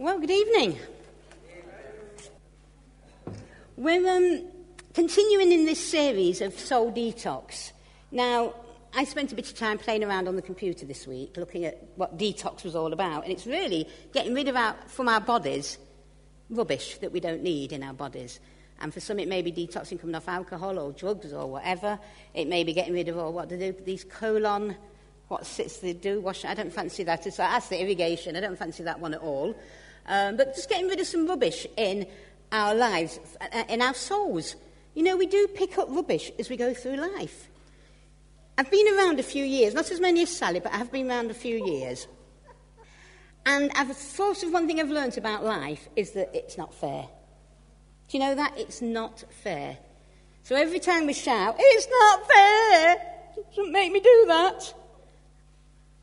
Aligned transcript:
Well, 0.00 0.20
good 0.20 0.30
evening. 0.30 0.78
We're 3.76 4.08
um, 4.08 4.44
continuing 4.94 5.50
in 5.50 5.64
this 5.64 5.84
series 5.84 6.40
of 6.40 6.56
soul 6.56 6.92
detox. 6.92 7.72
Now, 8.12 8.54
I 8.94 9.02
spent 9.02 9.32
a 9.32 9.34
bit 9.34 9.50
of 9.50 9.58
time 9.58 9.76
playing 9.76 10.04
around 10.04 10.28
on 10.28 10.36
the 10.36 10.42
computer 10.42 10.86
this 10.86 11.04
week, 11.08 11.36
looking 11.36 11.64
at 11.64 11.82
what 11.96 12.16
detox 12.16 12.62
was 12.62 12.76
all 12.76 12.92
about, 12.92 13.24
and 13.24 13.32
it's 13.32 13.44
really 13.44 13.88
getting 14.12 14.34
rid 14.34 14.46
of 14.46 14.54
our, 14.54 14.76
from 14.86 15.08
our 15.08 15.20
bodies 15.20 15.78
rubbish 16.48 16.98
that 16.98 17.10
we 17.10 17.18
don't 17.18 17.42
need 17.42 17.72
in 17.72 17.82
our 17.82 17.92
bodies. 17.92 18.38
And 18.80 18.94
for 18.94 19.00
some, 19.00 19.18
it 19.18 19.26
may 19.26 19.42
be 19.42 19.50
detoxing 19.50 20.00
coming 20.00 20.14
off 20.14 20.28
alcohol 20.28 20.78
or 20.78 20.92
drugs 20.92 21.32
or 21.32 21.50
whatever. 21.50 21.98
It 22.34 22.46
may 22.46 22.62
be 22.62 22.72
getting 22.72 22.94
rid 22.94 23.08
of 23.08 23.18
all 23.18 23.32
what 23.32 23.48
they 23.48 23.58
do, 23.58 23.74
these 23.84 24.04
colon, 24.04 24.76
what 25.26 25.44
sits 25.44 25.78
they 25.78 25.92
do, 25.92 26.20
wash. 26.20 26.44
I 26.44 26.54
don't 26.54 26.72
fancy 26.72 27.02
that. 27.02 27.26
It's, 27.26 27.38
that's 27.38 27.66
the 27.66 27.82
irrigation. 27.82 28.36
I 28.36 28.40
don't 28.40 28.56
fancy 28.56 28.84
that 28.84 29.00
one 29.00 29.12
at 29.12 29.20
all. 29.20 29.56
Um, 30.08 30.36
but 30.36 30.54
just 30.54 30.68
getting 30.68 30.88
rid 30.88 30.98
of 31.00 31.06
some 31.06 31.26
rubbish 31.26 31.66
in 31.76 32.06
our 32.50 32.74
lives, 32.74 33.20
uh, 33.40 33.64
in 33.68 33.82
our 33.82 33.94
souls. 33.94 34.56
You 34.94 35.02
know, 35.02 35.16
we 35.16 35.26
do 35.26 35.46
pick 35.48 35.78
up 35.78 35.88
rubbish 35.90 36.32
as 36.38 36.48
we 36.48 36.56
go 36.56 36.74
through 36.74 36.96
life. 36.96 37.48
I've 38.56 38.70
been 38.70 38.88
around 38.96 39.20
a 39.20 39.22
few 39.22 39.44
years, 39.44 39.74
not 39.74 39.90
as 39.90 40.00
many 40.00 40.22
as 40.22 40.36
Sally, 40.36 40.58
but 40.60 40.72
I 40.72 40.78
have 40.78 40.90
been 40.90 41.08
around 41.08 41.30
a 41.30 41.34
few 41.34 41.64
years. 41.64 42.08
And 43.46 43.70
I've 43.76 43.96
thought 43.96 44.42
of 44.42 44.52
one 44.52 44.66
thing 44.66 44.80
I've 44.80 44.88
learnt 44.88 45.16
about 45.16 45.44
life 45.44 45.88
is 45.94 46.12
that 46.12 46.34
it's 46.34 46.58
not 46.58 46.74
fair. 46.74 47.06
Do 48.08 48.18
you 48.18 48.24
know 48.24 48.34
that? 48.34 48.54
It's 48.56 48.82
not 48.82 49.24
fair. 49.42 49.78
So 50.42 50.56
every 50.56 50.80
time 50.80 51.06
we 51.06 51.12
shout, 51.12 51.56
it's 51.58 51.88
not 51.88 52.26
fair, 52.26 52.96
don't 53.54 53.70
make 53.70 53.92
me 53.92 54.00
do 54.00 54.24
that. 54.28 54.74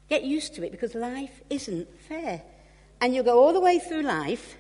Get 0.08 0.24
used 0.24 0.54
to 0.56 0.64
it 0.64 0.72
because 0.72 0.94
life 0.94 1.42
isn't 1.50 1.88
fair. 2.08 2.44
And 3.02 3.14
you'll 3.14 3.24
go 3.24 3.40
all 3.40 3.54
the 3.54 3.60
way 3.60 3.80
through 3.80 4.04
life 4.04 4.58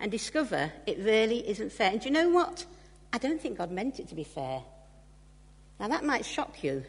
and 0.00 0.10
discover 0.10 0.72
it 0.86 0.98
really 0.98 1.48
isn't 1.48 1.72
fair. 1.72 1.90
And 1.90 2.00
do 2.00 2.08
you 2.08 2.12
know 2.12 2.28
what? 2.28 2.66
I 3.12 3.18
don't 3.18 3.40
think 3.40 3.58
God 3.58 3.70
meant 3.70 4.00
it 4.00 4.08
to 4.08 4.14
be 4.14 4.24
fair. 4.24 4.62
Now, 5.78 5.88
that 5.88 6.04
might 6.04 6.24
shock 6.24 6.62
you, 6.62 6.84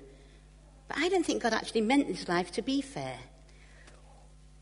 but 0.88 0.97
I 0.97 1.09
don't 1.09 1.25
think 1.25 1.44
God 1.44 1.53
actually 1.53 1.81
meant 1.81 2.08
this 2.08 2.28
life 2.28 2.52
to 2.53 2.61
be 2.61 2.81
fair. 2.81 3.17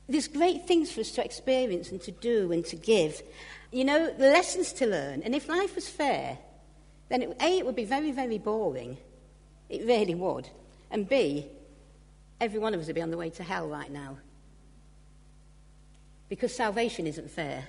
There's 0.07 0.27
great 0.27 0.67
things 0.67 0.91
for 0.91 1.01
us 1.01 1.11
to 1.11 1.23
experience 1.23 1.91
and 1.91 2.01
to 2.01 2.11
do 2.11 2.51
and 2.51 2.66
to 2.66 2.75
give. 2.75 3.21
You 3.71 3.85
know, 3.85 4.13
the 4.13 4.31
lessons 4.31 4.73
to 4.73 4.85
learn. 4.85 5.23
And 5.23 5.33
if 5.33 5.47
life 5.47 5.75
was 5.75 5.89
fair, 5.89 6.38
then 7.09 7.21
it, 7.21 7.38
A, 7.41 7.57
it 7.59 7.66
would 7.66 7.75
be 7.75 7.85
very, 7.85 8.11
very 8.11 8.38
boring. 8.38 8.97
It 9.69 9.85
really 9.85 10.16
would. 10.16 10.49
And 10.91 11.07
B, 11.07 11.47
every 12.39 12.59
one 12.59 12.73
of 12.73 12.81
us 12.81 12.88
would 12.88 12.95
be 12.95 13.01
on 13.01 13.11
the 13.11 13.17
way 13.17 13.29
to 13.31 13.44
hell 13.44 13.67
right 13.67 13.91
now. 13.91 14.17
Because 16.29 16.55
salvation 16.55 17.07
isn't 17.07 17.29
fair. 17.29 17.67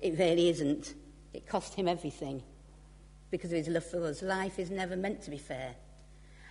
It 0.00 0.18
really 0.18 0.48
isn't. 0.48 0.94
It 1.32 1.46
cost 1.46 1.74
him 1.74 1.88
everything 1.88 2.42
because 3.30 3.50
of 3.50 3.58
his 3.58 3.68
love 3.68 3.84
for 3.84 4.04
us. 4.04 4.22
Life 4.22 4.58
is 4.58 4.70
never 4.70 4.96
meant 4.96 5.22
to 5.22 5.30
be 5.30 5.38
fair. 5.38 5.74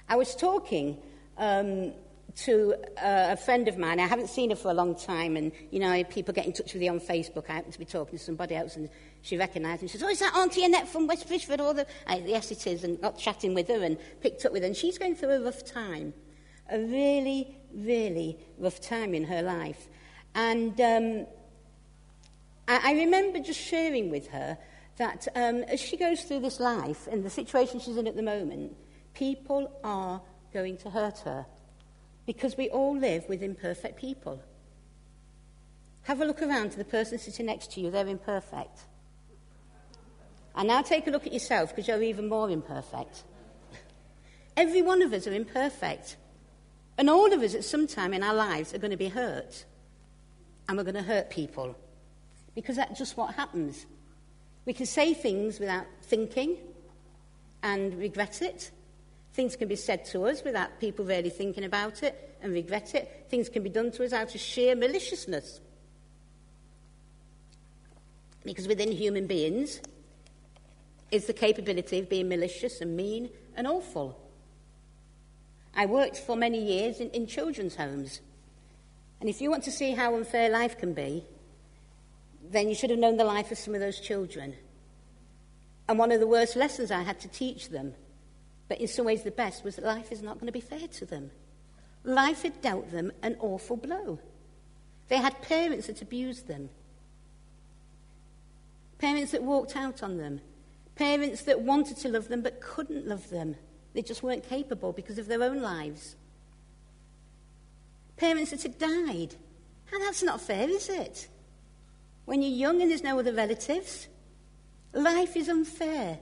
I 0.09 0.16
was 0.16 0.36
talking 0.36 0.97
um, 1.38 1.94
to 2.36 2.73
uh, 2.97 3.30
a 3.31 3.38
friend 3.38 3.67
of 3.67 3.78
mine. 3.78 4.00
I 4.00 4.08
haven't 4.08 4.28
seen 4.28 4.50
her 4.50 4.56
for 4.56 4.72
a 4.72 4.73
long 4.73 4.95
time, 4.95 5.38
and 5.38 5.52
you 5.72 5.80
know, 5.80 6.03
people 6.03 6.34
get 6.34 6.45
in 6.45 6.53
touch 6.53 6.73
with 6.73 6.81
you 6.81 6.91
on 6.91 7.00
Facebook. 7.00 7.50
I 7.50 7.53
happen 7.53 7.72
to 7.72 7.80
be 7.80 7.86
talking 7.86 8.17
to 8.17 8.23
somebody 8.23 8.56
else, 8.56 8.75
and 8.75 8.89
she 9.22 9.38
recognised 9.38 9.81
me. 9.81 9.88
She 9.88 9.97
says, 9.97 10.03
"Oh, 10.03 10.09
is 10.09 10.19
that 10.19 10.36
Auntie 10.36 10.66
Annette 10.66 10.88
from 10.88 11.08
West 11.08 11.28
Bridgford?" 11.28 11.61
Or 11.61 11.73
the 11.73 11.88
I, 12.08 12.17
yes, 12.25 12.52
it 12.52 12.66
is. 12.67 12.84
And 12.84 13.00
got 13.00 13.17
chatting 13.17 13.53
with 13.53 13.67
her 13.69 13.84
and 13.84 13.97
picked 14.22 14.45
up 14.45 14.52
with 14.52 14.64
her. 14.64 14.67
And 14.67 14.75
she's 14.75 14.97
going 14.97 15.16
through 15.16 15.31
a 15.31 15.41
rough 15.41 15.64
time, 15.64 16.14
a 16.72 16.80
really, 16.80 17.56
really 17.73 18.38
rough 18.58 18.81
time 18.81 19.14
in 19.14 19.23
her 19.25 19.41
life. 19.41 19.88
And 20.36 20.80
um, 20.81 21.28
I, 22.67 22.92
I 22.92 22.94
remember 22.94 23.39
just 23.39 23.59
sharing 23.59 24.09
with 24.09 24.28
her 24.30 24.58
that 24.98 25.28
um, 25.36 25.64
as 25.64 25.80
she 25.80 25.98
goes 25.98 26.23
through 26.23 26.42
this 26.42 26.59
life 26.59 27.08
and 27.12 27.23
the 27.23 27.30
situation 27.30 27.80
she's 27.80 27.98
in 27.98 28.08
at 28.08 28.16
the 28.16 28.23
moment, 28.23 28.75
people 29.13 29.72
are 29.84 30.22
going 30.53 30.78
to 30.78 30.90
hurt 30.90 31.19
her 31.19 31.46
because 32.25 32.56
we 32.56 32.69
all 32.69 32.97
live 32.97 33.28
with 33.28 33.41
imperfect 33.41 34.00
people. 34.00 34.41
Have 36.03 36.22
a 36.22 36.25
look 36.25 36.41
around 36.41 36.72
to 36.72 36.78
the 36.78 36.86
person 36.86 37.18
sitting 37.18 37.46
next 37.46 37.72
to 37.74 37.81
you, 37.81 37.90
they're 37.90 38.07
imperfect. 38.07 38.81
And 40.56 40.68
now 40.68 40.81
take 40.81 41.07
a 41.07 41.09
look 41.09 41.25
at 41.25 41.34
yourself 41.34 41.69
because 41.69 41.88
you're 41.88 42.03
even 42.03 42.30
more 42.30 42.50
imperfect. 42.50 43.24
Every 44.56 44.81
one 44.81 45.02
of 45.02 45.12
us 45.13 45.25
are 45.25 45.34
imperfect. 45.34 46.18
And 46.97 47.09
all 47.09 47.34
of 47.34 47.41
us 47.41 47.56
at 47.56 47.63
some 47.63 47.88
time 47.88 48.13
in 48.13 48.22
our 48.22 48.36
lives 48.36 48.74
are 48.74 48.78
going 48.78 48.91
to 48.91 48.97
be 48.97 49.09
hurt. 49.09 49.66
And 50.73 50.79
we're 50.79 50.91
going 50.91 51.06
to 51.06 51.07
hurt 51.07 51.29
people. 51.29 51.75
Because 52.56 52.78
that's 52.78 52.97
just 52.97 53.16
what 53.16 53.35
happens. 53.35 53.85
We 54.66 54.73
can 54.73 54.88
say 54.88 55.13
things 55.13 55.59
without 55.59 55.85
thinking 56.01 56.57
and 57.61 57.94
regret 58.00 58.41
it. 58.41 58.72
Things 59.35 59.56
can 59.56 59.67
be 59.67 59.75
said 59.75 60.03
to 60.06 60.25
us 60.25 60.44
without 60.44 60.79
people 60.79 61.06
really 61.06 61.29
thinking 61.29 61.63
about 61.63 62.01
it 62.01 62.39
and 62.41 62.51
regret 62.53 62.95
it. 62.95 63.28
Things 63.29 63.50
can 63.50 63.62
be 63.62 63.69
done 63.69 63.91
to 63.91 64.03
us 64.03 64.13
out 64.13 64.33
of 64.33 64.41
sheer 64.41 64.75
maliciousness. 64.75 65.59
Because 68.44 68.67
within 68.67 68.91
human 68.91 69.28
beings 69.28 69.79
is 71.12 71.28
the 71.28 71.33
capability 71.33 72.00
of 72.00 72.09
being 72.09 72.29
malicious 72.29 72.81
and 72.81 72.97
mean 72.97 73.29
and 73.56 73.67
awful. 73.67 74.19
I 75.75 75.85
worked 75.85 76.17
for 76.17 76.35
many 76.35 76.57
years 76.59 77.00
in, 77.00 77.12
in 77.12 77.28
children's 77.28 77.75
homes. 77.75 78.22
And 79.23 79.29
if 79.29 79.39
you 79.39 79.50
want 79.50 79.63
to 79.63 79.72
see 79.72 79.91
how 79.91 80.16
unfair 80.17 80.50
life 80.50 80.78
can 80.78 80.91
be, 80.94 81.23
then 82.51 82.67
you 82.67 82.75
should 82.75 82.89
have 82.89 83.00
known 83.00 83.16
the 83.16 83.23
life 83.23 83.53
of 83.53 83.57
some 83.57 83.73
of 83.73 83.79
those 83.79 84.01
children. 84.01 84.53
And 85.88 85.97
one 85.97 86.11
of 86.11 86.19
the 86.19 86.28
worst 86.28 86.57
lessons 86.57 86.91
I 86.91 87.03
had 87.03 87.22
to 87.22 87.29
teach 87.29 87.69
them 87.69 87.94
but 88.67 88.81
in 88.81 88.88
some 88.88 89.06
ways 89.06 89.22
the 89.23 89.31
best, 89.31 89.63
was 89.63 89.75
that 89.75 89.85
life 89.85 90.12
is 90.12 90.22
not 90.22 90.35
going 90.35 90.47
to 90.47 90.51
be 90.51 90.59
fair 90.59 90.88
to 90.88 91.06
them. 91.06 91.31
Life 92.03 92.41
had 92.41 92.62
dealt 92.62 92.91
them 92.91 93.12
an 93.22 93.35
awful 93.39 93.78
blow. 93.78 94.19
They 95.09 95.17
had 95.17 95.41
parents 95.41 95.88
that 95.88 96.01
abused 96.01 96.47
them, 96.47 96.69
parents 98.97 99.31
that 99.31 99.44
walked 99.44 99.75
out 99.75 100.01
on 100.01 100.17
them, 100.17 100.41
parents 100.95 101.44
that 101.44 101.62
wanted 101.62 101.97
to 101.97 102.09
love 102.09 102.29
them 102.29 102.41
but 102.41 102.62
couldn't 102.62 103.06
love 103.06 103.29
them. 103.29 103.56
They 103.94 104.01
just 104.01 104.23
weren't 104.23 104.47
capable 104.47 104.91
because 104.91 105.19
of 105.19 105.28
their 105.28 105.44
own 105.44 105.62
lives. 105.62 106.16
Parents 108.23 108.51
that 108.51 108.63
had 108.63 108.79
died. 108.79 109.35
And 109.91 110.01
that's 110.01 110.23
not 110.23 110.39
fair, 110.39 110.69
is 110.69 110.88
it? 110.88 111.28
When 112.23 112.41
you're 112.41 112.51
young 112.51 112.81
and 112.81 112.89
there's 112.89 113.03
no 113.03 113.19
other 113.19 113.34
relatives, 113.34 114.07
life 114.94 115.35
is 115.35 115.50
unfair. 115.50 116.19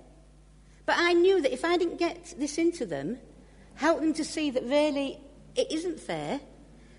But 0.87 0.95
I 0.97 1.13
knew 1.13 1.43
that 1.43 1.53
if 1.53 1.63
I 1.63 1.77
didn't 1.77 1.99
get 1.99 2.33
this 2.39 2.57
into 2.57 2.87
them, 2.87 3.19
help 3.75 3.99
them 3.99 4.13
to 4.13 4.23
see 4.23 4.49
that 4.49 4.63
really 4.63 5.19
it 5.55 5.71
isn't 5.71 5.99
fair, 5.99 6.41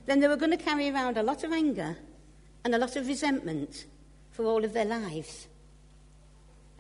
then 0.06 0.20
they 0.20 0.28
were 0.28 0.36
going 0.36 0.56
to 0.56 0.64
carry 0.64 0.88
around 0.88 1.16
a 1.16 1.22
lot 1.24 1.42
of 1.42 1.50
anger 1.50 1.96
and 2.64 2.72
a 2.72 2.78
lot 2.78 2.94
of 2.94 3.08
resentment 3.08 3.86
for 4.30 4.44
all 4.44 4.64
of 4.64 4.72
their 4.72 4.84
lives. 4.84 5.48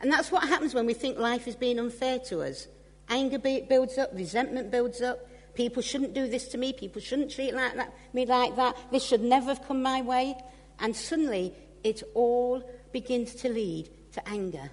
And 0.00 0.12
that's 0.12 0.30
what 0.30 0.48
happens 0.48 0.74
when 0.74 0.86
we 0.86 0.94
think 0.94 1.18
life 1.18 1.48
is 1.48 1.56
being 1.56 1.80
unfair 1.80 2.20
to 2.28 2.42
us. 2.42 2.68
Anger 3.08 3.40
builds 3.40 3.98
up, 3.98 4.10
resentment 4.14 4.70
builds 4.70 5.02
up. 5.02 5.28
People 5.54 5.82
shouldn't 5.82 6.14
do 6.14 6.28
this 6.28 6.48
to 6.48 6.58
me. 6.58 6.72
People 6.72 7.02
shouldn't 7.02 7.30
treat 7.30 7.54
like 7.54 7.74
that, 7.76 7.92
me 8.12 8.24
like 8.24 8.56
that. 8.56 8.76
This 8.90 9.04
should 9.04 9.22
never 9.22 9.48
have 9.48 9.66
come 9.66 9.82
my 9.82 10.00
way. 10.00 10.34
And 10.78 10.96
suddenly, 10.96 11.54
it 11.84 12.02
all 12.14 12.62
begins 12.92 13.34
to 13.36 13.48
lead 13.48 13.90
to 14.12 14.28
anger. 14.28 14.70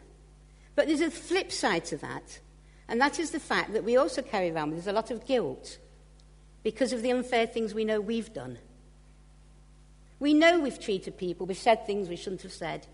But 0.75 0.87
there's 0.87 1.01
a 1.01 1.11
flip 1.11 1.51
side 1.51 1.85
to 1.85 1.97
that, 1.97 2.39
and 2.87 3.01
that 3.01 3.19
is 3.19 3.31
the 3.31 3.39
fact 3.39 3.73
that 3.73 3.83
we 3.83 3.97
also 3.97 4.21
carry 4.21 4.49
around 4.49 4.69
with 4.69 4.79
us 4.79 4.87
a 4.87 4.93
lot 4.93 5.11
of 5.11 5.25
guilt 5.25 5.77
because 6.63 6.93
of 6.93 7.01
the 7.01 7.11
unfair 7.11 7.45
things 7.47 7.73
we 7.73 7.85
know 7.85 7.99
we've 7.99 8.33
done. 8.33 8.57
We 10.19 10.33
know 10.33 10.59
we've 10.59 10.79
treated 10.79 11.17
people, 11.17 11.45
we've 11.45 11.57
said 11.57 11.85
things 11.85 12.09
we 12.09 12.15
shouldn't 12.15 12.43
have 12.43 12.53
said, 12.53 12.87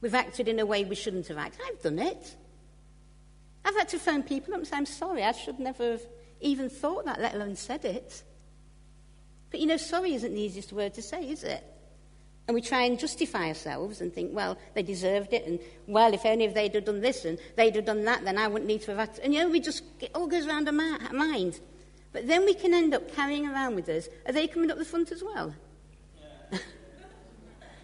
we've 0.00 0.14
acted 0.14 0.48
in 0.48 0.60
a 0.60 0.66
way 0.66 0.84
we 0.84 0.94
shouldn't 0.94 1.28
have 1.28 1.38
acted. 1.38 1.60
I've 1.66 1.82
done 1.82 1.98
it. 1.98 2.36
I've 3.64 3.76
had 3.76 3.88
to 3.90 3.98
phone 3.98 4.22
people 4.22 4.54
up 4.54 4.58
and 4.60 4.68
say, 4.68 4.76
I'm 4.76 4.86
sorry, 4.86 5.24
I 5.24 5.32
should 5.32 5.58
never 5.58 5.92
have 5.92 6.02
even 6.44 6.68
thought 6.68 7.06
that, 7.06 7.20
let 7.20 7.34
alone 7.34 7.56
said 7.56 7.84
it. 7.84 8.22
But 9.50 9.60
you 9.60 9.66
know, 9.66 9.76
sorry 9.76 10.14
isn't 10.14 10.34
the 10.34 10.40
easiest 10.40 10.72
word 10.72 10.94
to 10.94 11.02
say, 11.02 11.28
is 11.28 11.42
it? 11.42 11.64
And 12.46 12.54
we 12.54 12.60
try 12.60 12.82
and 12.82 12.98
justify 12.98 13.48
ourselves 13.48 14.02
and 14.02 14.12
think, 14.12 14.34
well, 14.34 14.58
they 14.74 14.82
deserved 14.82 15.32
it, 15.32 15.46
and 15.46 15.58
well, 15.86 16.12
if 16.12 16.26
only 16.26 16.44
if 16.44 16.52
they'd 16.52 16.74
have 16.74 16.84
done 16.84 17.00
this 17.00 17.24
and 17.24 17.38
they'd 17.56 17.74
have 17.74 17.86
done 17.86 18.04
that, 18.04 18.24
then 18.24 18.36
I 18.36 18.48
wouldn't 18.48 18.68
need 18.68 18.82
to 18.82 18.90
have 18.90 18.98
had 18.98 19.14
to. 19.16 19.24
And 19.24 19.32
you 19.32 19.40
know, 19.40 19.48
we 19.48 19.60
just, 19.60 19.82
it 20.00 20.10
all 20.14 20.26
goes 20.26 20.46
around 20.46 20.68
our 20.68 20.74
mind. 21.12 21.60
But 22.12 22.28
then 22.28 22.44
we 22.44 22.54
can 22.54 22.74
end 22.74 22.94
up 22.94 23.12
carrying 23.14 23.46
around 23.46 23.74
with 23.74 23.88
us. 23.88 24.08
Are 24.26 24.32
they 24.32 24.46
coming 24.46 24.70
up 24.70 24.78
the 24.78 24.84
front 24.84 25.10
as 25.10 25.22
well? 25.22 25.54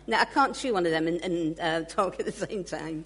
Yeah. 0.06 0.16
no, 0.16 0.18
I 0.18 0.24
can't 0.24 0.56
chew 0.56 0.72
one 0.72 0.86
of 0.86 0.92
them 0.92 1.06
and, 1.06 1.20
and 1.20 1.60
uh, 1.60 1.82
talk 1.82 2.18
at 2.18 2.26
the 2.26 2.32
same 2.32 2.64
time. 2.64 3.04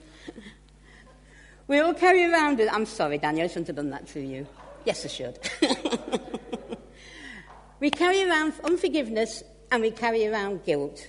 we 1.67 1.79
all 1.81 1.93
carry 1.93 2.25
around 2.25 2.59
with, 2.59 2.73
I'm 2.73 2.87
sorry, 2.87 3.19
Daniel, 3.19 3.45
I 3.45 3.49
shouldn't 3.49 3.67
have 3.67 3.77
done 3.77 3.91
that 3.91 4.07
to 4.09 4.21
you. 4.21 4.47
Yes, 4.85 5.05
I 5.05 5.09
should. 5.09 5.39
we 7.81 7.91
carry 7.91 8.23
around 8.23 8.55
unforgiveness 8.63 9.43
and 9.71 9.83
we 9.83 9.91
carry 9.91 10.27
around 10.27 10.65
guilt. 10.65 11.07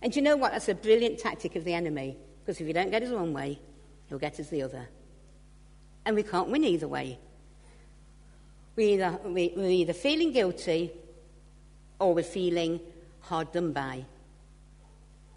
And 0.00 0.14
you 0.14 0.22
know 0.22 0.36
what? 0.36 0.52
That's 0.52 0.68
a 0.68 0.74
brilliant 0.74 1.18
tactic 1.18 1.56
of 1.56 1.64
the 1.64 1.74
enemy. 1.74 2.16
Because 2.40 2.60
if 2.60 2.66
you 2.66 2.72
don't 2.72 2.90
get 2.90 3.02
us 3.02 3.10
one 3.10 3.32
way, 3.32 3.60
he'll 4.08 4.18
get 4.18 4.40
us 4.40 4.48
the 4.48 4.62
other. 4.62 4.88
And 6.04 6.16
we 6.16 6.22
can't 6.22 6.48
win 6.48 6.64
either 6.64 6.88
way. 6.88 7.18
We 8.74 8.94
either, 8.94 9.18
we, 9.24 9.52
we're 9.54 9.70
either 9.70 9.92
feeling 9.92 10.32
guilty 10.32 10.92
or 12.00 12.14
we're 12.14 12.22
feeling 12.24 12.80
hard 13.20 13.52
done 13.52 13.72
by 13.72 14.04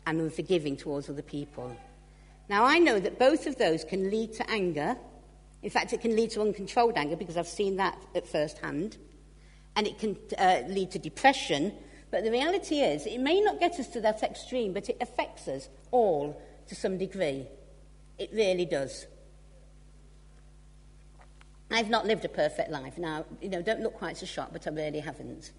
and 0.08 0.22
unforgiving 0.22 0.78
towards 0.78 1.10
other 1.10 1.22
people. 1.22 1.76
Now, 2.50 2.64
I 2.64 2.80
know 2.80 3.00
that 3.00 3.20
both 3.20 3.48
of 3.48 3.58
those 3.58 3.84
can 3.84 4.10
lead 4.10 4.34
to 4.34 4.50
anger. 4.50 4.98
In 5.66 5.72
fact, 5.72 5.94
it 5.94 6.02
can 6.02 6.16
lead 6.16 6.30
to 6.30 6.42
uncontrolled 6.42 6.96
anger 6.96 7.16
because 7.16 7.38
I've 7.38 7.48
seen 7.48 7.78
that 7.78 7.98
at 8.14 8.28
first 8.28 8.60
hand. 8.60 8.98
And 9.76 9.88
it 9.88 9.98
can 9.98 10.16
uh, 10.38 10.62
lead 10.68 10.92
to 10.92 11.00
depression. 11.00 11.74
But 12.12 12.24
the 12.24 12.30
reality 12.30 12.82
is, 12.82 13.08
it 13.08 13.18
may 13.20 13.42
not 13.42 13.60
get 13.60 13.80
us 13.80 13.88
to 13.88 14.02
that 14.02 14.22
extreme, 14.22 14.74
but 14.74 14.90
it 14.90 14.98
affects 15.02 15.48
us 15.48 15.68
all 15.90 16.40
to 16.68 16.76
some 16.76 17.00
degree. 17.00 17.48
It 18.20 18.30
really 18.32 18.66
does. 18.66 19.08
I've 21.72 21.90
not 21.90 22.06
lived 22.06 22.26
a 22.26 22.30
perfect 22.30 22.70
life. 22.70 23.00
Now, 23.00 23.26
you 23.42 23.50
know, 23.50 23.64
don't 23.64 23.82
look 23.82 23.96
quite 23.96 24.18
so 24.18 24.28
shocked, 24.28 24.54
but 24.54 24.68
I 24.68 24.70
really 24.70 25.00
haven't. 25.00 25.52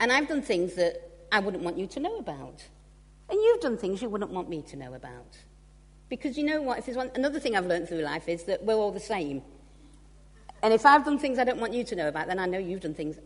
And 0.00 0.12
I've 0.12 0.28
done 0.28 0.42
things 0.42 0.74
that 0.74 1.00
I 1.32 1.40
wouldn't 1.40 1.62
want 1.62 1.78
you 1.78 1.86
to 1.86 1.98
know 1.98 2.18
about. 2.18 2.62
And 3.30 3.40
you've 3.40 3.62
done 3.62 3.78
things 3.78 4.02
you 4.02 4.10
wouldn't 4.10 4.32
want 4.32 4.50
me 4.50 4.60
to 4.68 4.76
know 4.76 4.92
about. 4.92 5.38
Because 6.10 6.36
you 6.36 6.44
know 6.44 6.60
what? 6.60 6.78
If 6.78 6.86
there's 6.86 6.98
one, 6.98 7.10
another 7.14 7.40
thing 7.40 7.56
I've 7.56 7.66
learned 7.66 7.88
through 7.88 8.02
life 8.02 8.28
is 8.28 8.44
that 8.44 8.62
we're 8.64 8.74
all 8.74 8.92
the 8.92 9.00
same. 9.00 9.42
And 10.62 10.74
if 10.74 10.84
I've 10.84 11.04
done 11.04 11.18
things 11.18 11.38
I 11.38 11.44
don't 11.44 11.60
want 11.60 11.72
you 11.72 11.84
to 11.84 11.96
know 11.96 12.08
about, 12.08 12.26
then 12.26 12.38
I 12.38 12.44
know 12.44 12.58
you've 12.58 12.80
done 12.80 12.92
things 12.92 13.16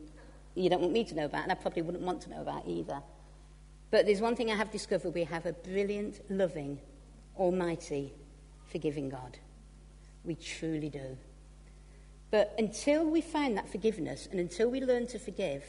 you 0.54 0.70
don't 0.70 0.81
want 0.81 0.92
me 0.92 1.02
to 1.02 1.14
know 1.16 1.25
about, 1.25 1.42
and 1.42 1.50
I 1.50 1.56
probably 1.56 1.82
wouldn't 1.82 2.04
want 2.04 2.20
to 2.22 2.31
know 2.31 2.40
about 2.40 2.69
either. 2.69 3.02
But 3.90 4.06
there's 4.06 4.20
one 4.20 4.36
thing 4.36 4.50
I 4.50 4.54
have 4.54 4.70
discovered 4.70 5.14
we 5.14 5.25
have 5.25 5.46
a 5.46 5.52
brilliant, 5.52 6.20
loving, 6.31 6.78
almighty, 7.36 8.12
forgiving 8.70 9.08
God. 9.08 9.38
We 10.25 10.36
truly 10.36 10.90
do. 10.90 11.16
But 12.31 12.54
until 12.58 13.04
we 13.04 13.20
find 13.20 13.56
that 13.56 13.69
forgiveness 13.69 14.28
and 14.31 14.38
until 14.38 14.69
we 14.69 14.81
learn 14.81 15.06
to 15.08 15.19
forgive, 15.19 15.64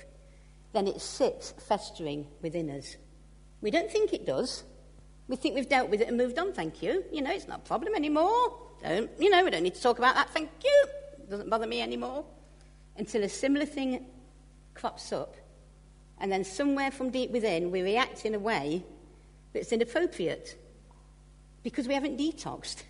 then 0.73 0.87
it 0.87 1.01
sits 1.01 1.53
festering 1.67 2.27
within 2.41 2.69
us. 2.69 2.97
We 3.61 3.71
don't 3.71 3.89
think 3.89 4.13
it 4.13 4.25
does. 4.25 4.63
We 5.27 5.35
think 5.35 5.55
we've 5.55 5.69
dealt 5.69 5.89
with 5.89 6.01
it 6.01 6.07
and 6.07 6.17
moved 6.17 6.37
on, 6.37 6.53
thank 6.53 6.83
you. 6.83 7.03
You 7.11 7.21
know, 7.21 7.31
it's 7.31 7.47
not 7.47 7.59
a 7.59 7.67
problem 7.67 7.95
anymore. 7.95 8.57
Don't, 8.83 9.09
you 9.19 9.29
know, 9.29 9.43
we 9.43 9.49
don't 9.49 9.63
need 9.63 9.75
to 9.75 9.81
talk 9.81 9.97
about 9.97 10.15
that, 10.15 10.29
thank 10.29 10.49
you. 10.63 10.85
It 11.19 11.29
doesn't 11.29 11.49
bother 11.49 11.67
me 11.67 11.81
anymore. 11.81 12.25
Until 12.97 13.23
a 13.23 13.29
similar 13.29 13.65
thing 13.65 14.05
crops 14.73 15.11
up, 15.11 15.35
and 16.19 16.31
then 16.31 16.43
somewhere 16.43 16.91
from 16.91 17.09
deep 17.09 17.31
within 17.31 17.71
we 17.71 17.81
react 17.81 18.25
in 18.25 18.35
a 18.35 18.39
way 18.39 18.85
that's 19.53 19.71
inappropriate 19.71 20.57
because 21.63 21.87
we 21.87 21.93
haven't 21.93 22.17
detoxed. 22.17 22.83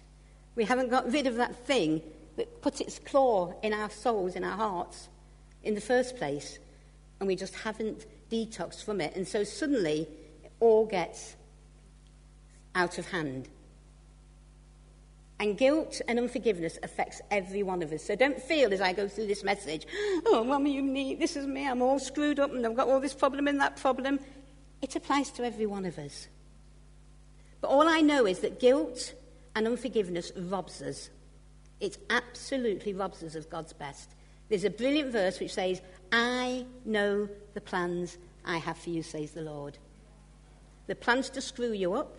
We 0.56 0.66
haven't 0.66 0.90
got 0.90 1.12
rid 1.12 1.28
of 1.28 1.36
that 1.36 1.56
thing 1.66 2.02
that 2.36 2.62
put 2.62 2.82
its 2.82 3.00
claw 3.00 3.54
in 3.62 3.74
our 3.74 3.90
souls, 3.90 4.36
in 4.36 4.44
our 4.44 4.58
hearts, 4.58 5.08
in 5.64 5.74
the 5.74 5.82
first 5.82 6.18
place, 6.18 6.60
and 7.20 7.28
we 7.28 7.36
just 7.36 7.56
haven't 7.56 8.06
detoxed 8.30 8.84
from 8.84 9.00
it. 9.00 9.16
And 9.16 9.28
so 9.28 9.44
suddenly 9.44 10.08
it 10.44 10.52
all 10.60 10.86
gets 10.86 11.36
out 12.76 12.98
of 12.98 13.10
hand. 13.10 13.50
And 15.40 15.58
guilt 15.58 16.02
and 16.08 16.18
unforgiveness 16.18 16.78
affects 16.82 17.22
every 17.30 17.64
one 17.64 17.82
of 17.82 17.92
us. 17.92 18.04
So 18.04 18.16
don't 18.16 18.42
feel 18.42 18.74
as 18.74 18.80
I 18.80 18.94
go 18.94 19.08
through 19.08 19.28
this 19.28 19.44
message, 19.44 19.86
oh, 20.28 20.44
Mummy, 20.46 20.74
you 20.74 20.82
need, 20.82 21.20
this 21.20 21.36
is 21.36 21.46
me, 21.46 21.68
I'm 21.68 21.82
all 21.82 22.00
screwed 22.00 22.40
up 22.40 22.54
and 22.54 22.66
I've 22.66 22.76
got 22.76 22.88
all 22.88 23.00
this 23.00 23.14
problem 23.14 23.48
and 23.48 23.60
that 23.60 23.76
problem. 23.76 24.20
It 24.82 24.96
applies 24.96 25.32
to 25.32 25.44
every 25.44 25.66
one 25.66 25.86
of 25.86 25.98
us. 25.98 26.28
But 27.60 27.70
all 27.70 27.88
I 27.88 28.02
know 28.02 28.26
is 28.28 28.40
that 28.40 28.60
guilt 28.60 29.14
and 29.56 29.68
unforgiveness 29.68 30.32
robs 30.38 30.82
us. 30.82 31.10
It 31.80 31.98
absolutely 32.10 32.94
robs 32.94 33.24
us 33.24 33.36
of 33.36 33.50
God's 33.50 33.74
best. 33.74 34.12
There's 34.48 34.64
a 34.64 34.70
brilliant 34.70 35.12
verse 35.12 35.40
which 35.40 35.54
says, 35.54 35.82
I 36.12 36.66
know 36.86 37.28
the 37.54 37.62
plans 37.62 38.18
I 38.46 38.58
have 38.58 38.78
for 38.78 38.90
you, 38.90 39.04
says 39.04 39.32
the 39.32 39.42
Lord. 39.42 39.78
The 40.88 40.96
plans 40.96 41.30
to 41.32 41.42
screw 41.42 41.74
you 41.74 41.94
up, 41.94 42.16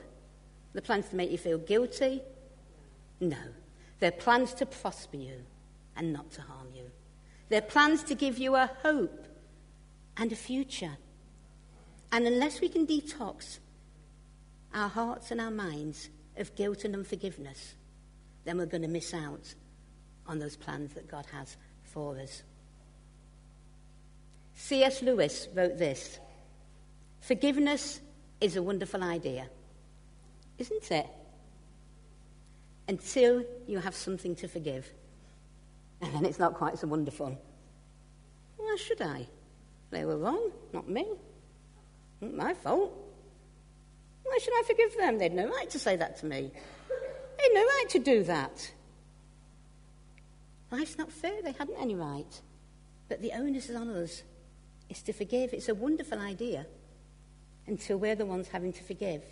the 0.76 0.82
plans 0.82 1.08
to 1.08 1.16
make 1.16 1.30
you 1.30 1.38
feel 1.38 1.56
guilty, 1.56 2.20
no. 3.18 3.38
They're 3.98 4.12
plans 4.12 4.52
to 4.54 4.66
prosper 4.66 5.16
you 5.16 5.38
and 5.96 6.12
not 6.12 6.30
to 6.32 6.42
harm 6.42 6.68
you. 6.74 6.90
They're 7.48 7.62
plans 7.62 8.02
to 8.04 8.14
give 8.14 8.36
you 8.36 8.56
a 8.56 8.70
hope 8.82 9.26
and 10.18 10.30
a 10.30 10.36
future. 10.36 10.98
And 12.12 12.26
unless 12.26 12.60
we 12.60 12.68
can 12.68 12.86
detox 12.86 13.58
our 14.74 14.90
hearts 14.90 15.30
and 15.30 15.40
our 15.40 15.50
minds 15.50 16.10
of 16.36 16.54
guilt 16.54 16.84
and 16.84 16.94
unforgiveness, 16.94 17.74
then 18.44 18.58
we're 18.58 18.66
going 18.66 18.82
to 18.82 18.88
miss 18.88 19.14
out 19.14 19.54
on 20.26 20.38
those 20.40 20.56
plans 20.56 20.92
that 20.92 21.08
God 21.10 21.24
has 21.32 21.56
for 21.84 22.18
us. 22.18 22.42
C.S. 24.56 25.00
Lewis 25.00 25.48
wrote 25.54 25.78
this 25.78 26.18
Forgiveness 27.22 28.00
is 28.42 28.56
a 28.56 28.62
wonderful 28.62 29.02
idea, 29.02 29.48
isn't 30.58 30.90
it? 30.90 31.06
until 32.88 33.44
you 33.66 33.78
have 33.78 33.94
something 33.94 34.34
to 34.36 34.48
forgive. 34.48 34.88
And 36.00 36.12
then 36.14 36.24
it's 36.24 36.38
not 36.38 36.54
quite 36.54 36.78
so 36.78 36.86
wonderful. 36.86 37.38
Why 38.56 38.76
should 38.78 39.00
I? 39.00 39.26
They 39.90 40.04
were 40.04 40.18
wrong, 40.18 40.50
not 40.72 40.88
me. 40.88 41.06
Not 42.20 42.34
my 42.34 42.54
fault. 42.54 42.92
Why 44.22 44.38
should 44.42 44.54
I 44.54 44.62
forgive 44.66 44.96
them? 44.96 45.18
They'd 45.18 45.32
no 45.32 45.48
right 45.48 45.70
to 45.70 45.78
say 45.78 45.96
that 45.96 46.18
to 46.18 46.26
me. 46.26 46.50
They'd 47.38 47.54
no 47.54 47.60
right 47.60 47.84
to 47.90 47.98
do 47.98 48.22
that. 48.24 48.72
Life's 50.70 50.98
not 50.98 51.10
fair. 51.10 51.42
They 51.42 51.52
hadn't 51.52 51.76
any 51.78 51.94
right. 51.94 52.40
But 53.08 53.22
the 53.22 53.32
onus 53.32 53.68
is 53.70 53.76
on 53.76 53.88
us 53.88 54.22
is 54.90 55.02
to 55.02 55.12
forgive. 55.12 55.52
It's 55.52 55.68
a 55.68 55.74
wonderful 55.74 56.18
idea 56.18 56.66
until 57.66 57.98
we're 57.98 58.16
the 58.16 58.26
ones 58.26 58.48
having 58.48 58.72
to 58.72 58.82
forgive. 58.82 59.22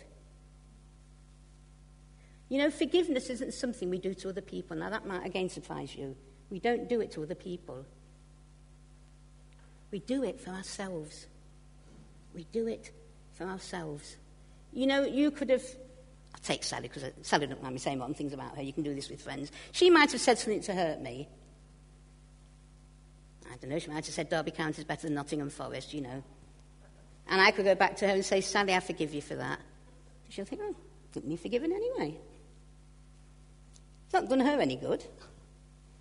You 2.49 2.59
know, 2.59 2.69
forgiveness 2.69 3.29
isn't 3.29 3.53
something 3.53 3.89
we 3.89 3.97
do 3.97 4.13
to 4.13 4.29
other 4.29 4.41
people. 4.41 4.77
Now, 4.77 4.89
that 4.89 5.05
might 5.05 5.25
again 5.25 5.49
surprise 5.49 5.95
you. 5.95 6.15
We 6.49 6.59
don't 6.59 6.87
do 6.87 7.01
it 7.01 7.11
to 7.13 7.23
other 7.23 7.35
people, 7.35 7.85
we 9.91 9.99
do 9.99 10.23
it 10.23 10.39
for 10.39 10.51
ourselves. 10.51 11.27
We 12.33 12.45
do 12.51 12.67
it 12.67 12.91
for 13.33 13.45
ourselves. 13.45 14.17
You 14.73 14.87
know, 14.87 15.05
you 15.05 15.31
could 15.31 15.49
have. 15.49 15.63
I'll 16.33 16.41
take 16.43 16.63
Sally 16.63 16.89
because 16.89 17.05
uh, 17.05 17.11
Sally 17.21 17.47
don't 17.47 17.63
mind 17.63 17.75
me 17.75 17.79
saying 17.79 18.13
things 18.15 18.33
about 18.33 18.57
her. 18.57 18.61
You 18.61 18.73
can 18.73 18.83
do 18.83 18.93
this 18.93 19.09
with 19.09 19.21
friends. 19.21 19.53
She 19.71 19.89
might 19.89 20.11
have 20.11 20.19
said 20.19 20.37
something 20.37 20.59
to 20.63 20.73
hurt 20.73 21.01
me. 21.01 21.29
I 23.49 23.55
don't 23.57 23.69
know, 23.69 23.79
she 23.79 23.89
might 23.89 24.05
have 24.05 24.13
said 24.13 24.27
Derby 24.27 24.51
County 24.51 24.79
is 24.79 24.83
better 24.83 25.03
than 25.03 25.13
Nottingham 25.13 25.49
Forest, 25.49 25.93
you 25.93 26.01
know. 26.01 26.23
And 27.29 27.39
I 27.39 27.51
could 27.51 27.63
go 27.63 27.73
back 27.73 27.95
to 27.97 28.07
her 28.07 28.13
and 28.13 28.25
say, 28.25 28.41
Sally, 28.41 28.73
I 28.73 28.81
forgive 28.81 29.13
you 29.13 29.21
for 29.21 29.35
that. 29.35 29.59
She'll 30.27 30.43
think, 30.43 30.61
oh, 30.63 30.75
didn't 31.13 31.29
need 31.29 31.39
forgiven 31.39 31.71
anyway. 31.71 32.17
It's 34.05 34.13
not 34.13 34.29
done 34.29 34.39
her 34.39 34.59
any 34.59 34.75
good, 34.75 35.03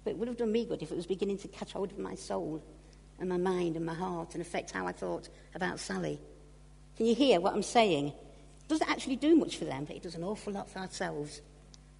but 0.04 0.10
it 0.10 0.18
would 0.18 0.28
have 0.28 0.36
done 0.36 0.52
me 0.52 0.64
good 0.64 0.82
if 0.82 0.92
it 0.92 0.96
was 0.96 1.06
beginning 1.06 1.38
to 1.38 1.48
catch 1.48 1.72
hold 1.72 1.90
of 1.90 1.98
my 1.98 2.14
soul 2.14 2.62
and 3.18 3.28
my 3.28 3.36
mind 3.36 3.76
and 3.76 3.84
my 3.84 3.94
heart 3.94 4.34
and 4.34 4.42
affect 4.42 4.70
how 4.70 4.86
I 4.86 4.92
thought 4.92 5.28
about 5.54 5.80
Sally. 5.80 6.20
Can 6.96 7.06
you 7.06 7.14
hear 7.14 7.40
what 7.40 7.54
I'm 7.54 7.62
saying? 7.62 8.08
It 8.08 8.68
doesn't 8.68 8.90
actually 8.90 9.16
do 9.16 9.36
much 9.36 9.56
for 9.56 9.64
them, 9.64 9.84
but 9.84 9.96
it 9.96 10.02
does 10.02 10.14
an 10.14 10.24
awful 10.24 10.52
lot 10.52 10.70
for 10.70 10.78
ourselves 10.78 11.40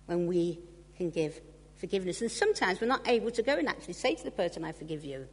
when 0.06 0.26
we 0.26 0.58
can 0.96 1.10
give 1.10 1.40
forgiveness. 1.76 2.20
And 2.20 2.30
sometimes 2.30 2.80
we're 2.80 2.86
not 2.86 3.06
able 3.08 3.30
to 3.32 3.42
go 3.42 3.56
and 3.56 3.68
actually 3.68 3.94
say 3.94 4.14
to 4.14 4.24
the 4.24 4.30
person, 4.30 4.64
I 4.64 4.72
forgive 4.72 5.04
you. 5.04 5.26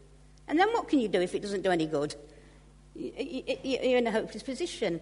And 0.48 0.60
then 0.60 0.70
what 0.70 0.88
can 0.88 1.00
you 1.00 1.08
do 1.08 1.22
if 1.22 1.36
it 1.36 1.42
doesn't 1.42 1.62
do 1.62 1.72
any 1.72 1.86
good? 1.86 2.16
You're 2.96 3.98
in 3.98 4.08
a 4.08 4.12
hopeless 4.12 4.44
position. 4.44 5.02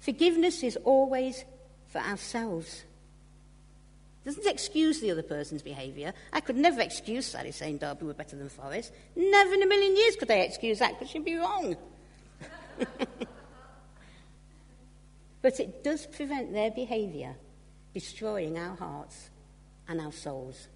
Forgiveness 0.00 0.62
is 0.62 0.76
always 0.84 1.44
for 1.88 1.98
ourselves 1.98 2.84
doesn't 4.24 4.46
excuse 4.46 5.00
the 5.00 5.10
other 5.10 5.22
person's 5.22 5.62
behaviour. 5.62 6.12
I 6.32 6.40
could 6.40 6.56
never 6.56 6.80
excuse 6.80 7.26
Sally 7.26 7.52
saying 7.52 7.78
Derby 7.78 8.04
were 8.04 8.14
better 8.14 8.36
than 8.36 8.48
Forest. 8.50 8.92
Never 9.16 9.54
in 9.54 9.62
a 9.62 9.66
million 9.66 9.96
years 9.96 10.16
could 10.16 10.30
I 10.30 10.40
excuse 10.40 10.78
that 10.80 10.98
because 10.98 11.10
she'd 11.10 11.24
be 11.24 11.36
wrong. 11.36 11.76
but 15.42 15.58
it 15.58 15.82
does 15.82 16.06
prevent 16.06 16.52
their 16.52 16.70
behaviour 16.70 17.34
destroying 17.94 18.58
our 18.58 18.76
hearts 18.76 19.30
and 19.88 20.00
our 20.00 20.12
souls. 20.12 20.68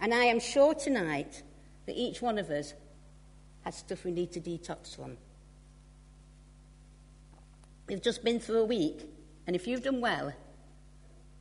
And 0.00 0.12
I 0.12 0.24
am 0.24 0.40
sure 0.40 0.74
tonight 0.74 1.42
that 1.86 1.96
each 1.96 2.20
one 2.20 2.38
of 2.38 2.50
us 2.50 2.74
has 3.64 3.76
stuff 3.76 4.04
we 4.04 4.12
need 4.12 4.32
to 4.32 4.40
detox 4.40 4.94
from. 4.94 5.16
We've 7.88 8.02
just 8.02 8.22
been 8.22 8.38
through 8.38 8.60
a 8.60 8.64
week, 8.66 9.00
and 9.46 9.56
if 9.56 9.66
you've 9.66 9.82
done 9.82 10.00
well, 10.00 10.34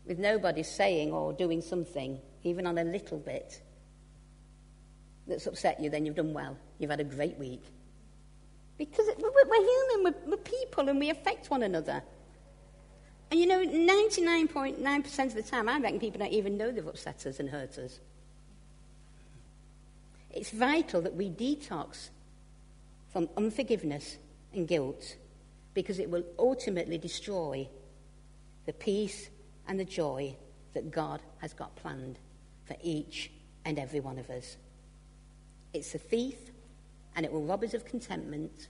with 0.07 0.19
nobody 0.19 0.63
saying 0.63 1.11
or 1.11 1.33
doing 1.33 1.61
something, 1.61 2.19
even 2.43 2.65
on 2.65 2.77
a 2.77 2.83
little 2.83 3.17
bit, 3.17 3.61
that's 5.27 5.45
upset 5.47 5.79
you, 5.79 5.89
then 5.89 6.05
you've 6.05 6.15
done 6.15 6.33
well. 6.33 6.57
You've 6.79 6.89
had 6.89 6.99
a 6.99 7.03
great 7.03 7.37
week. 7.37 7.63
Because 8.77 9.07
we're 9.17 9.55
human, 9.55 10.15
we're, 10.27 10.37
people, 10.37 10.87
and 10.87 10.99
we 10.99 11.09
affect 11.09 11.49
one 11.49 11.63
another. 11.63 12.01
And 13.29 13.39
you 13.39 13.47
know, 13.47 13.65
99.9% 13.65 15.25
of 15.25 15.33
the 15.33 15.43
time, 15.43 15.67
I 15.67 15.79
reckon 15.79 15.99
people 15.99 16.19
don't 16.19 16.31
even 16.31 16.57
know 16.57 16.71
they've 16.71 16.87
upset 16.87 17.25
us 17.25 17.39
and 17.39 17.49
hurt 17.49 17.77
us. 17.77 17.99
It's 20.31 20.51
vital 20.51 21.01
that 21.01 21.15
we 21.15 21.29
detox 21.29 22.09
from 23.11 23.27
unforgiveness 23.35 24.17
and 24.53 24.67
guilt 24.67 25.17
because 25.73 25.99
it 25.99 26.09
will 26.09 26.23
ultimately 26.37 26.97
destroy 26.97 27.67
the 28.65 28.73
peace 28.73 29.29
and 29.67 29.79
the 29.79 29.85
joy 29.85 30.35
that 30.73 30.91
God 30.91 31.21
has 31.39 31.53
got 31.53 31.75
planned 31.75 32.19
for 32.65 32.75
each 32.81 33.31
and 33.65 33.79
every 33.79 33.99
one 33.99 34.17
of 34.17 34.29
us. 34.29 34.57
It's 35.73 35.93
a 35.95 35.99
thief 35.99 36.37
and 37.15 37.25
it 37.25 37.31
will 37.31 37.43
rob 37.43 37.63
us 37.63 37.73
of 37.73 37.85
contentment, 37.85 38.69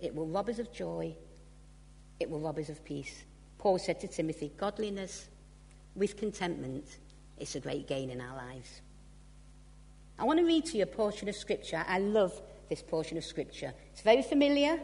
it 0.00 0.14
will 0.14 0.26
rob 0.26 0.48
us 0.48 0.58
of 0.58 0.72
joy, 0.72 1.14
it 2.20 2.28
will 2.28 2.40
rob 2.40 2.58
us 2.58 2.68
of 2.68 2.84
peace. 2.84 3.24
Paul 3.58 3.78
said 3.78 4.00
to 4.00 4.08
Timothy, 4.08 4.50
Godliness 4.56 5.28
with 5.94 6.16
contentment 6.16 6.86
is 7.38 7.54
a 7.54 7.60
great 7.60 7.86
gain 7.86 8.10
in 8.10 8.20
our 8.20 8.36
lives. 8.36 8.80
I 10.18 10.24
want 10.24 10.38
to 10.38 10.44
read 10.46 10.66
to 10.66 10.76
you 10.76 10.84
a 10.84 10.86
portion 10.86 11.28
of 11.28 11.34
Scripture. 11.34 11.84
I 11.86 11.98
love 11.98 12.40
this 12.68 12.82
portion 12.82 13.18
of 13.18 13.24
Scripture. 13.24 13.72
It's 13.92 14.02
very 14.02 14.22
familiar. 14.22 14.80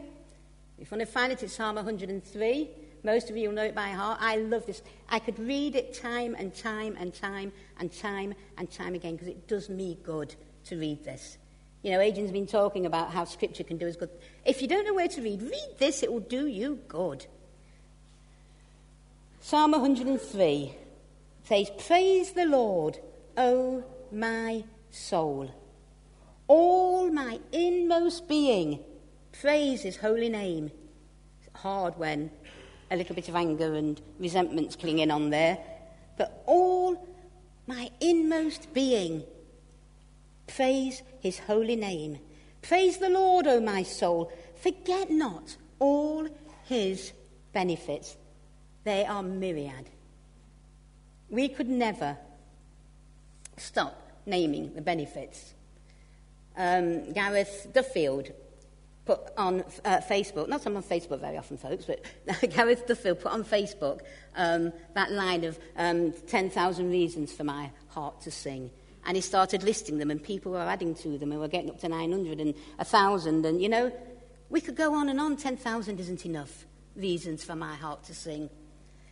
If 0.77 0.91
you 0.91 0.97
want 0.97 1.07
to 1.07 1.11
find 1.11 1.31
it, 1.31 1.41
it's 1.43 1.55
Psalm 1.55 1.75
103. 1.75 2.69
Most 3.03 3.29
of 3.29 3.37
you 3.37 3.49
will 3.49 3.55
know 3.55 3.63
it 3.63 3.75
by 3.75 3.89
heart. 3.89 4.19
I 4.21 4.37
love 4.37 4.65
this. 4.65 4.81
I 5.09 5.19
could 5.19 5.39
read 5.39 5.75
it 5.75 5.93
time 5.93 6.35
and 6.37 6.53
time 6.53 6.97
and 6.99 7.13
time 7.13 7.51
and 7.79 7.91
time 7.91 8.33
and 8.57 8.69
time 8.69 8.95
again 8.95 9.13
because 9.13 9.27
it 9.27 9.47
does 9.47 9.69
me 9.69 9.97
good 10.03 10.35
to 10.65 10.77
read 10.77 11.03
this. 11.03 11.37
You 11.81 11.91
know, 11.91 12.01
Adrian's 12.01 12.31
been 12.31 12.47
talking 12.47 12.85
about 12.85 13.11
how 13.11 13.23
Scripture 13.23 13.63
can 13.63 13.77
do 13.77 13.87
us 13.87 13.95
good. 13.95 14.09
If 14.43 14.61
you 14.61 14.67
don't 14.67 14.85
know 14.85 14.93
where 14.93 15.07
to 15.07 15.21
read, 15.21 15.41
read 15.41 15.75
this, 15.77 16.03
it 16.03 16.11
will 16.11 16.19
do 16.19 16.47
you 16.47 16.79
good. 16.87 17.25
Psalm 19.39 19.71
103 19.71 20.75
says, 21.45 21.71
Praise 21.87 22.33
the 22.33 22.45
Lord, 22.45 22.99
O 23.37 23.83
my 24.11 24.63
soul. 24.91 25.53
All 26.47 27.09
my 27.11 27.39
inmost 27.53 28.27
being, 28.27 28.79
praise 29.31 29.83
his 29.83 29.97
holy 29.97 30.29
name. 30.29 30.71
It's 31.39 31.61
hard 31.61 31.97
when 31.97 32.31
a 32.91 32.95
little 32.95 33.15
bit 33.15 33.29
of 33.29 33.35
anger 33.35 33.75
and 33.75 34.01
resentment's 34.19 34.75
clinging 34.75 35.11
on 35.11 35.29
there. 35.29 35.57
But 36.17 36.43
all 36.45 37.07
my 37.67 37.89
inmost 38.01 38.73
being, 38.73 39.23
Praise 40.55 41.03
his 41.21 41.39
holy 41.39 41.75
name. 41.75 42.19
Praise 42.61 42.97
the 42.97 43.09
Lord, 43.09 43.47
O 43.47 43.61
my 43.61 43.83
soul. 43.83 44.31
Forget 44.61 45.09
not 45.09 45.55
all 45.77 46.27
his 46.65 47.13
benefits. 47.53 48.17
They 48.83 49.05
are 49.05 49.23
myriad. 49.23 49.89
We 51.29 51.49
could 51.49 51.69
never 51.69 52.17
stop 53.57 54.11
naming 54.25 54.73
the 54.73 54.81
benefits. 54.81 55.53
Um, 56.57 57.13
Gareth 57.13 57.67
Duffield 57.73 58.31
put 59.09 59.21
on 59.37 59.61
uh, 59.85 59.97
Facebook, 60.07 60.47
not 60.47 60.63
I'm 60.67 60.77
on 60.77 60.83
Facebook 60.83 61.19
very 61.19 61.35
often, 61.35 61.57
folks, 61.57 61.85
but 61.85 62.05
Gareth 62.55 62.85
Duffield 62.85 63.19
put 63.21 63.31
on 63.31 63.43
Facebook 63.43 64.01
um, 64.35 64.71
that 64.93 65.11
line 65.11 65.45
of 65.45 65.57
um, 65.77 66.13
10,000 66.27 66.91
reasons 66.91 67.31
for 67.31 67.43
my 67.43 67.71
heart 67.87 68.21
to 68.21 68.29
sing. 68.29 68.69
And 69.07 69.17
he 69.17 69.21
started 69.21 69.63
listing 69.63 69.97
them, 69.97 70.11
and 70.11 70.21
people 70.21 70.51
were 70.51 70.59
adding 70.59 70.93
to 70.93 71.17
them, 71.17 71.31
and 71.31 71.41
we're 71.41 71.47
getting 71.47 71.71
up 71.71 71.79
to 71.79 71.89
900 71.89 72.39
and 72.39 72.53
1,000. 72.75 73.47
And, 73.47 73.59
you 73.59 73.67
know, 73.67 73.91
we 74.49 74.61
could 74.61 74.75
go 74.75 74.93
on 74.93 75.09
and 75.09 75.19
on. 75.19 75.37
10,000 75.37 75.99
isn't 75.99 76.27
enough 76.27 76.67
reasons 76.95 77.43
for 77.43 77.55
my 77.55 77.73
heart 77.73 78.03
to 78.03 78.13
sing. 78.13 78.47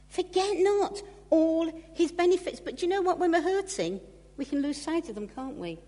Forget 0.10 0.58
not 0.60 1.02
all 1.32 1.72
his 1.96 2.12
benefits. 2.12 2.60
But 2.60 2.78
do 2.78 2.86
you 2.86 2.92
know 2.92 3.02
what? 3.02 3.18
When 3.18 3.32
we're 3.32 3.42
hurting, 3.42 4.00
we 4.38 4.46
can 4.46 4.62
lose 4.62 4.80
sight 4.80 5.10
of 5.10 5.16
them, 5.16 5.28
can't 5.28 5.58
we? 5.58 5.80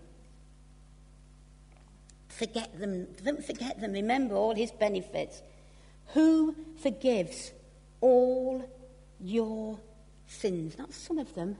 Forget 2.30 2.78
them. 2.78 3.08
Don't 3.24 3.44
forget 3.44 3.80
them. 3.80 3.92
Remember 3.92 4.36
all 4.36 4.54
his 4.54 4.70
benefits. 4.70 5.42
Who 6.14 6.54
forgives 6.80 7.52
all 8.00 8.64
your 9.20 9.78
sins? 10.26 10.78
Not 10.78 10.92
some 10.92 11.18
of 11.18 11.34
them, 11.34 11.56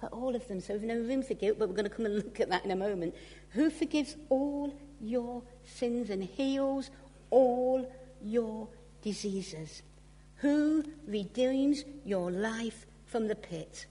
but 0.00 0.12
all 0.12 0.36
of 0.36 0.46
them. 0.46 0.60
So 0.60 0.74
we've 0.74 0.82
no 0.84 0.98
room 0.98 1.22
for 1.22 1.34
guilt, 1.34 1.58
but 1.58 1.68
we're 1.68 1.74
going 1.74 1.88
to 1.88 1.94
come 1.94 2.06
and 2.06 2.16
look 2.24 2.38
at 2.38 2.50
that 2.50 2.64
in 2.64 2.70
a 2.70 2.76
moment. 2.76 3.14
Who 3.50 3.70
forgives 3.70 4.16
all 4.28 4.72
your 5.00 5.42
sins 5.64 6.10
and 6.10 6.22
heals 6.22 6.90
all 7.30 7.90
your 8.22 8.68
diseases? 9.02 9.82
Who 10.36 10.84
redeems 11.06 11.84
your 12.04 12.30
life 12.30 12.86
from 13.06 13.26
the 13.26 13.34
pit? 13.34 13.86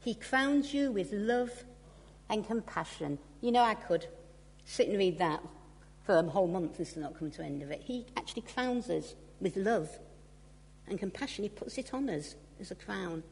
He 0.00 0.14
crowns 0.14 0.74
you 0.74 0.90
with 0.92 1.12
love 1.12 1.50
and 2.28 2.46
compassion. 2.46 3.18
You 3.40 3.52
know, 3.52 3.62
I 3.62 3.74
could 3.74 4.06
sit 4.70 4.88
and 4.88 4.98
read 4.98 5.18
that 5.18 5.42
for 6.04 6.16
a 6.16 6.22
whole 6.22 6.46
month 6.46 6.78
and 6.78 6.86
still 6.86 7.02
not 7.02 7.18
come 7.18 7.30
to 7.32 7.42
end 7.42 7.60
of 7.60 7.72
it. 7.72 7.82
He 7.84 8.06
actually 8.16 8.42
crowns 8.42 8.88
us 8.88 9.16
with 9.40 9.56
love 9.56 9.88
and 10.86 10.96
compassion. 10.96 11.42
He 11.42 11.50
puts 11.50 11.76
it 11.76 11.92
on 11.92 12.08
us 12.08 12.36
as 12.60 12.70
a 12.70 12.76
crown. 12.76 13.24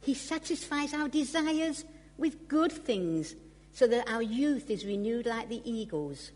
He 0.00 0.14
satisfies 0.14 0.94
our 0.94 1.08
desires 1.08 1.84
with 2.16 2.46
good 2.46 2.70
things 2.70 3.34
so 3.72 3.88
that 3.88 4.08
our 4.08 4.22
youth 4.22 4.70
is 4.70 4.86
renewed 4.86 5.26
like 5.26 5.48
the 5.48 5.60
eagles. 5.68 6.30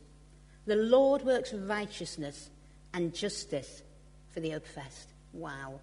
The 0.67 0.77
Lord 0.77 1.23
works 1.23 1.55
righteousness 1.55 2.51
and 2.93 3.15
justice 3.15 3.83
for 4.33 4.41
the 4.41 4.53
oppressed. 4.53 5.11
Wow. 5.33 5.81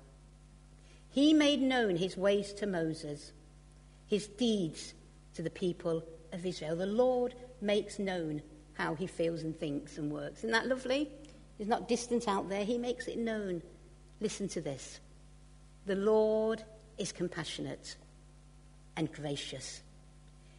He 1.10 1.34
made 1.34 1.62
known 1.62 1.96
his 1.96 2.18
ways 2.18 2.52
to 2.56 2.68
Moses, 2.68 3.32
his 4.08 4.28
deeds 4.28 4.94
to 5.36 5.42
the 5.42 5.50
people 5.50 6.04
of 6.34 6.46
Israel. 6.46 6.76
The 6.76 6.86
Lord 6.86 7.34
makes 7.62 8.00
known 8.00 8.42
how 8.74 8.96
he 8.96 9.08
feels 9.08 9.44
and 9.44 9.58
thinks 9.60 9.98
and 9.98 10.12
works. 10.12 10.39
Isn't 10.39 10.51
that 10.51 10.68
lovely? 10.68 11.10
He's 11.58 11.68
not 11.68 11.88
distant 11.88 12.28
out 12.28 12.50
there, 12.50 12.63
he 12.63 12.78
makes 12.78 13.08
it 13.08 13.18
known. 13.18 13.62
Listen 14.22 14.48
to 14.50 14.62
this. 14.62 15.00
The 15.86 15.96
Lord 15.96 16.63
is 16.98 17.12
compassionate 17.12 17.96
and 18.96 19.12
gracious. 19.12 19.82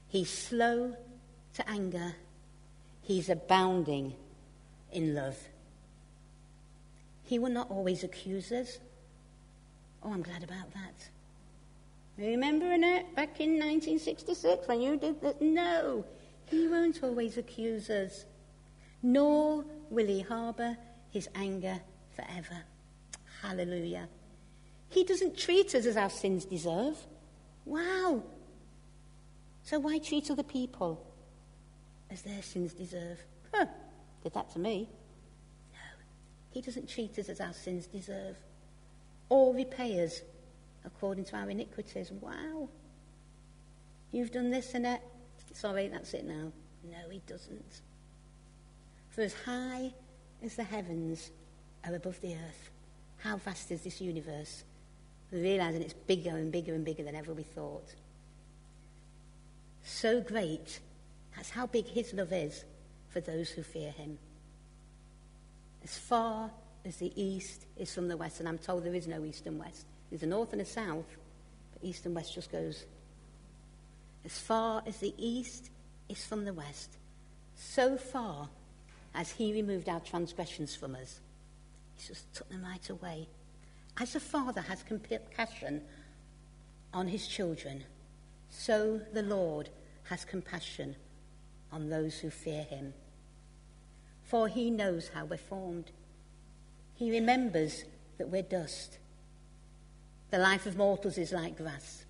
He's 0.09 0.31
slow 0.31 0.95
to 1.55 1.71
anger. 1.71 2.15
He's 3.03 3.29
abounding 3.29 4.15
in 4.93 5.15
love. 5.15 5.37
He 7.25 7.39
will 7.39 7.51
not 7.51 7.71
always 7.71 8.03
accuse 8.03 8.51
us. 8.51 8.79
Oh, 10.03 10.13
I'm 10.13 10.23
glad 10.23 10.43
about 10.43 10.73
that. 10.75 11.09
Remember, 12.19 12.71
Annette, 12.71 13.15
back 13.15 13.41
in 13.41 13.53
1966 13.53 14.69
when 14.69 14.81
you 14.81 14.97
did 14.97 15.21
that? 15.23 15.41
No, 15.41 16.05
he 16.51 16.67
won't 16.67 17.03
always 17.03 17.39
accuse 17.39 17.89
us, 17.89 18.25
nor 19.03 19.65
will 19.89 20.07
he 20.07 20.21
harbour 20.21 20.77
his 21.11 21.29
anger 21.35 21.81
forever. 22.15 22.63
Hallelujah. 23.41 24.09
He 24.89 25.05
doesn't 25.05 25.39
treat 25.39 25.75
us 25.75 25.87
as 25.87 25.97
our 25.97 26.11
sins 26.11 26.45
deserve. 26.45 26.97
Wow. 27.65 28.25
So 29.63 29.79
why 29.79 29.99
treat 29.99 30.31
other 30.31 30.43
people 30.43 31.07
as 32.11 32.23
their 32.23 32.43
sins 32.43 32.75
deserve? 32.75 33.23
Huh. 33.55 33.67
Did 34.25 34.35
that 34.35 34.51
to 34.51 34.59
me. 34.59 34.89
No. 35.73 35.79
He 36.51 36.61
doesn't 36.61 36.89
treat 36.89 37.17
us 37.19 37.29
as 37.29 37.41
our 37.41 37.53
sins 37.53 37.87
deserve 37.87 38.37
or 39.29 39.55
repay 39.55 40.05
us 40.05 40.23
according 40.85 41.25
to 41.27 41.37
our 41.37 41.49
iniquities. 41.49 42.11
Wow. 42.11 42.69
You've 44.11 44.33
done 44.33 44.51
this, 44.51 44.75
Annette. 44.75 45.03
Sorry, 45.53 45.89
that's 45.89 46.15
it 46.15 46.25
now. 46.25 46.53
No, 46.85 47.11
he 47.11 47.21
doesn't. 47.27 47.83
For 49.11 49.23
as 49.23 49.35
high 49.35 49.93
as 50.43 50.57
the 50.57 50.65
heavens 50.65 51.31
are 51.85 51.95
above 51.95 52.21
the 52.21 52.35
earth, 52.35 52.71
how 53.19 53.37
vast 53.37 53.71
is 53.71 53.83
this 53.83 54.01
universe? 54.01 54.65
We're 55.31 55.43
realizing 55.43 55.83
it's 55.83 55.93
bigger 55.95 56.31
and 56.31 56.51
bigger 56.51 56.75
and 56.75 56.85
bigger 56.85 57.03
than 57.03 57.15
ever 57.15 57.33
we 57.33 57.43
thought. 57.43 57.95
So 59.83 60.21
great. 60.21 60.81
That's 61.37 61.51
how 61.51 61.67
big 61.67 61.87
his 61.87 62.13
love 62.15 62.33
is 62.33 62.65
for 63.09 63.21
those 63.21 63.51
who 63.51 63.63
fear 63.63 63.91
him. 63.91 64.19
As 65.83 65.97
far 65.97 66.51
as 66.85 66.97
the 66.97 67.13
east 67.21 67.67
is 67.77 67.95
from 67.95 68.09
the 68.09 68.17
west, 68.17 68.41
and 68.41 68.49
I'm 68.49 68.59
told 68.59 68.85
there 68.85 68.95
is 68.95 69.07
no 69.07 69.25
east 69.25 69.47
and 69.47 69.59
west. 69.59 69.87
There's 70.11 70.23
a 70.23 70.27
north 70.27 70.53
and 70.53 70.63
a 70.63 70.65
south, 70.65 71.07
but 71.73 71.85
east 71.85 72.07
and 72.07 72.15
west 72.15 72.35
just 72.35 72.51
goes. 72.51 72.85
As 74.25 74.39
far 74.39 74.83
as 74.87 74.99
the 74.99 75.15
east 75.17 75.71
is 76.09 76.25
from 76.25 76.45
the 76.45 76.53
west, 76.53 76.97
so 77.55 77.97
far 77.97 78.49
as 79.15 79.31
he 79.33 79.53
removed 79.53 79.89
our 79.89 80.01
transgressions 80.01 80.77
from 80.77 80.95
us, 80.95 81.21
he 81.97 82.09
just 82.09 82.33
took 82.35 82.49
them 82.49 82.63
right 82.63 82.89
away. 82.91 83.29
As 83.99 84.15
a 84.15 84.21
father 84.21 84.61
has 84.63 84.83
compassion 84.83 85.83
on 86.93 87.09
his 87.09 87.27
children, 87.27 87.85
so 88.49 89.01
the 89.13 89.23
Lord 89.23 89.71
has 90.05 90.25
compassion 90.25 90.97
on 91.73 91.89
those 91.89 92.19
who 92.19 92.31
fear 92.31 92.65
him. 92.65 92.93
For 94.25 94.49
he 94.49 94.71
knows 94.71 95.11
how 95.15 95.25
we're 95.25 95.39
formed. 95.39 95.91
He 96.95 97.11
remembers 97.11 97.85
that 98.19 98.29
we're 98.29 98.43
dust. 98.43 98.99
The 100.31 100.39
life 100.39 100.67
of 100.67 100.77
mortals 100.77 101.19
is 101.19 101.33
like 101.33 101.57
grass, 101.57 102.05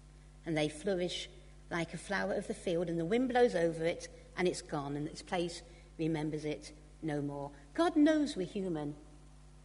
and 0.45 0.57
they 0.57 0.69
flourish 0.69 1.29
like 1.71 1.95
a 1.95 1.99
flower 1.99 2.35
of 2.35 2.47
the 2.47 2.55
field, 2.55 2.89
and 2.89 2.99
the 2.99 3.05
wind 3.05 3.29
blows 3.29 3.55
over 3.55 3.85
it, 3.85 4.09
and 4.37 4.49
it's 4.49 4.63
gone, 4.63 4.97
and 4.97 5.07
its 5.07 5.23
place 5.23 5.63
remembers 5.99 6.45
it 6.45 6.73
no 7.03 7.21
more. 7.23 7.51
God 7.75 7.97
knows 7.97 8.37
we're 8.37 8.47
human. 8.47 8.95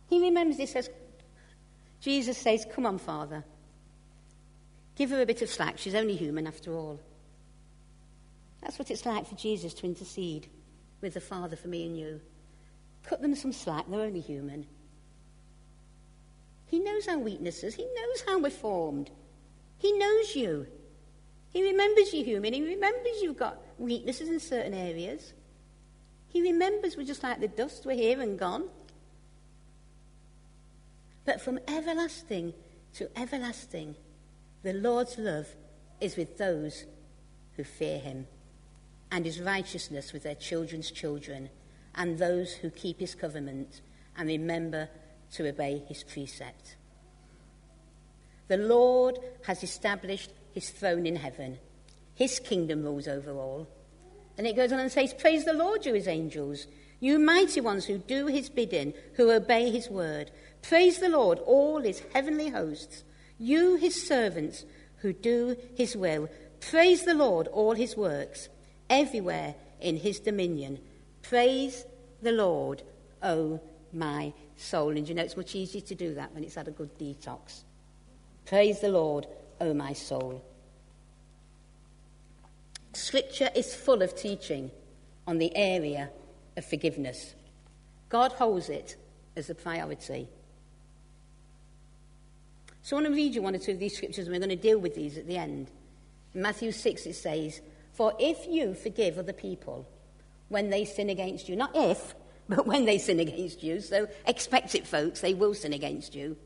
He 0.07 0.21
remembers, 0.21 0.57
he 0.57 0.65
says, 0.65 0.89
Jesus 1.99 2.37
says, 2.37 2.65
Come 2.71 2.85
on, 2.85 2.99
Father. 2.99 3.43
Give 4.95 5.09
her 5.09 5.21
a 5.21 5.25
bit 5.25 5.41
of 5.41 5.49
slack. 5.49 5.77
She's 5.77 5.95
only 5.95 6.15
human 6.15 6.47
after 6.47 6.73
all. 6.73 6.99
That's 8.61 8.79
what 8.79 8.89
it's 8.89 9.05
like 9.05 9.27
for 9.27 9.35
Jesus 9.35 9.73
to 9.75 9.85
intercede 9.85 10.47
with 11.01 11.15
the 11.15 11.21
Father 11.21 11.55
for 11.55 11.67
me 11.67 11.85
and 11.85 11.97
you. 11.97 12.21
Cut 13.03 13.21
them 13.21 13.35
some 13.35 13.51
slack. 13.51 13.85
They're 13.89 13.99
only 13.99 14.21
human. 14.21 14.65
He 16.67 16.79
knows 16.79 17.07
our 17.07 17.17
weaknesses. 17.17 17.75
He 17.75 17.83
knows 17.83 18.23
how 18.25 18.39
we're 18.39 18.49
formed. 18.49 19.11
He 19.77 19.91
knows 19.91 20.35
you. 20.35 20.67
He 21.55 21.63
remembers 21.63 22.13
you 22.13 22.21
human. 22.21 22.51
He 22.51 22.61
remembers 22.61 23.21
you've 23.21 23.39
got 23.39 23.61
weaknesses 23.77 24.27
in 24.27 24.41
certain 24.41 24.73
areas. 24.73 25.31
He 26.27 26.41
remembers 26.41 26.97
we're 26.97 27.05
just 27.05 27.23
like 27.23 27.39
the 27.39 27.47
dust. 27.47 27.85
We're 27.85 27.95
here 27.95 28.19
and 28.19 28.37
gone. 28.37 28.65
But 31.23 31.39
from 31.39 31.61
everlasting 31.65 32.53
to 32.95 33.09
everlasting, 33.17 33.95
the 34.63 34.73
Lord's 34.73 35.17
love 35.17 35.47
is 36.01 36.17
with 36.17 36.37
those 36.37 36.83
who 37.55 37.63
fear 37.63 37.99
him, 37.99 38.27
and 39.09 39.23
his 39.23 39.39
righteousness 39.39 40.11
with 40.11 40.23
their 40.23 40.35
children's 40.35 40.91
children, 40.91 41.49
and 41.95 42.17
those 42.17 42.51
who 42.55 42.69
keep 42.69 42.99
his 42.99 43.15
covenant 43.15 43.79
and 44.17 44.27
remember 44.27 44.89
to 45.35 45.47
obey 45.47 45.83
his 45.87 46.03
precept. 46.03 46.75
The 48.49 48.57
Lord 48.57 49.19
has 49.45 49.63
established 49.63 50.31
his 50.55 50.71
throne 50.71 51.05
in 51.05 51.17
heaven. 51.17 51.59
His 52.15 52.39
kingdom 52.39 52.81
rules 52.81 53.07
over 53.07 53.33
all. 53.33 53.67
And 54.37 54.47
it 54.47 54.55
goes 54.55 54.71
on 54.71 54.79
and 54.79 54.91
says, 54.91 55.13
Praise 55.13 55.45
the 55.45 55.53
Lord, 55.53 55.85
you 55.85 55.93
his 55.93 56.07
angels, 56.07 56.65
you 56.99 57.19
mighty 57.19 57.61
ones 57.61 57.85
who 57.85 57.97
do 57.97 58.27
his 58.27 58.49
bidding, 58.49 58.93
who 59.13 59.31
obey 59.31 59.69
his 59.69 59.89
word. 59.89 60.31
Praise 60.61 60.99
the 60.99 61.09
Lord, 61.09 61.39
all 61.39 61.81
his 61.81 62.01
heavenly 62.13 62.49
hosts, 62.49 63.03
you 63.37 63.75
his 63.75 64.07
servants 64.07 64.65
who 64.97 65.13
do 65.13 65.57
his 65.75 65.95
will. 65.95 66.29
Praise 66.61 67.03
the 67.03 67.13
Lord, 67.13 67.47
all 67.49 67.73
his 67.73 67.95
works, 67.97 68.49
everywhere 68.89 69.55
in 69.81 69.97
his 69.97 70.19
dominion. 70.19 70.79
Praise 71.21 71.85
the 72.21 72.31
Lord, 72.31 72.81
O 73.21 73.59
my 73.91 74.33
soul. 74.55 74.95
And 74.95 75.07
you 75.07 75.15
know, 75.15 75.23
it's 75.23 75.37
much 75.37 75.53
easier 75.53 75.81
to 75.81 75.95
do 75.95 76.15
that 76.15 76.33
when 76.33 76.43
it's 76.43 76.55
had 76.55 76.69
a 76.69 76.71
good 76.71 76.97
detox. 76.97 77.63
Praise 78.45 78.79
the 78.79 78.89
Lord, 78.89 79.27
O 79.61 79.73
my 79.73 79.93
soul. 79.93 80.43
Scripture 82.93 83.49
is 83.55 83.75
full 83.75 84.01
of 84.01 84.15
teaching 84.15 84.71
on 85.27 85.37
the 85.37 85.55
area 85.55 86.09
of 86.55 86.65
forgiveness. 86.65 87.35
God 88.09 88.31
holds 88.31 88.69
it 88.69 88.95
as 89.35 89.49
a 89.49 89.55
priority. 89.55 90.27
So 92.81 92.95
I 92.95 93.01
want 93.01 93.11
to 93.11 93.15
read 93.15 93.35
you 93.35 93.41
one 93.41 93.55
or 93.55 93.59
two 93.59 93.71
of 93.71 93.79
these 93.79 93.97
scriptures, 93.97 94.27
and 94.27 94.33
we're 94.33 94.39
going 94.39 94.49
to 94.49 94.55
deal 94.55 94.79
with 94.79 94.95
these 94.95 95.17
at 95.17 95.27
the 95.27 95.37
end. 95.37 95.71
In 96.33 96.41
Matthew 96.41 96.71
6, 96.71 97.05
it 97.05 97.15
says, 97.15 97.61
For 97.93 98.13
if 98.19 98.47
you 98.47 98.75
forgive 98.75 99.17
other 99.17 99.33
people 99.33 99.89
when 100.49 100.69
they 100.69 100.85
sin 100.85 101.09
against 101.09 101.49
you, 101.49 101.55
not 101.55 101.71
if, 101.75 102.13
but 102.49 102.67
when 102.67 102.85
they 102.85 102.99
sin 102.99 103.19
against 103.19 103.63
you, 103.63 103.81
so 103.81 104.07
expect 104.27 104.75
it, 104.75 104.85
folks, 104.85 105.21
they 105.21 105.33
will 105.33 105.53
sin 105.53 105.73
against 105.73 106.13
you, 106.13 106.37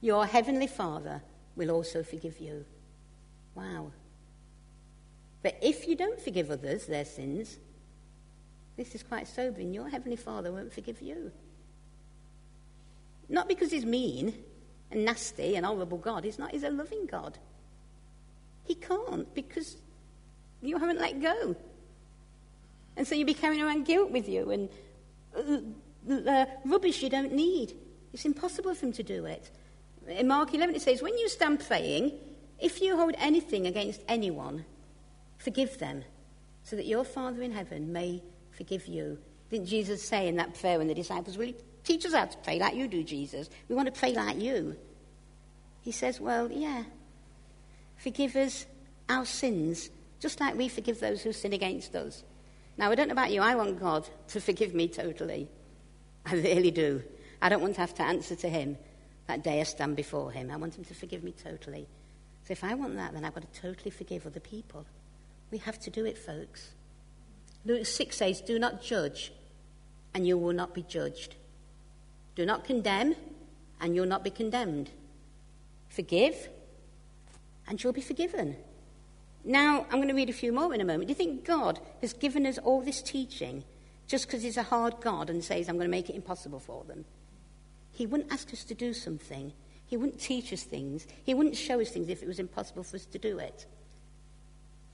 your 0.00 0.26
heavenly 0.26 0.66
Father 0.66 1.22
will 1.58 1.70
also 1.70 2.02
forgive 2.02 2.38
you. 2.38 2.64
Wow. 3.54 3.90
But 5.42 5.58
if 5.60 5.86
you 5.86 5.96
don't 5.96 6.20
forgive 6.20 6.50
others 6.50 6.86
their 6.86 7.04
sins, 7.04 7.58
this 8.76 8.94
is 8.94 9.02
quite 9.02 9.26
sobering. 9.26 9.74
Your 9.74 9.88
Heavenly 9.88 10.16
Father 10.16 10.52
won't 10.52 10.72
forgive 10.72 11.02
you. 11.02 11.32
Not 13.28 13.48
because 13.48 13.70
he's 13.70 13.84
mean 13.84 14.32
and 14.90 15.04
nasty 15.04 15.56
and 15.56 15.66
horrible 15.66 15.98
God. 15.98 16.24
He's 16.24 16.38
not. 16.38 16.52
He's 16.52 16.62
a 16.62 16.70
loving 16.70 17.06
God. 17.06 17.36
He 18.64 18.74
can't 18.74 19.32
because 19.34 19.76
you 20.62 20.78
haven't 20.78 21.00
let 21.00 21.20
go. 21.20 21.56
And 22.96 23.06
so 23.06 23.14
you'll 23.14 23.26
be 23.26 23.34
carrying 23.34 23.62
around 23.62 23.84
guilt 23.84 24.10
with 24.10 24.28
you 24.28 24.50
and 24.50 24.68
uh, 25.36 26.30
uh, 26.30 26.46
rubbish 26.64 27.02
you 27.02 27.10
don't 27.10 27.32
need. 27.32 27.76
It's 28.12 28.24
impossible 28.24 28.74
for 28.74 28.86
him 28.86 28.92
to 28.92 29.02
do 29.02 29.26
it. 29.26 29.50
In 30.08 30.28
Mark 30.28 30.54
11, 30.54 30.74
it 30.74 30.82
says, 30.82 31.02
When 31.02 31.16
you 31.18 31.28
stand 31.28 31.60
praying, 31.66 32.12
if 32.58 32.80
you 32.80 32.96
hold 32.96 33.14
anything 33.18 33.66
against 33.66 34.02
anyone, 34.08 34.64
Forgive 35.38 35.78
them, 35.78 36.04
so 36.64 36.76
that 36.76 36.86
your 36.86 37.04
Father 37.04 37.42
in 37.42 37.52
heaven 37.52 37.92
may 37.92 38.22
forgive 38.50 38.86
you. 38.86 39.18
Didn't 39.50 39.66
Jesus 39.66 40.02
say 40.02 40.28
in 40.28 40.36
that 40.36 40.54
prayer 40.54 40.78
when 40.78 40.88
the 40.88 40.94
disciples, 40.94 41.38
Will 41.38 41.46
you 41.46 41.54
teach 41.84 42.04
us 42.04 42.12
how 42.12 42.26
to 42.26 42.38
pray 42.38 42.58
like 42.58 42.74
you 42.74 42.88
do, 42.88 43.02
Jesus? 43.04 43.48
We 43.68 43.74
want 43.74 43.92
to 43.92 43.98
pray 43.98 44.12
like 44.12 44.38
you. 44.40 44.76
He 45.80 45.92
says, 45.92 46.20
Well, 46.20 46.50
yeah. 46.50 46.84
Forgive 47.96 48.36
us 48.36 48.66
our 49.08 49.24
sins, 49.24 49.90
just 50.20 50.40
like 50.40 50.56
we 50.56 50.68
forgive 50.68 51.00
those 51.00 51.22
who 51.22 51.32
sin 51.32 51.52
against 51.52 51.94
us. 51.94 52.24
Now, 52.76 52.90
I 52.90 52.94
don't 52.94 53.08
know 53.08 53.12
about 53.12 53.32
you, 53.32 53.40
I 53.40 53.54
want 53.54 53.80
God 53.80 54.08
to 54.28 54.40
forgive 54.40 54.74
me 54.74 54.88
totally. 54.88 55.48
I 56.26 56.34
really 56.34 56.70
do. 56.70 57.02
I 57.40 57.48
don't 57.48 57.62
want 57.62 57.74
to 57.76 57.80
have 57.80 57.94
to 57.94 58.02
answer 58.02 58.36
to 58.36 58.48
Him 58.48 58.76
that 59.28 59.44
day 59.44 59.60
I 59.60 59.64
stand 59.64 59.94
before 59.94 60.32
Him. 60.32 60.50
I 60.50 60.56
want 60.56 60.76
Him 60.76 60.84
to 60.86 60.94
forgive 60.94 61.22
me 61.22 61.32
totally. 61.32 61.86
So 62.44 62.52
if 62.52 62.64
I 62.64 62.74
want 62.74 62.96
that, 62.96 63.12
then 63.12 63.24
I've 63.24 63.34
got 63.34 63.52
to 63.52 63.60
totally 63.60 63.90
forgive 63.90 64.26
other 64.26 64.40
people. 64.40 64.86
We 65.50 65.58
have 65.58 65.78
to 65.80 65.90
do 65.90 66.04
it, 66.04 66.18
folks. 66.18 66.70
Luke 67.64 67.86
6 67.86 68.16
says, 68.16 68.40
Do 68.40 68.58
not 68.58 68.82
judge, 68.82 69.32
and 70.14 70.26
you 70.26 70.38
will 70.38 70.54
not 70.54 70.74
be 70.74 70.82
judged. 70.82 71.36
Do 72.34 72.46
not 72.46 72.64
condemn, 72.64 73.16
and 73.80 73.94
you'll 73.94 74.06
not 74.06 74.24
be 74.24 74.30
condemned. 74.30 74.90
Forgive, 75.90 76.48
and 77.68 77.82
you'll 77.82 77.92
be 77.92 78.00
forgiven. 78.00 78.56
Now, 79.44 79.84
I'm 79.90 79.98
going 79.98 80.08
to 80.08 80.14
read 80.14 80.30
a 80.30 80.34
few 80.34 80.52
more 80.52 80.74
in 80.74 80.80
a 80.80 80.84
moment. 80.84 81.08
Do 81.08 81.10
you 81.10 81.14
think 81.14 81.44
God 81.44 81.80
has 82.00 82.14
given 82.14 82.46
us 82.46 82.56
all 82.58 82.80
this 82.80 83.02
teaching 83.02 83.64
just 84.06 84.26
because 84.26 84.42
He's 84.42 84.56
a 84.56 84.62
hard 84.62 85.02
God 85.02 85.28
and 85.28 85.44
says, 85.44 85.68
I'm 85.68 85.76
going 85.76 85.86
to 85.86 85.90
make 85.90 86.08
it 86.08 86.16
impossible 86.16 86.60
for 86.60 86.84
them? 86.84 87.04
He 87.98 88.06
wouldn't 88.06 88.32
ask 88.32 88.52
us 88.52 88.62
to 88.62 88.76
do 88.76 88.94
something. 88.94 89.52
He 89.86 89.96
wouldn't 89.96 90.20
teach 90.20 90.52
us 90.52 90.62
things. 90.62 91.04
He 91.24 91.34
wouldn't 91.34 91.56
show 91.56 91.80
us 91.80 91.90
things 91.90 92.08
if 92.08 92.22
it 92.22 92.28
was 92.28 92.38
impossible 92.38 92.84
for 92.84 92.94
us 92.94 93.04
to 93.06 93.18
do 93.18 93.40
it 93.40 93.66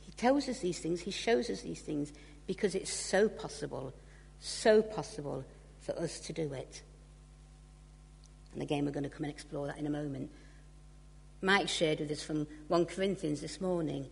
He 0.01 0.13
tells 0.13 0.49
us 0.49 0.61
these 0.61 0.79
things, 0.79 1.03
he 1.03 1.11
shows 1.11 1.51
us 1.51 1.61
these 1.61 1.83
things 1.83 2.15
because 2.47 2.75
it's 2.75 2.91
so 2.91 3.29
possible, 3.29 3.93
so 4.41 4.81
possible 4.81 5.45
for 5.83 5.93
us 5.99 6.19
to 6.21 6.33
do 6.33 6.55
it. 6.55 6.81
And 8.55 8.63
again, 8.63 8.87
we're 8.87 8.93
going 8.93 9.05
to 9.05 9.11
come 9.11 9.25
and 9.25 9.35
explore 9.35 9.67
that 9.67 9.77
in 9.77 9.87
a 9.87 9.91
moment. 9.91 10.31
Mike 11.43 11.69
shared 11.69 12.01
with 12.01 12.11
us 12.11 12.23
from 12.23 12.47
1 12.69 12.87
Corinthians 12.87 13.43
this 13.43 13.61
morning. 13.61 14.09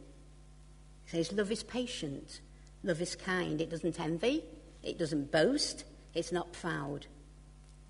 He 1.07 1.11
says, 1.17 1.33
Love 1.33 1.51
is 1.51 1.63
patient, 1.63 2.43
love 2.83 3.01
is 3.01 3.17
kind. 3.17 3.59
It 3.59 3.71
doesn't 3.71 3.99
envy, 3.99 4.45
it 4.83 4.99
doesn't 4.99 5.33
boast, 5.33 5.85
it's 6.13 6.31
not 6.31 6.53
proud. 6.53 7.07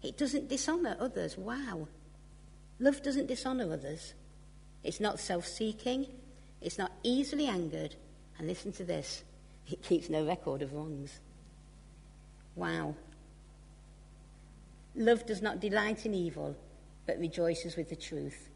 It 0.03 0.19
doesn't 0.19 0.49
dishonour 0.49 0.97
others. 0.99 1.38
Wow. 1.38 1.88
Love 2.81 3.03
doesn't 3.03 3.27
dishonour 3.27 3.73
others. 3.73 4.15
It's 4.83 5.01
not 5.01 5.21
self 5.21 5.47
seeking, 5.47 6.07
it's 6.61 6.79
not 6.79 6.93
easily 7.03 7.47
angered, 7.47 7.95
and 8.38 8.49
listen 8.49 8.73
to 8.73 8.85
this 8.85 9.23
it 9.71 9.83
keeps 9.83 10.09
no 10.09 10.25
record 10.27 10.62
of 10.62 10.73
wrongs. 10.73 11.21
Wow. 12.57 12.95
Love 14.95 15.25
does 15.25 15.41
not 15.41 15.61
delight 15.61 16.05
in 16.05 16.15
evil, 16.15 16.55
but 17.07 17.19
rejoices 17.19 17.77
with 17.77 17.88
the 17.88 17.97
truth. 17.97 18.51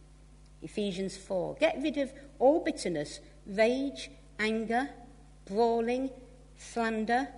Ephesians 0.63 1.17
4. 1.17 1.57
Get 1.61 1.81
rid 1.81 1.97
of 1.97 2.13
all 2.39 2.63
bitterness, 2.63 3.21
rage, 3.47 4.11
anger, 4.39 4.91
brawling, 5.47 6.11
slander, 6.59 7.29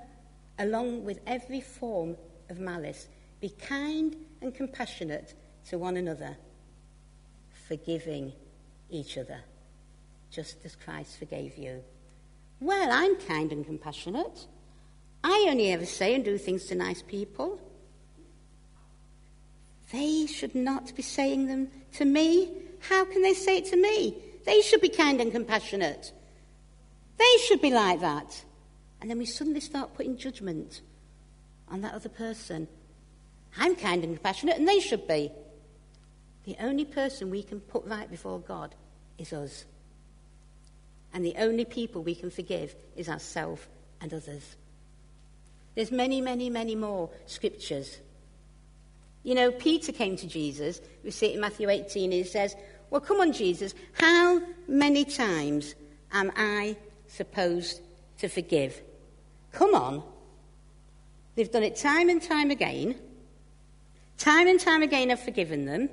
along 0.59 1.05
with 1.05 1.21
every 1.27 1.61
form 1.61 2.17
of 2.49 2.59
malice. 2.59 3.07
Be 3.41 3.51
kind 3.51 4.17
and 4.43 4.55
compassionate 4.55 5.35
to 5.69 5.79
one 5.79 5.97
another, 5.97 6.37
forgiving 7.69 8.33
each 8.91 9.17
other 9.19 9.41
just 10.31 10.57
as 10.65 10.77
Christ 10.77 11.19
forgave 11.19 11.57
you. 11.57 11.83
Well, 12.61 12.89
I'm 12.91 13.17
kind 13.17 13.53
and 13.53 13.65
compassionate. 13.65 14.47
I 15.23 15.47
only 15.49 15.71
ever 15.73 15.87
say 15.87 16.15
and 16.15 16.25
do 16.25 16.39
things 16.39 16.67
to 16.67 16.75
nice 16.75 17.03
people. 17.03 17.61
They 19.93 20.27
should 20.27 20.55
not 20.55 20.95
be 20.95 21.03
saying 21.03 21.47
them 21.47 21.69
to 21.95 22.05
me. 22.05 22.51
How 22.81 23.05
can 23.05 23.23
they 23.23 23.35
say 23.35 23.59
it 23.59 23.67
to 23.67 23.77
me? 23.77 24.17
They 24.45 24.61
should 24.61 24.81
be 24.81 24.89
kind 24.89 25.21
and 25.21 25.33
compassionate. 25.33 26.13
They 27.17 27.37
should 27.47 27.61
be 27.61 27.71
like 27.71 28.01
that. 28.01 28.45
And 29.01 29.11
then 29.11 29.19
we 29.19 29.27
suddenly 29.27 29.61
start 29.61 29.95
putting 29.95 30.17
judgment 30.17 30.83
on 31.69 31.81
that 31.83 31.95
other 31.95 32.09
person. 32.09 32.69
I'm 33.57 33.77
kind 33.77 34.05
and 34.05 34.15
compassionate, 34.15 34.59
and 34.59 34.69
they 34.69 34.81
should 34.81 35.07
be. 35.07 35.31
The 36.45 36.57
only 36.61 36.85
person 36.85 37.31
we 37.31 37.43
can 37.43 37.61
put 37.61 37.85
right 37.85 38.11
before 38.11 38.39
God 38.41 38.75
is 39.19 39.33
us. 39.33 39.65
And 41.13 41.25
the 41.25 41.35
only 41.39 41.65
people 41.65 42.03
we 42.03 42.15
can 42.15 42.31
forgive 42.31 42.75
is 42.97 43.09
ourselves 43.09 43.63
and 44.01 44.13
others. 44.13 44.57
There's 45.75 45.93
many, 45.93 46.21
many, 46.21 46.51
many 46.51 46.75
more 46.75 47.11
scriptures. 47.27 47.99
You 49.23 49.35
know, 49.35 49.51
Peter 49.51 49.93
came 49.93 50.17
to 50.17 50.27
Jesus. 50.27 50.81
We 51.05 51.11
see 51.11 51.27
it 51.27 51.35
in 51.35 51.41
Matthew 51.41 51.69
18. 51.69 52.05
And 52.05 52.13
he 52.13 52.25
says, 52.25 52.57
Well, 52.91 53.01
come 53.01 53.21
on, 53.21 53.33
Jesus, 53.33 53.75
how 53.93 54.41
many 54.67 55.05
times 55.05 55.75
am 56.13 56.33
I 56.37 56.77
supposed 57.07 57.81
to 58.19 58.29
forgive? 58.29 58.81
Come 59.53 59.75
on. 59.75 60.03
They've 61.35 61.51
done 61.51 61.63
it 61.63 61.77
time 61.77 62.09
and 62.09 62.23
time 62.23 62.51
again. 62.51 62.99
Time 64.19 64.49
and 64.49 64.59
time 64.59 64.83
again, 64.83 65.11
I've 65.11 65.21
forgiven 65.21 65.65
them, 65.65 65.89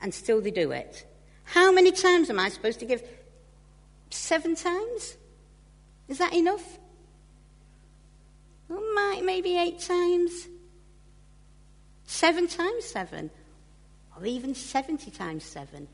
and 0.00 0.14
still 0.14 0.40
they 0.40 0.52
do 0.52 0.70
it. 0.70 1.04
How 1.42 1.72
many 1.72 1.90
times 1.90 2.30
am 2.30 2.38
I 2.38 2.48
supposed 2.48 2.78
to 2.80 2.86
give? 2.86 3.02
Seven 4.10 4.54
times? 4.54 5.16
Is 6.08 6.18
that 6.18 6.32
enough? 6.32 6.78
Well, 8.68 8.82
maybe 9.22 9.58
eight 9.58 9.80
times. 9.80 10.48
Seven 12.06 12.46
times 12.46 12.84
seven. 12.84 13.30
Or 14.16 14.24
even 14.24 14.54
70 14.54 15.10
times 15.10 15.44
seven. 15.44 15.88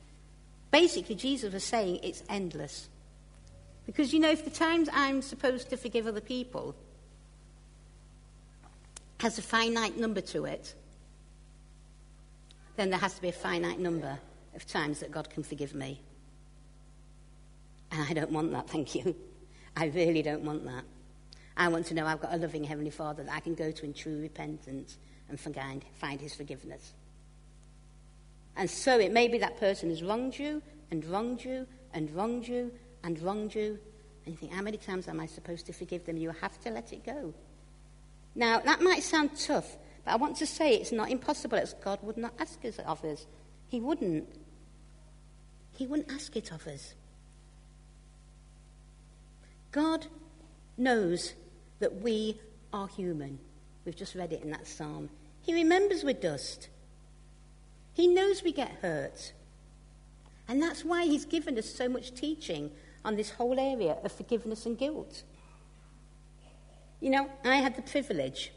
Basically, 0.71 1.15
Jesus 1.15 1.53
was 1.53 1.65
saying 1.65 2.01
it's 2.03 2.23
endless. 2.29 2.89
Because, 3.87 4.13
you 4.13 4.21
know, 4.21 4.31
if 4.31 4.45
the 4.45 4.51
times 4.51 4.89
I'm 4.93 5.23
supposed 5.23 5.71
to 5.71 5.77
forgive 5.77 6.07
other 6.07 6.21
people 6.21 6.77
has 9.21 9.39
a 9.39 9.43
finite 9.43 9.97
number 9.97 10.21
to 10.21 10.45
it, 10.45 10.75
then 12.77 12.91
there 12.91 12.99
has 12.99 13.15
to 13.15 13.23
be 13.23 13.29
a 13.29 13.33
finite 13.33 13.79
number 13.79 14.19
of 14.55 14.67
times 14.67 15.01
that 15.01 15.11
God 15.11 15.31
can 15.31 15.43
forgive 15.43 15.75
me. 15.75 16.01
And 17.91 18.03
I 18.09 18.13
don't 18.13 18.31
want 18.31 18.53
that, 18.53 18.69
thank 18.69 18.95
you. 18.95 19.15
I 19.77 19.87
really 19.87 20.23
don't 20.23 20.43
want 20.43 20.65
that. 20.65 20.85
I 21.57 21.69
want 21.69 21.87
to 21.87 21.95
know 21.95 22.07
I've 22.07 22.21
got 22.21 22.33
a 22.33 22.37
loving 22.37 22.65
Heavenly 22.65 22.91
Father 22.91 23.23
that 23.25 23.35
I 23.35 23.41
can 23.41 23.55
go 23.55 23.71
to 23.71 23.85
in 23.85 23.93
true 23.93 24.21
repentance 24.21 24.97
and 25.29 25.39
find, 25.39 26.21
His 26.21 26.35
forgiveness. 26.35 26.93
And 28.57 28.69
so 28.69 28.99
it 28.99 29.13
may 29.13 29.29
be 29.29 29.39
that 29.39 29.59
person 29.59 29.91
has 29.91 30.03
wronged 30.03 30.39
you 30.39 30.63
and 30.91 31.05
wronged 31.05 31.45
you 31.45 31.67
and 31.95 32.11
wronged 32.11 32.49
you 32.49 32.73
and 33.05 33.21
wronged 33.21 33.55
you. 33.55 33.79
And 34.25 34.35
you 34.35 34.37
think, 34.37 34.53
how 34.53 34.63
many 34.63 34.77
times 34.77 35.09
am 35.09 35.21
I 35.21 35.27
supposed 35.27 35.67
to 35.67 35.73
forgive 35.73 36.05
them? 36.05 36.17
You 36.17 36.31
have 36.41 36.61
to 36.63 36.71
let 36.71 36.93
it 36.93 37.05
go. 37.05 37.33
Now, 38.35 38.61
that 38.61 38.81
might 38.81 39.03
sound 39.03 39.39
tough, 39.39 39.77
but 40.05 40.13
I 40.13 40.17
want 40.17 40.37
to 40.37 40.47
say 40.47 40.75
it's 40.75 40.93
not 40.93 41.11
impossible, 41.11 41.59
as 41.59 41.75
God 41.75 41.99
would 42.03 42.17
not 42.17 42.33
ask 42.39 42.65
us 42.65 42.79
of 42.79 43.05
us. 43.05 43.27
He 43.69 43.81
wouldn't. 43.81 44.29
He 45.73 45.87
wouldn't 45.87 46.11
ask 46.11 46.37
it 46.37 46.53
of 46.53 46.67
us. 46.67 46.95
God 49.73 50.07
knows 50.77 51.35
that 51.79 52.01
we 52.01 52.41
are 52.73 52.89
human. 52.89 53.39
We've 53.85 53.97
just 53.97 54.15
read 54.15 54.33
it 54.33 54.43
in 54.43 54.51
that 54.51 54.67
psalm. 54.67 55.11
He 55.43 55.55
remembers 55.55 56.05
we're 56.05 56.15
dust. 56.15 56.69
He 57.95 58.07
knows 58.07 58.43
we 58.43 58.53
get 58.53 58.71
hurt. 58.83 59.33
And 60.49 60.63
that's 60.63 60.85
why 60.85 61.05
he's 61.05 61.25
given 61.25 61.57
us 61.59 61.73
so 61.73 61.89
much 61.89 62.15
teaching 62.15 62.71
on 63.05 63.17
this 63.17 63.31
whole 63.31 63.59
area 63.59 63.97
of 64.05 64.13
forgiveness 64.13 64.67
and 64.67 64.77
guilt. 64.77 65.23
You 67.01 67.11
know, 67.11 67.31
I 67.45 67.57
had 67.57 67.77
the 67.77 67.83
privilege, 67.83 68.53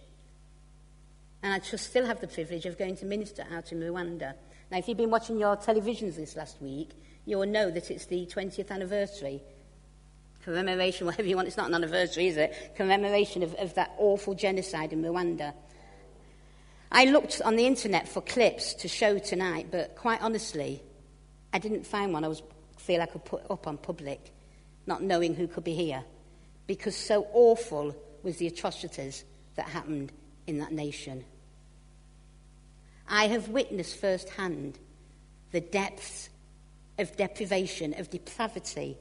and 1.44 1.54
I 1.54 1.60
just 1.60 1.90
still 1.90 2.06
have 2.06 2.22
the 2.22 2.28
privilege 2.28 2.66
of 2.66 2.78
going 2.78 2.96
to 2.98 3.06
minister 3.06 3.46
out 3.52 3.72
in 3.72 3.80
Rwanda. 3.82 4.34
Now, 4.72 4.78
if 4.78 4.88
you've 4.88 4.98
been 4.98 5.12
watching 5.12 5.38
your 5.38 5.58
televisions 5.58 6.16
this 6.16 6.36
last 6.36 6.62
week, 6.62 6.92
you 7.26 7.38
will 7.38 7.46
know 7.46 7.70
that 7.70 7.92
it's 7.92 8.06
the 8.06 8.26
20th 8.26 8.72
anniversary 8.72 9.42
commemoration, 10.44 11.06
whatever 11.06 11.28
you 11.28 11.36
want, 11.36 11.48
it's 11.48 11.58
not 11.58 11.68
an 11.68 11.76
anniversary, 11.76 12.28
is 12.28 12.38
it? 12.38 12.74
Commemoration 12.76 13.44
of, 13.44 13.54
of 13.56 13.74
that 13.76 13.92
awful 13.98 14.34
genocide 14.34 14.94
in 14.94 15.02
Rwanda. 15.02 15.54
I 16.92 17.06
looked 17.06 17.42
on 17.42 17.56
the 17.56 17.66
internet 17.66 18.08
for 18.08 18.22
clips 18.22 18.74
to 18.76 18.88
show 18.88 19.18
tonight, 19.18 19.68
but 19.72 19.96
quite 19.96 20.22
honestly, 20.22 20.82
I 21.52 21.60
didn't 21.60 21.86
find 21.86 22.14
one 22.14 22.24
I 22.24 22.28
was 22.28 22.44
feel 22.78 23.02
I 23.02 23.06
could 23.06 23.24
put 23.24 23.50
up 23.50 23.66
on 23.66 23.78
public, 23.78 24.32
not 24.86 25.02
knowing 25.02 25.34
who 25.34 25.48
could 25.48 25.64
be 25.64 25.74
here, 25.74 26.04
because 26.68 26.96
so 26.96 27.28
awful 27.34 27.96
was 28.24 28.38
the 28.38 28.48
atrocities 28.48 29.24
that 29.56 29.68
happened 29.68 30.12
in 30.48 30.60
that 30.60 30.74
nation. 30.74 31.24
I 33.08 33.28
have 33.28 33.50
witnessed 33.50 33.98
firsthand 34.00 34.80
the 35.52 35.62
depths 35.62 36.30
of 36.98 37.16
deprivation, 37.18 37.94
of 38.00 38.10
depravity, 38.10 38.98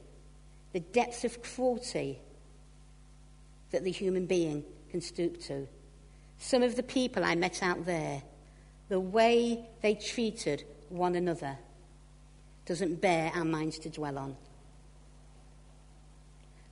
the 0.71 0.79
depths 0.79 1.23
of 1.23 1.41
cruelty 1.41 2.19
that 3.71 3.83
the 3.83 3.91
human 3.91 4.25
being 4.25 4.63
can 4.91 5.01
stoop 5.01 5.41
to. 5.43 5.67
Some 6.37 6.63
of 6.63 6.75
the 6.75 6.83
people 6.83 7.23
I 7.23 7.35
met 7.35 7.63
out 7.63 7.85
there, 7.85 8.21
the 8.89 8.99
way 8.99 9.65
they 9.81 9.95
treated 9.95 10.63
one 10.89 11.15
another 11.15 11.57
doesn't 12.65 13.01
bear 13.01 13.31
our 13.33 13.45
minds 13.45 13.79
to 13.79 13.89
dwell 13.89 14.17
on. 14.17 14.35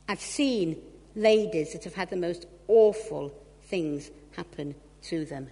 I've 0.08 0.22
seen 0.22 0.82
ladies 1.16 1.74
that 1.74 1.84
have 1.86 1.96
had 1.96 2.10
the 2.10 2.18
most 2.18 2.46
awful 2.68 3.34
things 3.64 4.12
happen 4.36 4.76
to 5.04 5.26
them. 5.26 5.48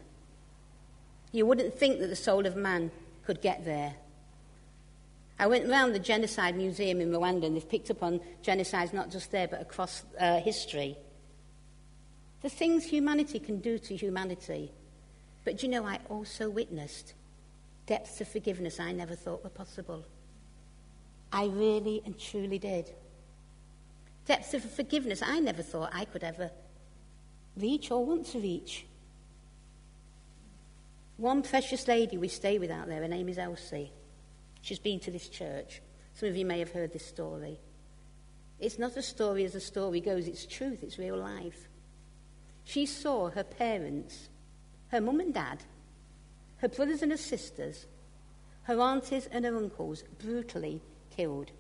You 1.32 1.46
wouldn't 1.46 1.74
think 1.74 2.00
that 2.00 2.08
the 2.08 2.16
soul 2.16 2.46
of 2.46 2.56
man 2.56 2.92
could 3.26 3.42
get 3.42 3.66
there. 3.66 3.96
I 5.38 5.48
went 5.48 5.70
around 5.70 5.94
the 5.94 6.00
Genocide 6.00 6.58
Museum 6.58 7.00
in 7.00 7.12
Rwanda 7.12 7.46
and 7.46 7.56
they've 7.56 7.70
picked 7.70 7.90
up 7.90 8.04
on 8.04 8.20
genocides 8.44 8.92
not 8.92 9.10
just 9.10 9.32
there 9.32 9.48
but 9.48 9.62
across 9.62 10.04
uh, 10.20 10.40
history. 10.40 10.98
The 12.42 12.50
things 12.50 12.86
humanity 12.86 13.40
can 13.40 13.60
do 13.60 13.78
to 13.80 13.96
humanity. 13.96 14.72
But 15.46 15.64
you 15.64 15.70
know, 15.70 15.86
I 15.86 16.00
also 16.10 16.50
witnessed 16.50 17.14
depths 17.86 18.20
of 18.22 18.28
forgiveness 18.28 18.80
I 18.80 18.92
never 18.92 19.16
thought 19.16 19.44
were 19.44 19.50
possible. 19.50 20.06
I 21.32 21.46
really 21.46 22.02
and 22.06 22.20
truly 22.20 22.60
did. 22.60 22.92
Depths 24.26 24.54
of 24.54 24.64
forgiveness 24.64 25.22
I 25.22 25.40
never 25.40 25.64
thought 25.64 25.92
I 25.94 26.06
could 26.06 26.24
ever 26.24 26.52
reach 27.56 27.92
or 27.92 28.06
want 28.06 28.26
to 28.28 28.40
reach. 28.40 28.86
One 31.20 31.42
precious 31.42 31.86
lady 31.86 32.18
we 32.18 32.30
stay 32.30 32.60
with 32.60 32.72
out 32.72 32.88
there, 32.88 33.02
her 33.02 33.08
name 33.10 33.28
is 33.28 33.38
Elsie. 33.38 33.92
She's 34.62 34.80
been 34.80 35.02
to 35.02 35.12
this 35.12 35.28
church. 35.28 35.82
Some 36.14 36.30
of 36.30 36.38
you 36.38 36.46
may 36.46 36.60
have 36.60 36.72
heard 36.72 36.94
this 36.94 37.06
story. 37.06 37.60
It's 38.58 38.80
not 38.80 38.96
a 38.96 39.02
story 39.02 39.44
as 39.44 39.54
a 39.54 39.60
story 39.60 40.00
goes, 40.00 40.30
it's 40.30 40.46
truth, 40.46 40.82
it's 40.82 40.98
real 40.98 41.18
life. 41.18 41.68
She 42.64 42.86
saw 42.86 43.32
her 43.32 43.44
parents, 43.44 44.30
her 44.92 45.02
mum 45.02 45.20
and 45.20 45.34
dad, 45.34 45.64
her 46.60 46.70
brothers 46.70 47.02
and 47.02 47.12
her 47.12 47.18
sisters, 47.18 47.86
her 48.64 48.80
aunties 48.80 49.28
and 49.30 49.44
her 49.44 49.58
uncles 49.58 50.06
brutally 50.20 50.82
killed. 51.10 51.52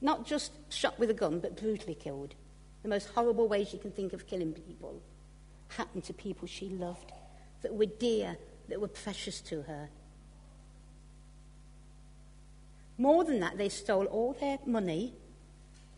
Not 0.00 0.26
just 0.26 0.50
shot 0.68 0.98
with 0.98 1.10
a 1.10 1.14
gun, 1.14 1.38
but 1.38 1.56
brutally 1.56 1.94
killed. 1.94 2.34
The 2.82 2.88
most 2.88 3.10
horrible 3.14 3.46
ways 3.46 3.72
you 3.72 3.78
can 3.78 3.92
think 3.92 4.12
of 4.12 4.26
killing 4.26 4.52
people 4.52 5.00
happened 5.68 6.02
to 6.04 6.12
people 6.12 6.48
she 6.48 6.70
loved, 6.70 7.12
that 7.62 7.72
were 7.72 7.86
dear, 7.86 8.36
that 8.70 8.80
were 8.80 8.88
precious 8.88 9.40
to 9.42 9.62
her. 9.62 9.88
More 12.98 13.24
than 13.24 13.40
that, 13.40 13.56
they 13.56 13.68
stole 13.70 14.04
all 14.06 14.34
their 14.38 14.58
money, 14.66 15.14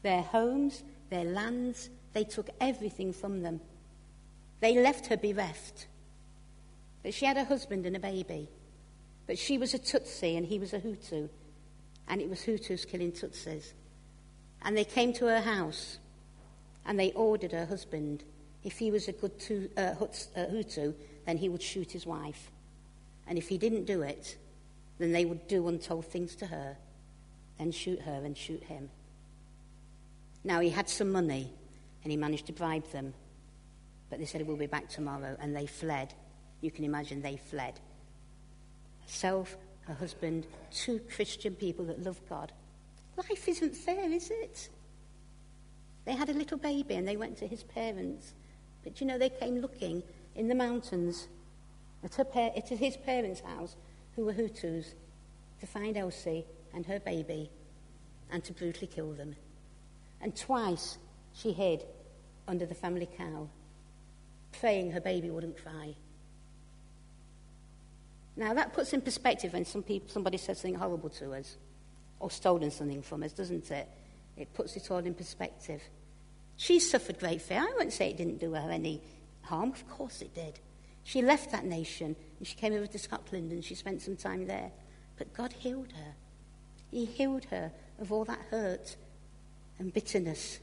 their 0.03 0.23
homes, 0.23 0.85
their 1.11 1.25
lands. 1.25 1.91
They 2.13 2.25
took 2.25 2.49
everything 2.61 3.13
from 3.13 3.43
them. 3.43 3.61
They 4.61 4.79
left 4.79 5.07
her 5.07 5.17
bereft. 5.17 5.89
But 7.03 7.13
she 7.13 7.27
had 7.27 7.37
a 7.37 7.45
husband 7.45 7.87
and 7.87 7.97
a 7.97 7.99
baby. 7.99 8.49
But 9.27 9.37
she 9.37 9.59
was 9.59 9.75
a 9.75 9.81
Tutsi 9.81 10.37
and 10.37 10.47
he 10.47 10.61
was 10.61 10.73
a 10.73 10.79
Hutu. 10.79 11.29
And 12.07 12.21
it 12.21 12.31
was 12.31 12.41
Hutus 12.41 12.87
killing 12.87 13.11
Tutsis. 13.11 13.73
And 14.63 14.77
they 14.77 14.85
came 14.85 15.13
to 15.15 15.27
her 15.27 15.41
house 15.41 15.99
and 16.87 17.01
they 17.01 17.11
ordered 17.13 17.51
her 17.51 17.67
husband, 17.67 18.23
if 18.63 18.79
he 18.79 18.93
was 18.93 19.09
a 19.09 19.13
good 19.13 19.41
tu- 19.41 19.71
uh, 19.77 19.95
Hutu, 20.37 20.95
then 21.27 21.37
he 21.37 21.49
would 21.49 21.63
shoot 21.63 21.91
his 21.91 22.07
wife. 22.07 22.52
And 23.33 23.39
if 23.39 23.49
he 23.49 23.57
didn't 23.57 23.87
do 23.87 24.03
it, 24.03 24.37
then 24.99 25.11
they 25.11 25.25
would 25.25 25.49
do 25.49 25.67
untold 25.67 26.05
things 26.05 26.37
to 26.37 26.45
her 26.49 26.77
and 27.59 27.75
shoot 27.75 27.99
her 28.03 28.21
and 28.23 28.37
shoot 28.37 28.63
him. 28.63 28.91
Now, 30.45 30.61
he 30.61 30.69
had 30.69 30.87
some 30.87 31.11
money 31.11 31.51
and 32.03 32.11
he 32.11 32.19
managed 32.19 32.45
to 32.49 32.53
bribe 32.53 32.87
them, 32.93 33.15
but 34.11 34.19
they 34.19 34.27
said, 34.27 34.47
We'll 34.47 34.59
be 34.59 34.67
back 34.67 34.91
tomorrow, 34.91 35.35
and 35.41 35.57
they 35.57 35.65
fled. 35.65 36.13
You 36.61 36.71
can 36.71 36.85
imagine 36.85 37.23
they 37.23 37.39
fled. 37.39 37.81
Herself, 39.01 39.57
her 39.87 39.95
husband, 39.95 40.47
two 40.71 41.01
Christian 41.17 41.55
people 41.55 41.87
that 41.87 42.03
love 42.03 42.21
God. 42.29 42.53
Life 43.17 43.49
isn't 43.49 43.75
fair, 43.75 44.13
is 44.13 44.31
it? 44.31 44.69
They 46.05 46.13
had 46.13 46.29
a 46.29 46.35
little 46.35 46.59
baby 46.59 46.97
and 46.97 47.09
they 47.09 47.17
went 47.17 47.39
to 47.39 47.47
his 47.47 47.63
parents. 47.63 48.35
But 48.85 49.01
you 49.01 49.07
know, 49.07 49.17
they 49.17 49.31
came 49.31 49.57
looking 49.57 50.03
in 50.37 50.49
the 50.49 50.55
mountains 50.55 51.29
at, 52.05 52.15
her, 52.15 52.77
his 52.77 52.97
parents' 52.97 53.41
house, 53.41 53.77
who 54.17 54.25
were 54.25 54.33
Hutus, 54.33 54.95
to 55.61 55.67
find 55.67 55.97
Elsie 55.97 56.45
and 56.75 56.85
her 56.87 56.99
baby 56.99 57.51
and 58.31 58.43
to 58.45 58.53
brutally 58.53 58.87
kill 58.87 59.13
them. 59.13 59.37
And 60.21 60.35
twice 60.35 60.99
she 61.35 61.53
hid 61.53 61.85
under 62.49 62.67
the 62.67 62.75
family 62.75 63.09
cow, 63.17 63.49
praying 64.59 64.93
her 64.93 65.01
baby 65.01 65.31
wouldn't 65.31 65.63
cry. 65.63 65.95
Now, 68.37 68.55
that 68.55 68.73
puts 68.73 68.93
in 68.93 69.03
perspective 69.03 69.53
when 69.53 69.65
some 69.65 69.83
people, 69.83 70.09
somebody 70.09 70.39
says 70.39 70.59
something 70.59 70.75
horrible 70.75 71.11
to 71.11 71.35
us 71.35 71.57
or 72.19 72.31
stolen 72.31 72.71
something 72.71 73.03
from 73.03 73.23
us, 73.23 73.33
doesn't 73.33 73.71
it? 73.71 73.89
It 74.37 74.53
puts 74.55 74.77
it 74.77 74.91
all 74.91 74.99
in 74.99 75.15
perspective. 75.15 75.83
She 76.57 76.81
suffered 76.81 77.19
great 77.19 77.43
fear. 77.43 77.61
I 77.61 77.73
wouldn't 77.75 77.93
say 77.93 78.11
it 78.11 78.17
didn't 78.17 78.39
do 78.39 78.55
her 78.55 78.71
any 78.71 79.03
harm. 79.43 79.71
Of 79.73 79.89
course 79.89 80.23
it 80.23 80.35
did. 80.35 80.59
She 81.05 81.23
left 81.23 81.51
that 81.53 81.65
nation 81.65 82.17
and 82.39 82.47
she 82.47 82.55
came 82.55 82.75
over 82.75 82.87
to 82.87 82.99
Scotland 82.99 83.53
and 83.53 83.65
she 83.65 83.75
spent 83.75 84.03
some 84.03 84.17
time 84.17 84.47
there. 84.47 84.71
But 85.17 85.35
God 85.35 85.53
healed 85.53 85.93
her. 85.93 86.15
He 86.91 87.05
healed 87.05 87.47
her 87.47 87.73
of 87.99 88.13
all 88.13 88.25
that 88.25 88.41
hurt 88.51 88.97
and 89.79 89.93
bitterness 89.93 90.61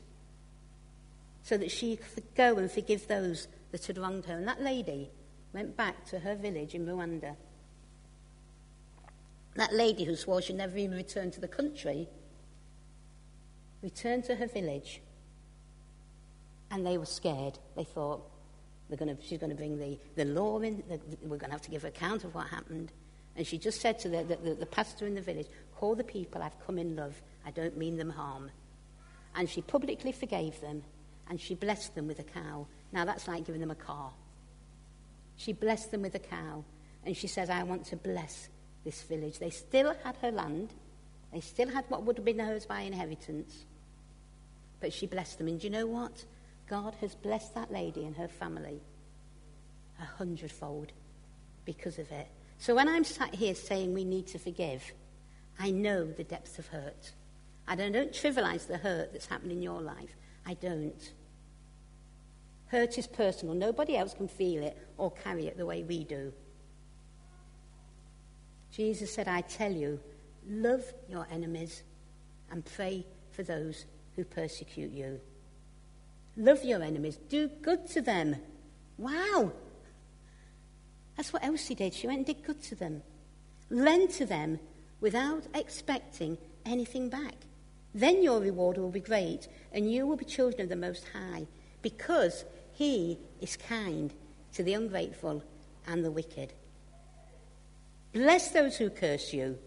so 1.43 1.57
that 1.57 1.71
she 1.71 1.97
could 1.97 2.35
go 2.35 2.57
and 2.57 2.71
forgive 2.71 3.07
those 3.07 3.47
that 3.71 3.85
had 3.85 3.97
wronged 3.97 4.25
her. 4.25 4.35
And 4.35 4.47
that 4.47 4.61
lady 4.61 5.09
went 5.53 5.75
back 5.75 6.05
to 6.07 6.19
her 6.19 6.35
village 6.35 6.75
in 6.75 6.85
Rwanda 6.85 7.35
that 9.59 9.73
lady 9.73 10.05
who 10.05 10.15
swore 10.15 10.41
she'd 10.41 10.55
never 10.55 10.77
even 10.77 10.95
return 10.95 11.31
to 11.31 11.41
the 11.41 11.47
country 11.47 12.07
returned 13.81 14.23
to 14.23 14.35
her 14.35 14.47
village 14.47 15.01
and 16.71 16.85
they 16.85 16.97
were 16.97 17.05
scared. 17.05 17.57
They 17.75 17.83
thought, 17.83 18.21
gonna, 18.97 19.17
she's 19.21 19.37
going 19.37 19.51
to 19.51 19.55
bring 19.55 19.77
the, 19.77 19.97
the 20.15 20.25
law 20.25 20.59
in, 20.59 20.83
the, 20.89 20.99
we're 21.21 21.37
going 21.37 21.49
to 21.49 21.51
have 21.51 21.61
to 21.61 21.71
give 21.71 21.83
account 21.83 22.23
of 22.23 22.33
what 22.33 22.47
happened. 22.47 22.91
And 23.35 23.45
she 23.45 23.57
just 23.57 23.79
said 23.79 23.99
to 23.99 24.09
the, 24.09 24.23
the, 24.23 24.55
the 24.55 24.65
pastor 24.65 25.07
in 25.07 25.15
the 25.15 25.21
village, 25.21 25.47
Call 25.75 25.95
the 25.95 26.03
people 26.03 26.41
I've 26.41 26.59
come 26.65 26.77
in 26.77 26.95
love. 26.95 27.21
I 27.45 27.51
don't 27.51 27.77
mean 27.77 27.95
them 27.95 28.09
harm. 28.09 28.51
And 29.35 29.49
she 29.49 29.61
publicly 29.61 30.11
forgave 30.11 30.59
them 30.59 30.83
and 31.29 31.39
she 31.39 31.55
blessed 31.55 31.95
them 31.95 32.07
with 32.07 32.19
a 32.19 32.23
cow. 32.23 32.67
Now 32.91 33.05
that's 33.05 33.27
like 33.27 33.45
giving 33.45 33.61
them 33.61 33.71
a 33.71 33.75
car. 33.75 34.11
She 35.37 35.53
blessed 35.53 35.91
them 35.91 36.01
with 36.01 36.15
a 36.15 36.19
cow 36.19 36.65
and 37.05 37.15
she 37.15 37.27
says, 37.27 37.49
I 37.49 37.63
want 37.63 37.85
to 37.85 37.95
bless 37.95 38.49
this 38.83 39.03
village. 39.03 39.39
They 39.39 39.51
still 39.51 39.95
had 40.03 40.17
her 40.17 40.31
land. 40.31 40.73
They 41.31 41.39
still 41.39 41.69
had 41.69 41.85
what 41.87 42.03
would 42.03 42.17
have 42.17 42.25
been 42.25 42.39
hers 42.39 42.65
by 42.65 42.81
inheritance. 42.81 43.65
But 44.79 44.91
she 44.91 45.05
blessed 45.05 45.37
them. 45.37 45.47
And 45.47 45.59
do 45.59 45.67
you 45.67 45.71
know 45.71 45.85
what? 45.85 46.25
God 46.69 46.95
has 47.01 47.15
blessed 47.15 47.55
that 47.55 47.71
lady 47.71 48.05
and 48.05 48.15
her 48.15 48.27
family 48.27 48.79
a 49.99 50.05
hundredfold 50.05 50.91
because 51.65 51.97
of 51.97 52.11
it. 52.11 52.27
So 52.59 52.75
when 52.75 52.87
I'm 52.87 53.03
sat 53.03 53.33
here 53.33 53.55
saying 53.55 53.93
we 53.93 54.05
need 54.05 54.27
to 54.27 54.39
forgive, 54.39 54.83
I 55.59 55.71
know 55.71 56.05
the 56.05 56.23
depths 56.23 56.59
of 56.59 56.67
hurt. 56.67 57.13
And 57.67 57.81
I 57.81 57.89
don't 57.89 58.11
trivialize 58.11 58.67
the 58.67 58.77
hurt 58.77 59.11
that's 59.11 59.25
happened 59.25 59.51
in 59.51 59.61
your 59.61 59.81
life. 59.81 60.15
I 60.45 60.53
don't. 60.53 61.13
Hurt 62.67 62.97
is 62.97 63.07
personal. 63.07 63.55
Nobody 63.55 63.97
else 63.97 64.13
can 64.13 64.27
feel 64.27 64.63
it 64.63 64.77
or 64.97 65.11
carry 65.11 65.47
it 65.47 65.57
the 65.57 65.65
way 65.65 65.83
we 65.83 66.03
do. 66.03 66.31
Jesus 68.71 69.13
said, 69.13 69.27
I 69.27 69.41
tell 69.41 69.71
you, 69.71 69.99
love 70.47 70.83
your 71.09 71.27
enemies 71.31 71.81
and 72.51 72.63
pray 72.63 73.05
for 73.31 73.41
those 73.41 73.85
who 74.15 74.23
persecute 74.23 74.91
you. 74.91 75.19
Love 76.39 76.63
your 76.63 76.81
enemies, 76.81 77.17
do 77.27 77.49
good 77.61 77.85
to 77.89 78.01
them. 78.01 78.37
Wow! 78.97 79.51
That's 81.17 81.33
what 81.33 81.43
Elsie 81.43 81.75
did. 81.75 81.93
She 81.93 82.07
went 82.07 82.19
and 82.19 82.25
did 82.25 82.45
good 82.45 82.63
to 82.63 82.75
them. 82.75 83.03
Lend 83.69 84.11
to 84.11 84.25
them 84.25 84.57
without 85.01 85.43
expecting 85.53 86.37
anything 86.65 87.09
back. 87.09 87.35
Then 87.93 88.23
your 88.23 88.39
reward 88.39 88.77
will 88.77 88.89
be 88.89 89.01
great, 89.01 89.49
and 89.73 89.91
you 89.91 90.07
will 90.07 90.15
be 90.15 90.23
children 90.23 90.61
of 90.61 90.69
the 90.69 90.77
Most 90.77 91.03
High, 91.11 91.45
because 91.81 92.45
He 92.71 93.19
is 93.41 93.57
kind 93.57 94.13
to 94.53 94.63
the 94.63 94.75
ungrateful 94.75 95.43
and 95.87 96.05
the 96.05 96.11
wicked. 96.11 96.53
Bless 98.13 98.51
those 98.51 98.77
who 98.77 98.89
curse 98.89 99.33
you. 99.33 99.57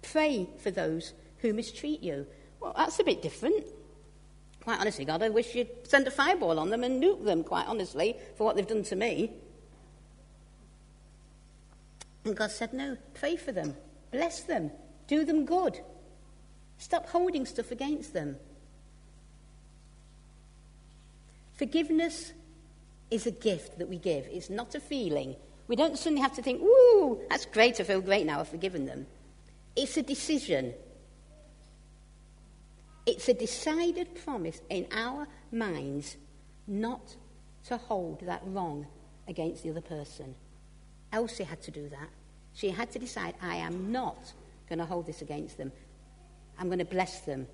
Pray 0.00 0.48
for 0.62 0.70
those 0.70 1.12
who 1.38 1.52
mistreat 1.52 2.02
you. 2.02 2.26
Well, 2.58 2.72
that's 2.74 2.98
a 3.00 3.04
bit 3.04 3.20
different. 3.20 3.66
Quite 4.66 4.80
honestly, 4.80 5.04
God, 5.04 5.22
I 5.22 5.28
wish 5.28 5.54
you'd 5.54 5.68
send 5.86 6.08
a 6.08 6.10
fireball 6.10 6.58
on 6.58 6.70
them 6.70 6.82
and 6.82 7.00
nuke 7.00 7.24
them, 7.24 7.44
quite 7.44 7.68
honestly, 7.68 8.16
for 8.34 8.42
what 8.42 8.56
they've 8.56 8.66
done 8.66 8.82
to 8.82 8.96
me. 8.96 9.30
And 12.24 12.36
God 12.36 12.50
said, 12.50 12.72
No, 12.72 12.96
pray 13.14 13.36
for 13.36 13.52
them, 13.52 13.76
bless 14.10 14.40
them, 14.40 14.72
do 15.06 15.24
them 15.24 15.44
good. 15.44 15.78
Stop 16.78 17.08
holding 17.08 17.46
stuff 17.46 17.70
against 17.70 18.12
them. 18.12 18.38
Forgiveness 21.52 22.32
is 23.12 23.28
a 23.28 23.30
gift 23.30 23.78
that 23.78 23.88
we 23.88 23.98
give, 23.98 24.26
it's 24.32 24.50
not 24.50 24.74
a 24.74 24.80
feeling, 24.80 25.36
we 25.68 25.76
don't 25.76 25.96
suddenly 25.96 26.22
have 26.22 26.34
to 26.34 26.42
think, 26.42 26.60
woo, 26.60 27.20
that's 27.30 27.46
great, 27.46 27.78
I 27.78 27.84
feel 27.84 28.00
great 28.00 28.26
now, 28.26 28.40
I've 28.40 28.48
forgiven 28.48 28.84
them. 28.84 29.06
It's 29.76 29.96
a 29.96 30.02
decision. 30.02 30.74
It's 33.06 33.28
a 33.28 33.34
decided 33.34 34.14
promise 34.24 34.60
in 34.68 34.86
our 34.92 35.28
minds 35.52 36.16
not 36.66 37.14
to 37.68 37.76
hold 37.76 38.20
that 38.22 38.42
wrong 38.44 38.86
against 39.28 39.62
the 39.62 39.70
other 39.70 39.80
person. 39.80 40.34
Elsie 41.12 41.44
had 41.44 41.62
to 41.62 41.70
do 41.70 41.88
that. 41.88 42.08
She 42.52 42.70
had 42.70 42.90
to 42.92 42.98
decide, 42.98 43.34
I 43.40 43.56
am 43.56 43.92
not 43.92 44.32
going 44.68 44.78
to 44.80 44.84
hold 44.86 45.06
this 45.06 45.22
against 45.22 45.56
them. 45.56 45.70
I'm 46.58 46.66
going 46.66 46.78
to 46.80 46.84
bless 46.84 47.20
them. 47.20 47.46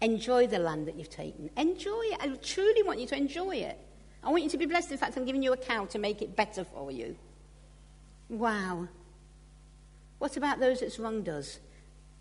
Enjoy 0.00 0.46
the 0.46 0.58
land 0.58 0.88
that 0.88 0.96
you've 0.96 1.10
taken. 1.10 1.48
Enjoy 1.56 2.00
it. 2.04 2.18
I 2.20 2.28
truly 2.42 2.82
want 2.82 2.98
you 2.98 3.06
to 3.06 3.16
enjoy 3.16 3.56
it. 3.56 3.78
I 4.24 4.30
want 4.30 4.42
you 4.42 4.50
to 4.50 4.58
be 4.58 4.66
blessed. 4.66 4.90
In 4.90 4.98
fact, 4.98 5.16
I'm 5.16 5.24
giving 5.24 5.42
you 5.42 5.52
a 5.52 5.56
cow 5.56 5.84
to 5.86 5.98
make 5.98 6.22
it 6.22 6.34
better 6.34 6.64
for 6.64 6.90
you. 6.90 7.16
Wow. 8.28 8.88
What 10.18 10.36
about 10.36 10.58
those 10.58 10.80
that's 10.80 10.98
wronged 10.98 11.28
us? 11.28 11.60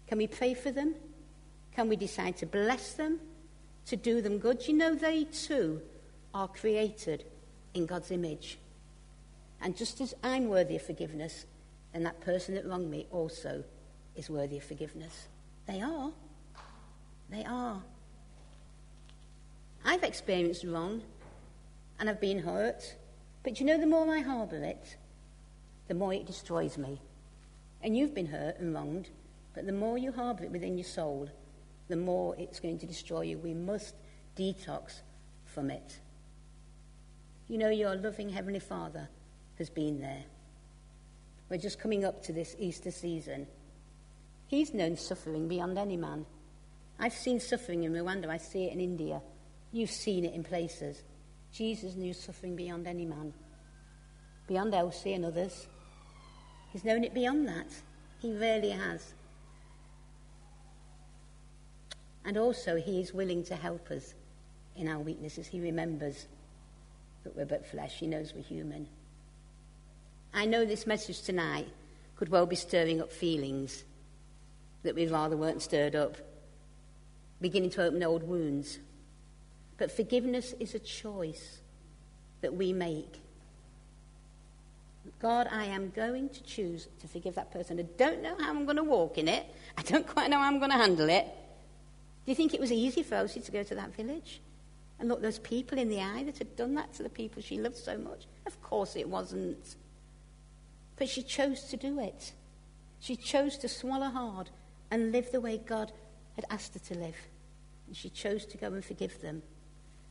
Can 0.07 0.17
we 0.17 0.27
pray 0.27 0.53
for 0.53 0.71
them? 0.71 0.95
Can 1.75 1.89
we 1.89 1.95
decide 1.95 2.37
to 2.37 2.45
bless 2.45 2.93
them? 2.93 3.19
To 3.87 3.95
do 3.95 4.21
them 4.21 4.37
good? 4.37 4.67
You 4.67 4.75
know, 4.75 4.95
they 4.95 5.23
too 5.25 5.81
are 6.33 6.47
created 6.47 7.25
in 7.73 7.85
God's 7.85 8.11
image. 8.11 8.59
And 9.61 9.75
just 9.75 10.01
as 10.01 10.13
I'm 10.23 10.47
worthy 10.47 10.75
of 10.75 10.81
forgiveness, 10.81 11.45
then 11.93 12.03
that 12.03 12.19
person 12.21 12.55
that 12.55 12.65
wronged 12.65 12.89
me 12.89 13.07
also 13.11 13.63
is 14.15 14.29
worthy 14.29 14.57
of 14.57 14.63
forgiveness. 14.63 15.27
They 15.67 15.81
are. 15.81 16.11
They 17.29 17.43
are. 17.45 17.81
I've 19.85 20.03
experienced 20.03 20.63
wrong 20.63 21.01
and 21.99 22.09
I've 22.09 22.21
been 22.21 22.39
hurt. 22.39 22.95
But 23.43 23.59
you 23.59 23.65
know, 23.65 23.79
the 23.79 23.87
more 23.87 24.13
I 24.13 24.19
harbour 24.19 24.63
it, 24.63 24.97
the 25.87 25.93
more 25.93 26.13
it 26.13 26.25
destroys 26.25 26.77
me. 26.77 26.99
And 27.81 27.97
you've 27.97 28.13
been 28.13 28.27
hurt 28.27 28.59
and 28.59 28.73
wronged, 28.73 29.09
but 29.53 29.65
the 29.65 29.71
more 29.71 29.97
you 29.97 30.11
harbour 30.11 30.43
it 30.43 30.51
within 30.51 30.77
your 30.77 30.85
soul, 30.85 31.29
the 31.91 31.97
more 31.97 32.35
it's 32.37 32.59
going 32.59 32.79
to 32.79 32.87
destroy 32.87 33.21
you. 33.21 33.37
We 33.37 33.53
must 33.53 33.95
detox 34.37 35.01
from 35.45 35.69
it. 35.69 35.99
You 37.47 37.57
know, 37.57 37.69
your 37.69 37.95
loving 37.95 38.29
Heavenly 38.29 38.59
Father 38.59 39.09
has 39.57 39.69
been 39.69 39.99
there. 39.99 40.23
We're 41.49 41.57
just 41.57 41.79
coming 41.79 42.05
up 42.05 42.23
to 42.23 42.33
this 42.33 42.55
Easter 42.57 42.91
season. 42.91 43.45
He's 44.47 44.73
known 44.73 44.95
suffering 44.95 45.49
beyond 45.49 45.77
any 45.77 45.97
man. 45.97 46.25
I've 46.97 47.13
seen 47.13 47.39
suffering 47.39 47.83
in 47.83 47.91
Rwanda, 47.91 48.29
I 48.29 48.37
see 48.37 48.65
it 48.65 48.73
in 48.73 48.79
India. 48.79 49.21
You've 49.73 49.91
seen 49.91 50.23
it 50.23 50.33
in 50.33 50.43
places. 50.43 51.03
Jesus 51.51 51.95
knew 51.95 52.13
suffering 52.13 52.55
beyond 52.55 52.87
any 52.87 53.05
man, 53.05 53.33
beyond 54.47 54.73
Elsie 54.73 55.13
and 55.13 55.25
others. 55.25 55.67
He's 56.71 56.85
known 56.85 57.03
it 57.03 57.13
beyond 57.13 57.47
that. 57.49 57.67
He 58.21 58.31
really 58.31 58.69
has. 58.69 59.13
And 62.25 62.37
also, 62.37 62.75
He 62.77 62.99
is 62.99 63.13
willing 63.13 63.43
to 63.45 63.55
help 63.55 63.89
us 63.91 64.13
in 64.75 64.87
our 64.87 64.99
weaknesses. 64.99 65.47
He 65.47 65.59
remembers 65.59 66.27
that 67.23 67.35
we're 67.35 67.45
but 67.45 67.65
flesh, 67.65 67.99
He 67.99 68.07
knows 68.07 68.33
we're 68.33 68.43
human. 68.43 68.87
I 70.33 70.45
know 70.45 70.65
this 70.65 70.87
message 70.87 71.21
tonight 71.21 71.67
could 72.15 72.29
well 72.29 72.45
be 72.45 72.55
stirring 72.55 73.01
up 73.01 73.11
feelings 73.11 73.83
that 74.83 74.95
we'd 74.95 75.11
rather 75.11 75.35
weren't 75.35 75.61
stirred 75.61 75.95
up, 75.95 76.15
beginning 77.41 77.69
to 77.71 77.83
open 77.83 78.03
old 78.03 78.23
wounds. 78.23 78.79
But 79.77 79.91
forgiveness 79.91 80.53
is 80.59 80.75
a 80.75 80.79
choice 80.79 81.59
that 82.41 82.53
we 82.53 82.73
make. 82.73 83.19
God, 85.19 85.47
I 85.51 85.65
am 85.65 85.89
going 85.95 86.29
to 86.29 86.43
choose 86.43 86.87
to 86.99 87.07
forgive 87.07 87.35
that 87.35 87.51
person. 87.51 87.79
I 87.79 87.83
don't 87.97 88.21
know 88.21 88.35
how 88.39 88.49
I'm 88.49 88.65
going 88.65 88.77
to 88.77 88.83
walk 88.83 89.17
in 89.17 89.27
it. 89.27 89.45
I 89.77 89.81
don't 89.81 90.05
quite 90.05 90.29
know 90.29 90.37
how 90.37 90.47
I'm 90.47 90.59
going 90.59 90.71
to 90.71 90.77
handle 90.77 91.09
it. 91.09 91.27
Do 92.25 92.31
you 92.31 92.35
think 92.35 92.53
it 92.53 92.59
was 92.59 92.71
easy 92.71 93.03
for 93.03 93.15
Elsie 93.15 93.41
to 93.41 93.51
go 93.51 93.63
to 93.63 93.75
that 93.75 93.95
village 93.95 94.41
and 94.99 95.09
look 95.09 95.21
those 95.21 95.39
people 95.39 95.77
in 95.77 95.89
the 95.89 96.01
eye 96.01 96.23
that 96.23 96.37
had 96.37 96.55
done 96.55 96.75
that 96.75 96.93
to 96.93 97.03
the 97.03 97.09
people 97.09 97.41
she 97.41 97.59
loved 97.59 97.77
so 97.77 97.97
much? 97.97 98.25
Of 98.45 98.61
course 98.61 98.95
it 98.95 99.09
wasn't. 99.09 99.75
But 100.97 101.09
she 101.09 101.23
chose 101.23 101.63
to 101.63 101.77
do 101.77 101.99
it. 101.99 102.33
She 102.99 103.15
chose 103.15 103.57
to 103.57 103.67
swallow 103.67 104.09
hard 104.09 104.51
and 104.91 105.11
live 105.11 105.31
the 105.31 105.41
way 105.41 105.57
God 105.57 105.91
had 106.35 106.45
asked 106.49 106.73
her 106.75 106.93
to 106.93 106.99
live. 106.99 107.15
And 107.87 107.95
she 107.95 108.09
chose 108.09 108.45
to 108.45 108.57
go 108.57 108.67
and 108.67 108.85
forgive 108.85 109.19
them. 109.21 109.41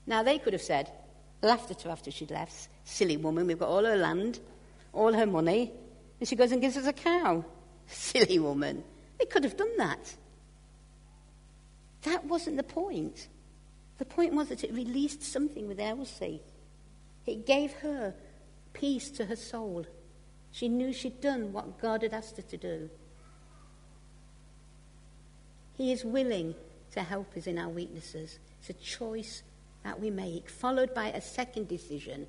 Now, 0.07 0.25
they 0.25 0.39
could 0.39 0.53
have 0.53 0.63
said, 0.63 0.91
laughed 1.43 1.71
at 1.71 1.83
her 1.83 1.91
after 1.91 2.11
she'd 2.11 2.33
left, 2.33 2.69
silly 2.85 3.17
woman, 3.17 3.47
we've 3.47 3.59
got 3.59 3.69
all 3.69 3.85
her 3.85 3.97
land, 3.97 4.41
all 4.93 5.13
her 5.13 5.27
money, 5.27 5.73
and 6.19 6.29
she 6.29 6.37
goes 6.37 6.53
and 6.53 6.61
gives 6.61 6.77
us 6.77 6.87
a 6.87 6.93
cow. 6.93 7.45
Silly 7.87 8.39
woman. 8.39 8.85
They 9.19 9.25
could 9.25 9.43
have 9.43 9.57
done 9.57 9.77
that. 9.79 10.15
That 12.03 12.25
wasn't 12.25 12.57
the 12.57 12.63
point. 12.63 13.29
The 13.99 14.05
point 14.05 14.35
was 14.35 14.49
that 14.49 14.65
it 14.65 14.73
released 14.73 15.23
something 15.23 15.69
with 15.69 15.79
Elsie. 15.79 16.41
It 17.27 17.47
gave 17.47 17.73
her 17.75 18.15
peace 18.73 19.11
to 19.11 19.27
her 19.27 19.37
soul. 19.37 19.87
She 20.53 20.69
knew 20.69 20.93
she'd 20.93 21.21
done 21.21 21.53
what 21.53 21.79
God 21.81 22.03
had 22.03 22.15
asked 22.15 22.37
her 22.37 22.43
to 22.43 22.57
do. 22.57 22.91
He 25.77 25.93
is 25.93 26.05
willing 26.05 26.55
to 26.93 27.03
help 27.03 27.37
us 27.37 27.47
in 27.47 27.59
our 27.59 27.69
weaknesses. 27.69 28.39
It's 28.59 28.71
a 28.71 28.75
choice 28.75 29.43
that 29.85 30.01
we 30.01 30.11
make, 30.11 30.49
followed 30.49 30.95
by 30.95 31.09
a 31.09 31.21
second 31.21 31.69
decision 31.69 32.27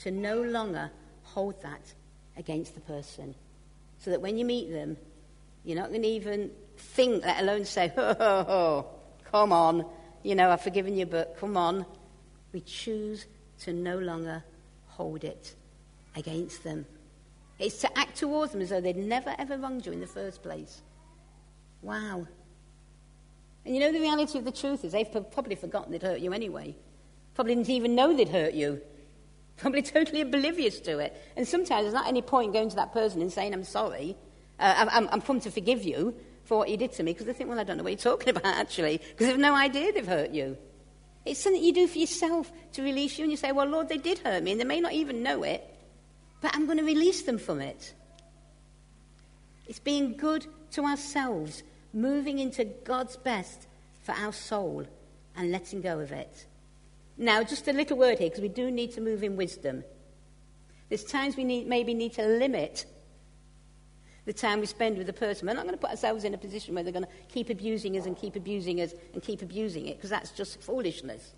to 0.00 0.10
no 0.10 0.40
longer 0.40 0.90
hold 1.22 1.60
that 1.62 1.92
against 2.36 2.74
the 2.74 2.80
person. 2.80 3.34
So 3.98 4.10
that 4.10 4.20
when 4.20 4.38
you 4.38 4.44
meet 4.44 4.70
them, 4.70 4.96
you're 5.64 5.78
not 5.78 5.90
going 5.90 6.02
to 6.02 6.08
even 6.08 6.50
think, 6.76 7.24
let 7.24 7.40
alone 7.40 7.64
say, 7.64 7.92
oh, 7.96 8.16
oh, 8.18 8.44
oh, 8.48 8.86
come 9.30 9.52
on, 9.52 9.86
you 10.22 10.34
know, 10.34 10.50
I've 10.50 10.62
forgiven 10.62 10.96
you, 10.96 11.06
but 11.06 11.36
come 11.38 11.56
on. 11.56 11.86
We 12.52 12.60
choose 12.60 13.26
to 13.60 13.72
no 13.72 13.98
longer 13.98 14.42
hold 14.86 15.24
it 15.24 15.54
against 16.14 16.64
them. 16.64 16.86
It's 17.58 17.78
to 17.78 17.98
act 17.98 18.16
towards 18.18 18.52
them 18.52 18.60
as 18.60 18.70
though 18.70 18.80
they'd 18.80 18.96
never 18.96 19.34
ever 19.38 19.56
wronged 19.56 19.86
you 19.86 19.92
in 19.92 20.00
the 20.00 20.06
first 20.06 20.42
place. 20.42 20.82
Wow. 21.82 22.26
And 23.64 23.74
you 23.74 23.80
know 23.80 23.92
the 23.92 24.00
reality 24.00 24.38
of 24.38 24.44
the 24.44 24.52
truth 24.52 24.84
is 24.84 24.92
they've 24.92 25.10
probably 25.10 25.54
forgotten 25.54 25.92
they'd 25.92 26.02
hurt 26.02 26.20
you 26.20 26.32
anyway. 26.32 26.76
Probably 27.34 27.54
didn't 27.54 27.70
even 27.70 27.94
know 27.94 28.16
they'd 28.16 28.28
hurt 28.28 28.54
you. 28.54 28.80
Probably 29.56 29.80
totally 29.80 30.20
oblivious 30.20 30.80
to 30.80 30.98
it. 30.98 31.16
And 31.34 31.48
sometimes 31.48 31.84
there's 31.84 31.94
not 31.94 32.06
any 32.06 32.20
point 32.20 32.52
going 32.52 32.68
to 32.68 32.76
that 32.76 32.92
person 32.92 33.22
and 33.22 33.32
saying, 33.32 33.54
I'm 33.54 33.64
sorry. 33.64 34.14
Uh, 34.58 34.86
I'm, 34.90 35.08
I'm 35.10 35.20
come 35.22 35.40
to 35.40 35.50
forgive 35.50 35.82
you 35.82 36.14
for 36.46 36.58
what 36.58 36.68
you 36.68 36.76
did 36.76 36.92
to 36.92 37.02
me 37.02 37.12
because 37.12 37.26
they 37.26 37.32
think, 37.32 37.50
well, 37.50 37.58
I 37.58 37.64
don't 37.64 37.76
know 37.76 37.82
what 37.82 37.92
you're 37.92 38.16
talking 38.16 38.28
about 38.36 38.46
actually 38.46 38.98
because 38.98 39.26
they've 39.26 39.38
no 39.38 39.54
idea 39.54 39.92
they've 39.92 40.06
hurt 40.06 40.30
you. 40.30 40.56
It's 41.24 41.40
something 41.40 41.62
you 41.62 41.72
do 41.72 41.88
for 41.88 41.98
yourself 41.98 42.50
to 42.72 42.82
release 42.82 43.18
you 43.18 43.24
and 43.24 43.32
you 43.32 43.36
say, 43.36 43.50
well, 43.50 43.66
Lord, 43.66 43.88
they 43.88 43.98
did 43.98 44.20
hurt 44.20 44.42
me 44.42 44.52
and 44.52 44.60
they 44.60 44.64
may 44.64 44.80
not 44.80 44.92
even 44.92 45.24
know 45.24 45.42
it, 45.42 45.62
but 46.40 46.54
I'm 46.54 46.66
going 46.66 46.78
to 46.78 46.84
release 46.84 47.22
them 47.22 47.36
from 47.36 47.60
it. 47.60 47.92
It's 49.66 49.80
being 49.80 50.16
good 50.16 50.46
to 50.72 50.84
ourselves, 50.84 51.64
moving 51.92 52.38
into 52.38 52.64
God's 52.64 53.16
best 53.16 53.66
for 54.02 54.12
our 54.12 54.32
soul 54.32 54.86
and 55.36 55.50
letting 55.50 55.80
go 55.80 55.98
of 55.98 56.12
it. 56.12 56.46
Now, 57.18 57.42
just 57.42 57.66
a 57.66 57.72
little 57.72 57.96
word 57.96 58.18
here 58.20 58.28
because 58.28 58.42
we 58.42 58.48
do 58.48 58.70
need 58.70 58.92
to 58.92 59.00
move 59.00 59.24
in 59.24 59.36
wisdom. 59.36 59.82
There's 60.88 61.02
times 61.02 61.36
we 61.36 61.42
need, 61.42 61.66
maybe 61.66 61.92
need 61.92 62.12
to 62.14 62.26
limit 62.26 62.86
the 64.26 64.32
time 64.32 64.60
we 64.60 64.66
spend 64.66 64.98
with 64.98 65.06
the 65.06 65.12
person. 65.12 65.46
We're 65.46 65.54
not 65.54 65.62
going 65.62 65.74
to 65.74 65.80
put 65.80 65.90
ourselves 65.90 66.24
in 66.24 66.34
a 66.34 66.38
position 66.38 66.74
where 66.74 66.84
they're 66.84 66.92
going 66.92 67.04
to 67.04 67.10
keep 67.28 67.48
abusing 67.48 67.96
us 67.96 68.06
and 68.06 68.16
keep 68.16 68.36
abusing 68.36 68.80
us 68.80 68.92
and 69.14 69.22
keep 69.22 69.40
abusing 69.40 69.86
it 69.86 69.96
because 69.96 70.10
that's 70.10 70.30
just 70.32 70.60
foolishness. 70.60 71.32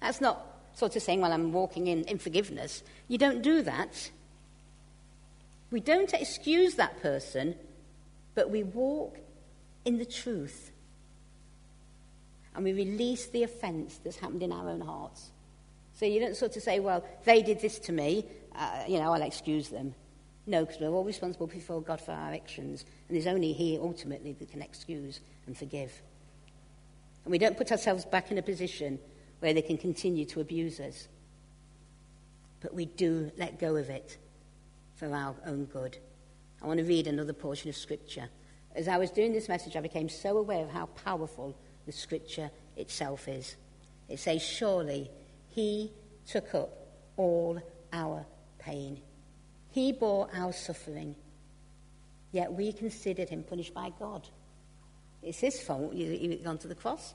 That's 0.00 0.20
not 0.20 0.44
sort 0.74 0.96
of 0.96 1.02
saying, 1.02 1.20
well, 1.20 1.32
I'm 1.32 1.52
walking 1.52 1.86
in, 1.86 2.04
in 2.04 2.18
forgiveness. 2.18 2.82
You 3.06 3.18
don't 3.18 3.42
do 3.42 3.62
that. 3.62 4.10
We 5.70 5.80
don't 5.80 6.12
excuse 6.12 6.74
that 6.76 7.00
person, 7.02 7.54
but 8.34 8.50
we 8.50 8.62
walk 8.62 9.18
in 9.84 9.98
the 9.98 10.06
truth. 10.06 10.70
And 12.54 12.64
we 12.64 12.72
release 12.72 13.26
the 13.26 13.42
offence 13.42 14.00
that's 14.02 14.16
happened 14.16 14.42
in 14.42 14.52
our 14.52 14.68
own 14.68 14.80
hearts. 14.80 15.30
So 15.94 16.06
you 16.06 16.20
don't 16.20 16.36
sort 16.36 16.56
of 16.56 16.62
say, 16.62 16.80
well, 16.80 17.04
they 17.24 17.42
did 17.42 17.60
this 17.60 17.78
to 17.80 17.92
me, 17.92 18.24
uh, 18.56 18.84
you 18.88 18.98
know, 18.98 19.12
I'll 19.12 19.22
excuse 19.22 19.68
them. 19.68 19.94
No, 20.46 20.64
because 20.64 20.80
we're 20.80 20.90
all 20.90 21.04
responsible 21.04 21.46
before 21.46 21.80
God 21.80 22.00
for 22.00 22.12
our 22.12 22.32
actions, 22.32 22.84
and 23.08 23.16
there's 23.16 23.28
only 23.28 23.52
He 23.52 23.78
ultimately 23.78 24.32
that 24.32 24.50
can 24.50 24.60
excuse 24.60 25.20
and 25.46 25.56
forgive. 25.56 26.02
And 27.24 27.30
we 27.30 27.38
don't 27.38 27.56
put 27.56 27.70
ourselves 27.70 28.04
back 28.04 28.32
in 28.32 28.38
a 28.38 28.42
position 28.42 28.98
where 29.38 29.54
they 29.54 29.62
can 29.62 29.78
continue 29.78 30.24
to 30.26 30.40
abuse 30.40 30.80
us. 30.80 31.06
But 32.60 32.74
we 32.74 32.86
do 32.86 33.30
let 33.36 33.60
go 33.60 33.76
of 33.76 33.88
it 33.88 34.18
for 34.96 35.14
our 35.14 35.34
own 35.46 35.66
good. 35.66 35.98
I 36.60 36.66
want 36.66 36.78
to 36.78 36.84
read 36.84 37.06
another 37.06 37.32
portion 37.32 37.68
of 37.68 37.76
Scripture. 37.76 38.28
As 38.74 38.88
I 38.88 38.98
was 38.98 39.10
doing 39.10 39.32
this 39.32 39.48
message, 39.48 39.76
I 39.76 39.80
became 39.80 40.08
so 40.08 40.38
aware 40.38 40.64
of 40.64 40.70
how 40.70 40.86
powerful 40.86 41.56
the 41.86 41.92
Scripture 41.92 42.50
itself 42.76 43.28
is. 43.28 43.56
It 44.08 44.18
says, 44.18 44.42
Surely 44.42 45.08
He 45.50 45.92
took 46.26 46.52
up 46.54 46.70
all 47.16 47.60
our 47.92 48.26
pain 48.58 49.00
he 49.72 49.90
bore 49.90 50.28
our 50.34 50.52
suffering, 50.52 51.16
yet 52.30 52.52
we 52.52 52.72
considered 52.72 53.30
him 53.30 53.42
punished 53.42 53.74
by 53.74 53.90
God. 53.98 54.28
It's 55.22 55.38
his 55.38 55.60
fault 55.60 55.94
he 55.94 56.28
went 56.28 56.44
gone 56.44 56.58
to 56.58 56.68
the 56.68 56.74
cross. 56.74 57.14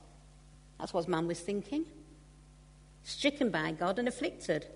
That's 0.78 0.92
what 0.92 1.08
man 1.08 1.26
was 1.26 1.40
thinking. 1.40 1.84
Stricken 3.04 3.50
by 3.50 3.72
God 3.72 3.98
and 3.98 4.08
afflicted. 4.08 4.66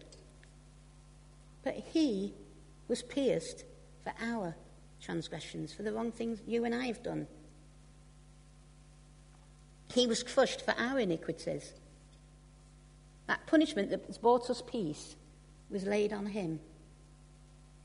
But 1.64 1.74
he 1.92 2.34
was 2.88 3.02
pierced 3.02 3.64
for 4.04 4.12
our 4.20 4.54
transgressions, 5.00 5.72
for 5.72 5.82
the 5.82 5.92
wrong 5.92 6.12
things 6.12 6.40
you 6.46 6.64
and 6.64 6.74
I 6.74 6.86
have 6.86 7.02
done. 7.02 7.26
He 9.92 10.06
was 10.06 10.22
crushed 10.22 10.62
for 10.62 10.74
our 10.78 10.98
iniquities. 11.00 11.72
That 13.26 13.46
punishment 13.46 13.90
that 13.90 14.20
brought 14.20 14.48
us 14.50 14.62
peace 14.66 15.16
was 15.70 15.84
laid 15.84 16.12
on 16.12 16.26
him. 16.26 16.60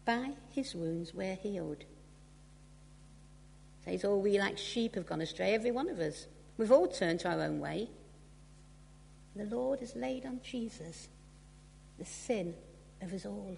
By 0.08 0.30
his 0.52 0.74
wounds 0.74 1.13
we're 1.13 1.36
healed. 1.36 1.84
Says, 3.84 4.06
all 4.06 4.22
we 4.22 4.39
like 4.39 4.58
sheep 4.58 4.96
have 4.96 5.06
gone 5.06 5.20
astray, 5.20 5.54
every 5.54 5.72
one 5.72 5.89
of 5.89 6.00
us. 6.00 6.28
We've 6.58 6.72
all 6.72 6.88
turned 6.88 7.20
to 7.20 7.30
our 7.30 7.41
own 7.41 7.60
way. 7.60 7.89
The 9.36 9.43
Lord 9.43 9.82
has 9.82 9.98
laid 9.98 10.26
on 10.26 10.39
Jesus 10.41 11.10
the 12.00 12.06
sin 12.06 12.56
of 13.02 13.12
us 13.12 13.26
all. 13.26 13.58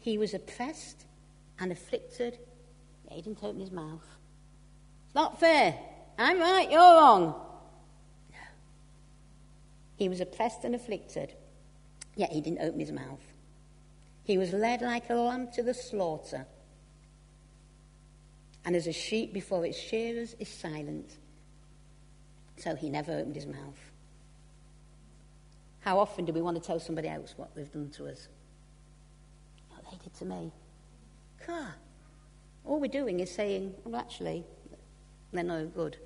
He 0.00 0.18
was 0.18 0.34
oppressed 0.34 1.06
and 1.58 1.72
afflicted, 1.72 2.38
yet 3.04 3.14
he 3.14 3.22
didn't 3.22 3.42
open 3.42 3.60
his 3.60 3.72
mouth. 3.72 4.04
It's 5.06 5.14
not 5.14 5.40
fair. 5.40 5.78
I'm 6.18 6.38
right, 6.38 6.70
you're 6.70 6.78
wrong. 6.78 7.34
He 9.96 10.10
was 10.10 10.20
oppressed 10.20 10.64
and 10.64 10.74
afflicted, 10.74 11.32
yet 12.16 12.32
he 12.32 12.42
didn't 12.42 12.60
open 12.60 12.80
his 12.80 12.92
mouth. 12.92 13.31
He 14.24 14.38
was 14.38 14.52
led 14.52 14.82
like 14.82 15.10
a 15.10 15.14
lamb 15.14 15.48
to 15.54 15.62
the 15.62 15.74
slaughter. 15.74 16.46
And 18.64 18.76
as 18.76 18.86
a 18.86 18.92
sheep 18.92 19.32
before 19.32 19.66
its 19.66 19.78
shearers 19.78 20.36
is 20.38 20.48
silent, 20.48 21.16
so 22.56 22.76
he 22.76 22.88
never 22.88 23.12
opened 23.12 23.34
his 23.34 23.46
mouth. 23.46 23.90
How 25.80 25.98
often 25.98 26.24
do 26.24 26.32
we 26.32 26.40
want 26.40 26.56
to 26.56 26.62
tell 26.64 26.78
somebody 26.78 27.08
else 27.08 27.34
what 27.36 27.54
they've 27.56 27.70
done 27.70 27.90
to 27.96 28.06
us? 28.06 28.28
What 29.70 29.84
they 29.90 29.98
did 30.04 30.14
to 30.14 30.24
me. 30.24 30.52
God. 31.44 31.74
All 32.64 32.78
we're 32.78 32.86
doing 32.86 33.18
is 33.18 33.34
saying, 33.34 33.74
well, 33.84 34.00
actually, 34.00 34.44
they're 35.32 35.42
no 35.42 35.66
good. 35.66 35.96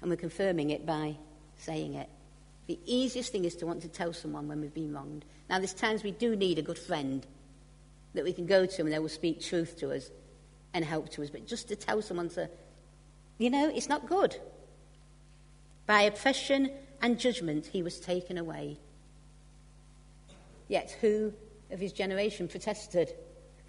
And 0.00 0.10
we're 0.10 0.16
confirming 0.16 0.70
it 0.70 0.84
by 0.84 1.16
saying 1.56 1.94
it. 1.94 2.08
The 2.68 2.78
easiest 2.84 3.32
thing 3.32 3.46
is 3.46 3.56
to 3.56 3.66
want 3.66 3.80
to 3.82 3.88
tell 3.88 4.12
someone 4.12 4.46
when 4.46 4.60
we've 4.60 4.74
been 4.74 4.92
wronged. 4.92 5.24
Now, 5.48 5.58
there's 5.58 5.72
times 5.72 6.04
we 6.04 6.10
do 6.10 6.36
need 6.36 6.58
a 6.58 6.62
good 6.62 6.78
friend 6.78 7.26
that 8.12 8.24
we 8.24 8.32
can 8.32 8.46
go 8.46 8.66
to 8.66 8.82
and 8.82 8.92
they 8.92 8.98
will 8.98 9.08
speak 9.08 9.40
truth 9.40 9.78
to 9.78 9.90
us 9.90 10.10
and 10.74 10.84
help 10.84 11.08
to 11.10 11.22
us. 11.22 11.30
But 11.30 11.46
just 11.46 11.68
to 11.68 11.76
tell 11.76 12.02
someone 12.02 12.28
to, 12.30 12.50
you 13.38 13.48
know, 13.48 13.72
it's 13.74 13.88
not 13.88 14.06
good. 14.06 14.36
By 15.86 16.02
oppression 16.02 16.70
and 17.00 17.18
judgment, 17.18 17.64
he 17.64 17.82
was 17.82 17.98
taken 17.98 18.36
away. 18.36 18.78
Yet 20.68 20.94
who 21.00 21.32
of 21.70 21.80
his 21.80 21.92
generation 21.92 22.48
protested? 22.48 23.14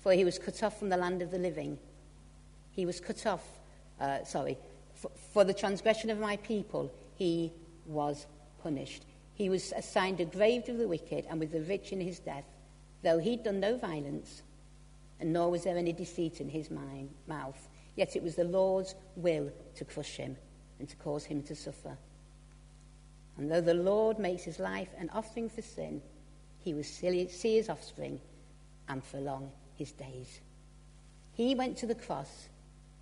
For 0.03 0.11
he 0.11 0.25
was 0.25 0.37
cut 0.37 0.61
off 0.61 0.77
from 0.77 0.89
the 0.89 0.97
land 0.97 1.21
of 1.21 1.31
the 1.31 1.37
living. 1.37 1.77
He 2.71 2.85
was 2.85 2.99
cut 2.99 3.25
off, 3.25 3.45
uh, 4.01 4.25
sorry, 4.25 4.57
for, 4.93 5.09
for 5.31 5.45
the 5.45 5.53
transgression 5.53 6.09
of 6.09 6.19
my 6.19 6.35
people, 6.37 6.91
he 7.15 7.53
was 7.85 8.25
punished. 8.61 9.03
He 9.33 9.49
was 9.49 9.71
assigned 9.75 10.19
a 10.19 10.25
grave 10.25 10.65
to 10.65 10.73
the 10.73 10.87
wicked 10.87 11.25
and 11.29 11.39
with 11.39 11.51
the 11.51 11.61
rich 11.61 11.91
in 11.91 12.01
his 12.01 12.19
death, 12.19 12.45
though 13.03 13.19
he'd 13.19 13.43
done 13.43 13.59
no 13.59 13.77
violence, 13.77 14.43
and 15.19 15.31
nor 15.33 15.49
was 15.49 15.63
there 15.63 15.77
any 15.77 15.93
deceit 15.93 16.41
in 16.41 16.49
his 16.49 16.69
mind, 16.69 17.09
mouth. 17.27 17.69
Yet 17.95 18.15
it 18.15 18.23
was 18.23 18.35
the 18.35 18.43
Lord's 18.43 18.95
will 19.15 19.51
to 19.75 19.85
crush 19.85 20.17
him 20.17 20.37
and 20.79 20.87
to 20.89 20.95
cause 20.97 21.25
him 21.25 21.43
to 21.43 21.55
suffer. 21.55 21.97
And 23.37 23.49
though 23.49 23.61
the 23.61 23.73
Lord 23.73 24.19
makes 24.19 24.43
his 24.43 24.59
life 24.59 24.89
an 24.97 25.09
offering 25.13 25.49
for 25.49 25.61
sin, 25.61 26.01
he 26.59 26.73
will 26.73 26.83
see 26.83 27.55
his 27.55 27.69
offspring 27.69 28.19
and 28.89 29.03
prolong 29.09 29.51
his 29.75 29.91
days. 29.93 30.41
He 31.33 31.55
went 31.55 31.77
to 31.77 31.87
the 31.87 31.95
cross 31.95 32.49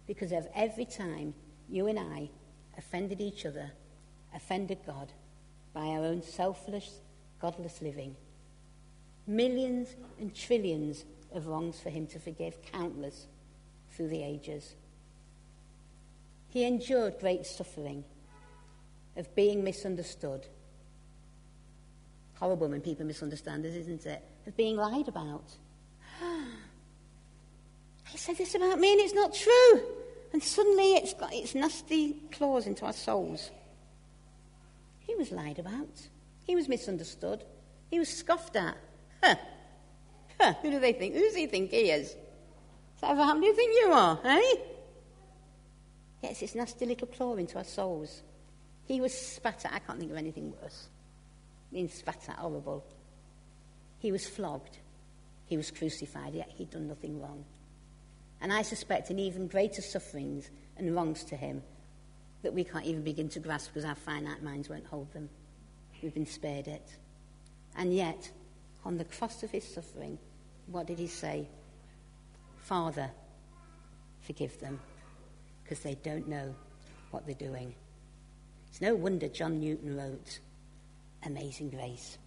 because 0.05 0.31
of 0.31 0.47
every 0.53 0.85
time 0.85 1.33
you 1.67 1.87
and 1.87 1.99
I 1.99 2.29
offended 2.77 3.19
each 3.19 3.45
other, 3.45 3.71
offended 4.35 4.77
God 4.85 5.11
by 5.77 5.85
our 5.89 6.05
own 6.05 6.23
selfless, 6.23 7.01
godless 7.39 7.83
living. 7.83 8.15
Millions 9.27 9.95
and 10.19 10.33
trillions 10.33 11.05
of 11.31 11.45
wrongs 11.45 11.79
for 11.79 11.91
him 11.91 12.07
to 12.07 12.17
forgive, 12.17 12.59
countless 12.63 13.27
through 13.91 14.07
the 14.07 14.23
ages. 14.23 14.73
He 16.49 16.63
endured 16.63 17.19
great 17.19 17.45
suffering 17.45 18.03
of 19.15 19.35
being 19.35 19.63
misunderstood. 19.63 20.47
Horrible 22.39 22.69
when 22.69 22.81
people 22.81 23.05
misunderstand 23.05 23.63
us, 23.63 23.75
isn't 23.75 24.07
it? 24.07 24.23
Of 24.47 24.57
being 24.57 24.77
lied 24.77 25.07
about. 25.07 25.45
he 28.07 28.17
said 28.17 28.35
this 28.35 28.55
about 28.55 28.79
me 28.79 28.93
and 28.93 29.01
it's 29.01 29.13
not 29.13 29.31
true. 29.31 29.83
And 30.33 30.41
suddenly 30.41 30.93
it's 30.93 31.13
got 31.13 31.35
its 31.35 31.53
nasty 31.53 32.13
claws 32.31 32.65
into 32.65 32.83
our 32.83 32.93
souls. 32.93 33.51
He 35.07 35.15
was 35.15 35.31
lied 35.31 35.57
about. 35.57 36.07
He 36.43 36.55
was 36.55 36.67
misunderstood. 36.67 37.43
He 37.89 37.97
was 37.97 38.09
scoffed 38.09 38.55
at. 38.55 38.77
Huh. 39.23 39.35
Huh. 40.39 40.53
Who 40.61 40.69
do 40.69 40.79
they 40.79 40.93
think? 40.93 41.15
Who 41.15 41.21
does 41.21 41.35
he 41.35 41.47
think 41.47 41.71
he 41.71 41.89
is? 41.89 42.09
Is 42.09 42.15
that 43.01 43.15
happened? 43.15 43.41
Do 43.41 43.47
you 43.47 43.55
think 43.55 43.73
you 43.73 43.91
are, 43.91 44.19
eh? 44.23 44.55
Yes, 46.21 46.41
it's 46.41 46.55
nasty 46.55 46.85
little 46.85 47.07
claw 47.07 47.35
into 47.35 47.57
our 47.57 47.63
souls. 47.63 48.21
He 48.85 49.01
was 49.01 49.13
spat 49.13 49.65
at. 49.65 49.73
I 49.73 49.79
can't 49.79 49.99
think 49.99 50.11
of 50.11 50.17
anything 50.17 50.53
worse. 50.61 50.87
Being 51.71 51.89
spat 51.89 52.29
at, 52.29 52.37
horrible. 52.37 52.83
He 53.99 54.11
was 54.11 54.27
flogged. 54.27 54.77
He 55.45 55.57
was 55.57 55.71
crucified, 55.71 56.33
yet 56.33 56.51
he'd 56.57 56.71
done 56.71 56.87
nothing 56.87 57.21
wrong. 57.21 57.45
And 58.41 58.51
I 58.51 58.61
suspect 58.61 59.09
in 59.09 59.19
even 59.19 59.47
greater 59.47 59.81
sufferings 59.81 60.49
and 60.77 60.93
wrongs 60.93 61.23
to 61.25 61.35
him 61.35 61.63
that 62.43 62.53
we 62.53 62.63
can't 62.63 62.85
even 62.85 63.03
begin 63.03 63.29
to 63.29 63.39
grasp 63.39 63.73
because 63.73 63.85
our 63.87 63.95
finite 63.95 64.43
minds 64.43 64.69
won't 64.69 64.85
hold 64.85 65.11
them. 65.13 65.29
We've 66.01 66.13
been 66.13 66.25
spared 66.25 66.67
it. 66.67 66.87
And 67.75 67.93
yet, 67.93 68.31
on 68.85 68.97
the 68.97 69.05
cross 69.05 69.43
of 69.43 69.51
his 69.51 69.63
suffering, 69.63 70.17
what 70.67 70.87
did 70.87 70.99
he 70.99 71.07
say? 71.07 71.47
Father, 72.57 73.09
forgive 74.21 74.59
them 74.59 74.79
because 75.63 75.79
they 75.79 75.95
don't 75.95 76.27
know 76.27 76.53
what 77.11 77.25
they're 77.25 77.35
doing. 77.35 77.73
It's 78.69 78.81
no 78.81 78.95
wonder 78.95 79.27
John 79.27 79.59
Newton 79.59 79.95
wrote 79.95 80.39
Amazing 81.23 81.69
Grace. 81.69 82.17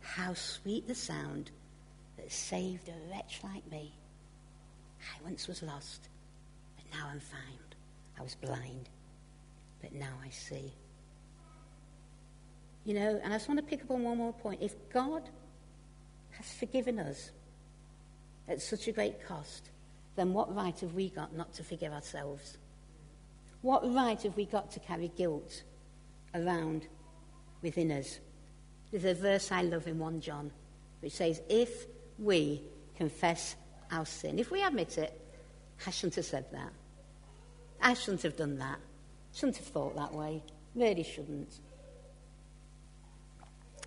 How 0.00 0.34
sweet 0.34 0.86
the 0.86 0.94
sound 0.94 1.50
that 2.16 2.30
saved 2.30 2.88
a 2.88 3.10
wretch 3.10 3.40
like 3.42 3.68
me. 3.70 3.92
I 5.00 5.24
once 5.24 5.48
was 5.48 5.62
lost, 5.62 6.08
but 6.76 6.98
now 6.98 7.08
I'm 7.10 7.20
found. 7.20 7.74
I 8.18 8.22
was 8.22 8.34
blind, 8.34 8.88
but 9.80 9.92
now 9.92 10.12
I 10.24 10.30
see. 10.30 10.72
You 12.84 12.94
know, 12.94 13.20
and 13.22 13.32
I 13.32 13.36
just 13.36 13.48
want 13.48 13.60
to 13.60 13.66
pick 13.66 13.82
up 13.82 13.90
on 13.90 14.02
one 14.02 14.18
more 14.18 14.32
point. 14.32 14.62
If 14.62 14.74
God 14.90 15.28
has 16.30 16.52
forgiven 16.54 16.98
us 16.98 17.30
at 18.48 18.62
such 18.62 18.88
a 18.88 18.92
great 18.92 19.26
cost, 19.26 19.70
then 20.16 20.32
what 20.32 20.54
right 20.54 20.78
have 20.80 20.94
we 20.94 21.10
got 21.10 21.36
not 21.36 21.52
to 21.54 21.62
forgive 21.62 21.92
ourselves? 21.92 22.56
What 23.62 23.92
right 23.92 24.20
have 24.22 24.36
we 24.36 24.46
got 24.46 24.70
to 24.72 24.80
carry 24.80 25.08
guilt 25.16 25.62
around 26.34 26.86
within 27.62 27.92
us? 27.92 28.20
There's 28.90 29.04
a 29.04 29.14
verse 29.14 29.52
I 29.52 29.62
love 29.62 29.86
in 29.86 29.98
1 29.98 30.20
John 30.20 30.50
which 31.00 31.12
says, 31.12 31.42
If 31.48 31.86
we 32.18 32.62
confess 32.96 33.54
our 33.92 34.04
sin. 34.04 34.38
If 34.38 34.50
we 34.50 34.62
admit 34.62 34.98
it, 34.98 35.18
I 35.86 35.90
shouldn't 35.90 36.16
have 36.16 36.24
said 36.24 36.46
that. 36.52 36.72
I 37.80 37.94
shouldn't 37.94 38.22
have 38.22 38.36
done 38.36 38.58
that. 38.58 38.78
Shouldn't 39.34 39.56
have 39.56 39.66
thought 39.66 39.96
that 39.96 40.12
way. 40.12 40.42
Really 40.74 41.02
shouldn't. 41.02 41.60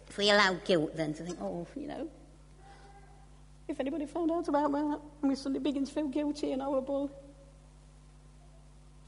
If 0.07 0.17
we 0.17 0.29
allow 0.29 0.53
guilt 0.65 0.95
then 0.95 1.13
to 1.13 1.23
think, 1.23 1.37
oh, 1.41 1.67
you 1.75 1.87
know, 1.87 2.07
if 3.67 3.79
anybody 3.79 4.05
found 4.05 4.29
out 4.31 4.47
about 4.47 4.71
that, 4.73 4.99
and 5.21 5.29
we 5.29 5.35
suddenly 5.35 5.59
begin 5.59 5.85
to 5.85 5.91
feel 5.91 6.07
guilty 6.07 6.51
and 6.51 6.61
horrible, 6.61 7.09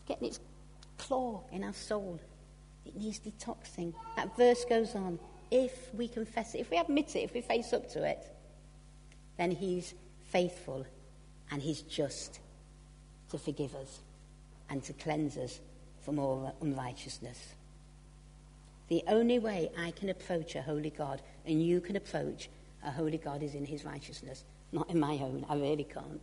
getting 0.08 0.28
its 0.28 0.40
claw 0.98 1.44
in 1.52 1.64
our 1.64 1.74
soul, 1.74 2.20
it 2.86 2.96
needs 2.96 3.20
detoxing. 3.20 3.94
That 4.16 4.36
verse 4.38 4.64
goes 4.66 4.96
on. 4.96 5.20
If 5.52 5.94
we 5.94 6.08
confess 6.08 6.56
it, 6.56 6.60
if 6.60 6.72
we 6.72 6.78
admit 6.78 7.16
it, 7.16 7.20
if 7.20 7.34
we 7.34 7.42
face 7.42 7.74
up 7.74 7.90
to 7.92 8.04
it, 8.04 8.26
then 9.38 9.52
He's 9.52 9.94
faithful 10.26 10.86
and 11.52 11.62
He's 11.62 11.82
just 11.82 12.40
to 13.30 13.38
forgive 13.38 13.76
us 13.76 14.00
and 14.70 14.82
to 14.84 14.94
cleanse 14.94 15.38
us 15.38 15.60
from 16.04 16.20
all 16.20 16.56
unrighteousness. 16.62 17.54
The 18.90 19.04
only 19.08 19.40
way 19.40 19.72
I 19.78 19.92
can 19.92 20.10
approach 20.10 20.56
a 20.56 20.62
holy 20.62 20.90
God 20.90 21.22
and 21.46 21.66
you 21.66 21.82
can 21.82 21.96
approach 21.96 22.50
a 22.86 22.92
holy 22.92 23.18
God 23.18 23.42
is 23.42 23.56
in 23.56 23.66
His 23.66 23.86
righteousness, 23.86 24.44
not 24.72 24.90
in 24.90 25.00
my 25.00 25.14
own. 25.14 25.46
I 25.50 25.56
really 25.56 25.86
can't 25.86 26.22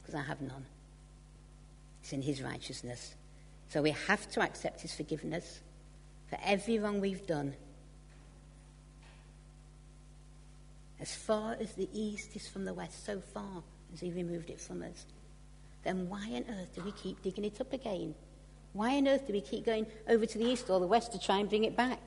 because 0.00 0.14
I 0.14 0.22
have 0.22 0.40
none. 0.40 0.64
It's 2.02 2.12
in 2.12 2.22
His 2.22 2.42
righteousness. 2.42 3.14
So 3.68 3.82
we 3.82 3.90
have 3.90 4.30
to 4.30 4.40
accept 4.40 4.82
His 4.82 4.94
forgiveness 4.94 5.60
for 6.28 6.38
every 6.44 6.78
wrong 6.78 7.00
we've 7.00 7.26
done 7.26 7.54
as 11.04 11.14
far 11.14 11.54
as 11.60 11.74
the 11.74 11.88
east 11.92 12.34
is 12.34 12.48
from 12.48 12.64
the 12.64 12.72
west, 12.72 13.04
so 13.04 13.20
far 13.20 13.62
as 13.92 14.00
he 14.00 14.10
removed 14.10 14.48
it 14.48 14.58
from 14.58 14.82
us, 14.82 15.04
then 15.82 16.08
why 16.08 16.24
on 16.32 16.46
earth 16.48 16.74
do 16.74 16.82
we 16.82 16.92
keep 16.92 17.22
digging 17.22 17.44
it 17.44 17.60
up 17.60 17.72
again? 17.74 18.14
Why 18.74 18.96
on 18.96 19.08
earth 19.08 19.26
do 19.26 19.32
we 19.32 19.40
keep 19.40 19.64
going 19.64 19.86
over 20.08 20.26
to 20.26 20.38
the 20.38 20.44
east 20.44 20.68
or 20.68 20.80
the 20.80 20.86
west 20.86 21.12
to 21.12 21.18
try 21.18 21.38
and 21.38 21.48
bring 21.48 21.64
it 21.64 21.76
back? 21.76 22.00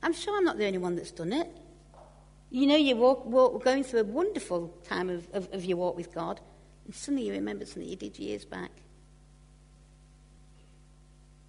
I'm 0.00 0.12
sure 0.12 0.38
I'm 0.38 0.44
not 0.44 0.58
the 0.58 0.66
only 0.66 0.78
one 0.78 0.94
that's 0.96 1.10
done 1.10 1.32
it. 1.32 1.48
You 2.50 2.66
know, 2.66 2.76
you're 2.76 2.96
walk, 2.96 3.26
walk, 3.26 3.64
going 3.64 3.82
through 3.82 4.00
a 4.00 4.04
wonderful 4.04 4.68
time 4.84 5.10
of, 5.10 5.26
of, 5.32 5.48
of 5.52 5.64
your 5.64 5.76
walk 5.76 5.96
with 5.96 6.14
God, 6.14 6.40
and 6.86 6.94
suddenly 6.94 7.26
you 7.26 7.32
remember 7.32 7.66
something 7.66 7.88
you 7.88 7.96
did 7.96 8.16
years 8.18 8.44
back. 8.44 8.70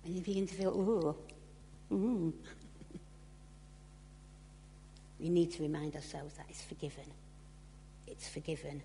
And 0.04 0.16
you 0.16 0.22
begin 0.22 0.48
to 0.48 0.54
feel, 0.54 0.70
ooh, 0.72 1.16
ooh. 1.96 2.34
We 5.20 5.30
need 5.30 5.52
to 5.54 5.62
remind 5.64 5.96
ourselves 5.96 6.34
that 6.36 6.48
it's 6.50 6.64
forgiven. 6.64 7.06
It's 8.08 8.28
forgiven. 8.28 8.82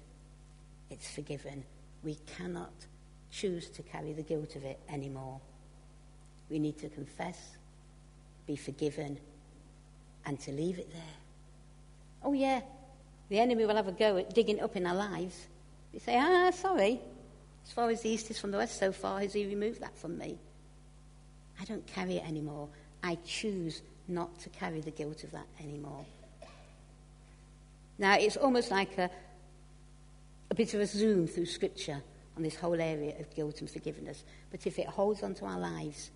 It's 0.91 1.11
forgiven. 1.11 1.65
We 2.05 2.17
cannot 2.37 2.87
choose 3.31 3.69
to 3.71 3.83
carry 3.83 4.13
the 4.13 4.23
guilt 4.23 4.57
of 4.57 4.65
it 4.65 4.79
anymore. 4.89 5.41
We 6.51 6.59
need 6.59 6.79
to 6.79 6.89
confess, 6.89 7.39
be 8.47 8.57
forgiven, 8.57 9.19
and 10.25 10.41
to 10.41 10.53
leave 10.53 10.79
it 10.79 10.91
there. 10.93 11.17
Oh, 12.23 12.33
yeah, 12.33 12.61
the 13.29 13.39
enemy 13.39 13.67
will 13.67 13.77
have 13.77 13.89
a 13.89 13.93
go 13.93 14.17
at 14.17 14.35
digging 14.35 14.61
up 14.61 14.77
in 14.77 14.87
our 14.87 14.95
lives. 14.95 15.47
You 15.93 16.01
say, 16.01 16.19
ah, 16.19 16.51
sorry. 16.51 17.01
As 17.65 17.73
far 17.73 17.91
as 17.91 18.03
the 18.03 18.09
east 18.09 18.31
is 18.31 18.39
from 18.39 18.51
the 18.51 18.59
west, 18.59 18.79
so 18.79 18.93
far 18.93 19.21
has 19.21 19.35
he 19.35 19.47
removed 19.47 19.81
that 19.81 19.97
from 19.97 20.17
me. 20.17 20.39
I 21.61 21.65
don't 21.65 21.87
carry 21.87 22.17
it 22.17 22.27
anymore. 22.27 22.69
I 23.03 23.19
choose 23.27 23.83
not 24.07 24.39
to 24.41 24.49
carry 24.49 24.81
the 24.81 24.91
guilt 24.91 25.23
of 25.25 25.33
that 25.33 25.47
anymore. 25.61 26.05
Now, 27.99 28.15
it's 28.15 28.37
almost 28.37 28.71
like 28.71 28.97
a, 28.97 29.11
a 30.51 30.55
bit 30.55 30.73
of 30.73 30.81
a 30.81 30.87
zoom 30.87 31.27
through 31.27 31.47
Scripture 31.47 32.03
on 32.39 32.45
this 32.45 32.55
whole 32.55 32.81
area 32.81 33.19
of 33.19 33.35
guilt 33.35 33.61
and 33.61 33.69
forgiveness. 33.69 34.25
But 34.51 34.67
if 34.67 34.79
it 34.79 34.87
holds 34.87 35.23
onto 35.23 35.45
our 35.45 35.59
lives, 35.59 36.13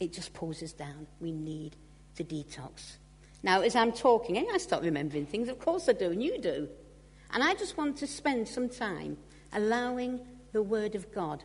it 0.00 0.12
just 0.12 0.32
pulls 0.32 0.62
us 0.62 0.72
down. 0.72 1.06
We 1.20 1.30
need 1.30 1.76
to 2.16 2.24
detox. 2.24 2.96
Now, 3.42 3.60
as 3.60 3.76
I'm 3.76 3.92
talking, 3.92 4.38
I 4.52 4.56
start 4.58 4.82
remembering 4.82 5.26
things. 5.26 5.48
Of 5.48 5.58
course 5.58 5.88
I 5.88 5.92
do, 5.92 6.10
and 6.10 6.22
you 6.22 6.38
do. 6.38 6.68
And 7.32 7.44
I 7.44 7.54
just 7.54 7.76
want 7.76 7.98
to 7.98 8.06
spend 8.06 8.48
some 8.48 8.68
time 8.68 9.18
allowing 9.52 10.20
the 10.52 10.62
Word 10.62 10.94
of 10.94 11.12
God 11.14 11.44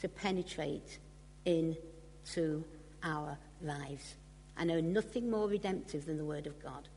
to 0.00 0.08
penetrate 0.08 0.98
into 1.44 2.64
our 3.02 3.38
lives. 3.62 4.14
I 4.56 4.64
know 4.64 4.80
nothing 4.80 5.30
more 5.30 5.48
redemptive 5.48 6.04
than 6.04 6.18
the 6.18 6.24
Word 6.24 6.46
of 6.46 6.62
God. 6.62 6.88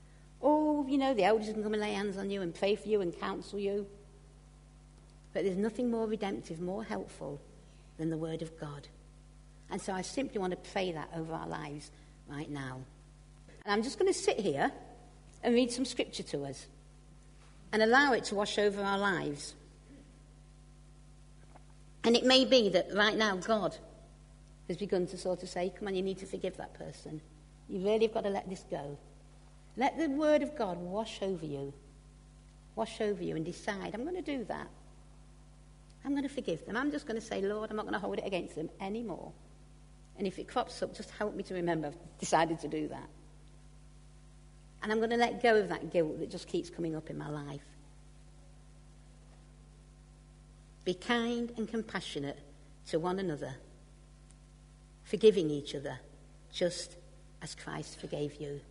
Oh, 0.41 0.85
you 0.87 0.97
know, 0.97 1.13
the 1.13 1.23
elders 1.23 1.53
can 1.53 1.63
come 1.63 1.73
and 1.73 1.81
lay 1.81 1.93
hands 1.93 2.17
on 2.17 2.29
you 2.29 2.41
and 2.41 2.53
pray 2.53 2.75
for 2.75 2.89
you 2.89 3.01
and 3.01 3.17
counsel 3.17 3.59
you. 3.59 3.87
But 5.33 5.43
there's 5.43 5.57
nothing 5.57 5.89
more 5.89 6.07
redemptive, 6.07 6.59
more 6.59 6.83
helpful 6.83 7.39
than 7.97 8.09
the 8.09 8.17
Word 8.17 8.41
of 8.41 8.59
God. 8.59 8.87
And 9.69 9.81
so 9.81 9.93
I 9.93 10.01
simply 10.01 10.39
want 10.39 10.51
to 10.51 10.71
pray 10.71 10.91
that 10.91 11.09
over 11.15 11.33
our 11.33 11.47
lives 11.47 11.91
right 12.27 12.49
now. 12.49 12.81
And 13.63 13.73
I'm 13.73 13.83
just 13.83 13.97
going 13.97 14.11
to 14.11 14.17
sit 14.17 14.39
here 14.39 14.71
and 15.43 15.53
read 15.53 15.71
some 15.71 15.85
scripture 15.85 16.23
to 16.23 16.45
us 16.45 16.67
and 17.71 17.81
allow 17.81 18.13
it 18.13 18.25
to 18.25 18.35
wash 18.35 18.57
over 18.57 18.81
our 18.81 18.97
lives. 18.97 19.55
And 22.03 22.15
it 22.17 22.25
may 22.25 22.45
be 22.45 22.69
that 22.69 22.93
right 22.93 23.15
now 23.15 23.37
God 23.37 23.77
has 24.67 24.77
begun 24.77 25.07
to 25.07 25.17
sort 25.17 25.43
of 25.43 25.49
say, 25.49 25.71
Come 25.77 25.87
on, 25.87 25.95
you 25.95 26.01
need 26.01 26.17
to 26.19 26.25
forgive 26.25 26.57
that 26.57 26.73
person. 26.73 27.21
You 27.69 27.79
really 27.79 28.07
have 28.07 28.13
got 28.13 28.23
to 28.23 28.29
let 28.29 28.49
this 28.49 28.65
go. 28.69 28.97
Let 29.77 29.97
the 29.97 30.09
word 30.09 30.41
of 30.41 30.57
God 30.57 30.77
wash 30.79 31.21
over 31.21 31.45
you 31.45 31.73
wash 32.75 33.01
over 33.01 33.23
you 33.23 33.35
and 33.35 33.45
decide, 33.45 33.93
I'm 33.93 34.03
going 34.03 34.15
to 34.15 34.21
do 34.21 34.43
that. 34.45 34.67
I'm 36.03 36.11
going 36.11 36.23
to 36.23 36.29
forgive 36.29 36.65
them. 36.65 36.75
I'm 36.75 36.91
just 36.91 37.05
going 37.05 37.19
to 37.19 37.25
say, 37.25 37.41
Lord, 37.41 37.69
I'm 37.69 37.75
not 37.75 37.83
going 37.83 37.93
to 37.93 37.99
hold 37.99 38.17
it 38.17 38.25
against 38.25 38.55
them 38.55 38.69
anymore. 38.79 39.31
And 40.17 40.27
if 40.27 40.39
it 40.39 40.47
crops 40.47 40.81
up, 40.81 40.95
just 40.95 41.09
help 41.11 41.35
me 41.35 41.43
to 41.43 41.53
remember 41.53 41.87
I've 41.87 42.19
decided 42.19 42.59
to 42.59 42.67
do 42.67 42.87
that. 42.87 43.09
And 44.83 44.91
I'm 44.91 44.97
going 44.97 45.11
to 45.11 45.17
let 45.17 45.43
go 45.43 45.55
of 45.57 45.69
that 45.69 45.91
guilt 45.91 46.19
that 46.19 46.31
just 46.31 46.47
keeps 46.47 46.69
coming 46.69 46.95
up 46.95 47.09
in 47.09 47.17
my 47.17 47.29
life. 47.29 47.61
Be 50.83 50.95
kind 50.95 51.51
and 51.57 51.67
compassionate 51.67 52.39
to 52.87 52.99
one 52.99 53.19
another, 53.19 53.55
forgiving 55.03 55.51
each 55.51 55.75
other, 55.75 55.99
just 56.51 56.95
as 57.43 57.53
Christ 57.53 57.99
forgave 57.99 58.35
you. 58.41 58.61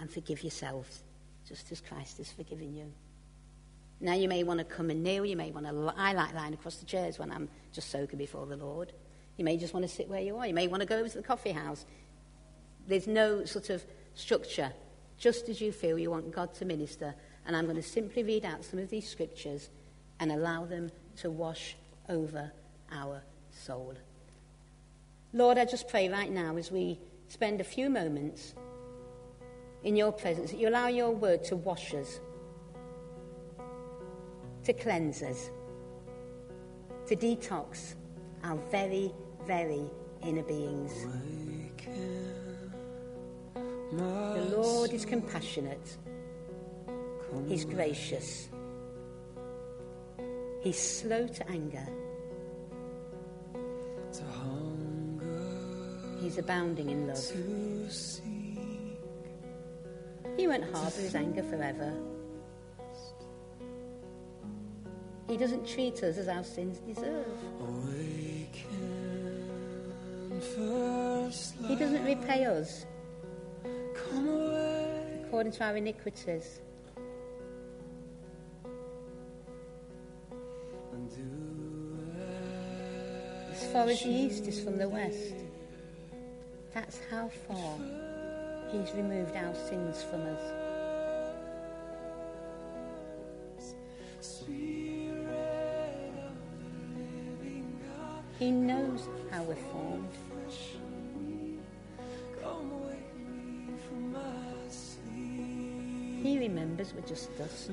And 0.00 0.10
forgive 0.10 0.42
yourselves, 0.42 1.02
just 1.48 1.70
as 1.72 1.80
Christ 1.80 2.18
has 2.18 2.30
forgiven 2.30 2.74
you. 2.74 2.92
Now 4.00 4.14
you 4.14 4.28
may 4.28 4.44
want 4.44 4.58
to 4.58 4.64
come 4.64 4.90
and 4.90 5.02
kneel. 5.02 5.26
You 5.26 5.36
may 5.36 5.50
want 5.50 5.66
to. 5.66 5.94
I 5.96 6.12
like 6.12 6.34
lying 6.34 6.54
across 6.54 6.76
the 6.76 6.86
chairs 6.86 7.18
when 7.18 7.32
I'm 7.32 7.48
just 7.72 7.90
soaking 7.90 8.18
before 8.18 8.46
the 8.46 8.56
Lord. 8.56 8.92
You 9.36 9.44
may 9.44 9.56
just 9.56 9.74
want 9.74 9.86
to 9.86 9.92
sit 9.92 10.08
where 10.08 10.20
you 10.20 10.36
are. 10.36 10.46
You 10.46 10.54
may 10.54 10.68
want 10.68 10.82
to 10.82 10.86
go 10.86 10.98
over 10.98 11.08
to 11.08 11.16
the 11.16 11.22
coffee 11.22 11.52
house. 11.52 11.84
There's 12.86 13.06
no 13.06 13.44
sort 13.44 13.70
of 13.70 13.84
structure. 14.14 14.72
Just 15.18 15.48
as 15.48 15.60
you 15.60 15.72
feel 15.72 15.98
you 15.98 16.10
want 16.10 16.32
God 16.32 16.54
to 16.54 16.64
minister. 16.64 17.14
And 17.46 17.56
I'm 17.56 17.64
going 17.64 17.76
to 17.76 17.82
simply 17.82 18.22
read 18.22 18.44
out 18.44 18.64
some 18.64 18.78
of 18.78 18.88
these 18.90 19.08
scriptures 19.08 19.68
and 20.20 20.30
allow 20.30 20.64
them 20.64 20.90
to 21.18 21.30
wash 21.30 21.76
over 22.08 22.52
our 22.92 23.22
soul. 23.50 23.94
Lord, 25.32 25.58
I 25.58 25.64
just 25.64 25.88
pray 25.88 26.08
right 26.08 26.30
now 26.30 26.56
as 26.56 26.70
we 26.70 26.98
spend 27.28 27.60
a 27.60 27.64
few 27.64 27.90
moments 27.90 28.54
in 29.84 29.96
your 29.96 30.12
presence 30.12 30.50
that 30.50 30.58
you 30.58 30.68
allow 30.68 30.88
your 30.88 31.10
word 31.10 31.44
to 31.44 31.56
wash 31.56 31.94
us 31.94 32.20
to 34.68 34.74
cleanse 34.74 35.22
us, 35.22 35.50
to 37.06 37.16
detox 37.16 37.94
our 38.44 38.58
very, 38.70 39.10
very 39.46 39.90
inner 40.22 40.42
beings. 40.42 40.92
The 43.92 44.54
Lord 44.54 44.92
is 44.92 45.06
compassionate, 45.06 45.96
He's 47.46 47.64
gracious, 47.64 48.50
He's 50.60 50.78
slow 50.78 51.26
to 51.26 51.48
anger, 51.48 51.88
He's 56.20 56.36
abounding 56.36 56.90
in 56.90 57.06
love. 57.06 57.32
He 60.36 60.46
won't 60.46 60.64
harbour 60.64 61.00
His 61.00 61.14
anger 61.14 61.42
forever. 61.44 62.17
He 65.28 65.36
doesn't 65.36 65.68
treat 65.68 66.02
us 66.02 66.16
as 66.16 66.26
our 66.26 66.42
sins 66.42 66.78
deserve. 66.78 67.26
He 71.66 71.76
doesn't 71.76 72.04
repay 72.04 72.46
us 72.46 72.86
according 75.24 75.52
to 75.52 75.64
our 75.64 75.76
iniquities. 75.76 76.60
As 83.52 83.72
far 83.72 83.88
as 83.88 84.02
the 84.02 84.08
east 84.08 84.46
is 84.46 84.60
from 84.64 84.78
the 84.78 84.88
west, 84.88 85.34
that's 86.72 86.98
how 87.10 87.28
far 87.46 87.76
He's 88.70 88.92
removed 88.92 89.36
our 89.36 89.54
sins 89.54 90.02
from 90.04 90.22
us. 90.22 90.67
He 98.38 98.52
knows 98.52 99.08
how 99.32 99.42
we're 99.42 99.56
formed. 99.56 100.08
He 106.22 106.38
remembers 106.38 106.94
we're 106.94 107.00
just 107.06 107.36
dust. 107.36 107.70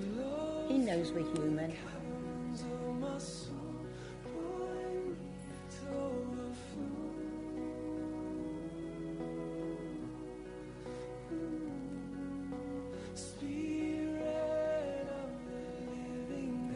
He 0.68 0.78
knows 0.78 1.11
we're 1.11 1.32
human. 1.36 1.72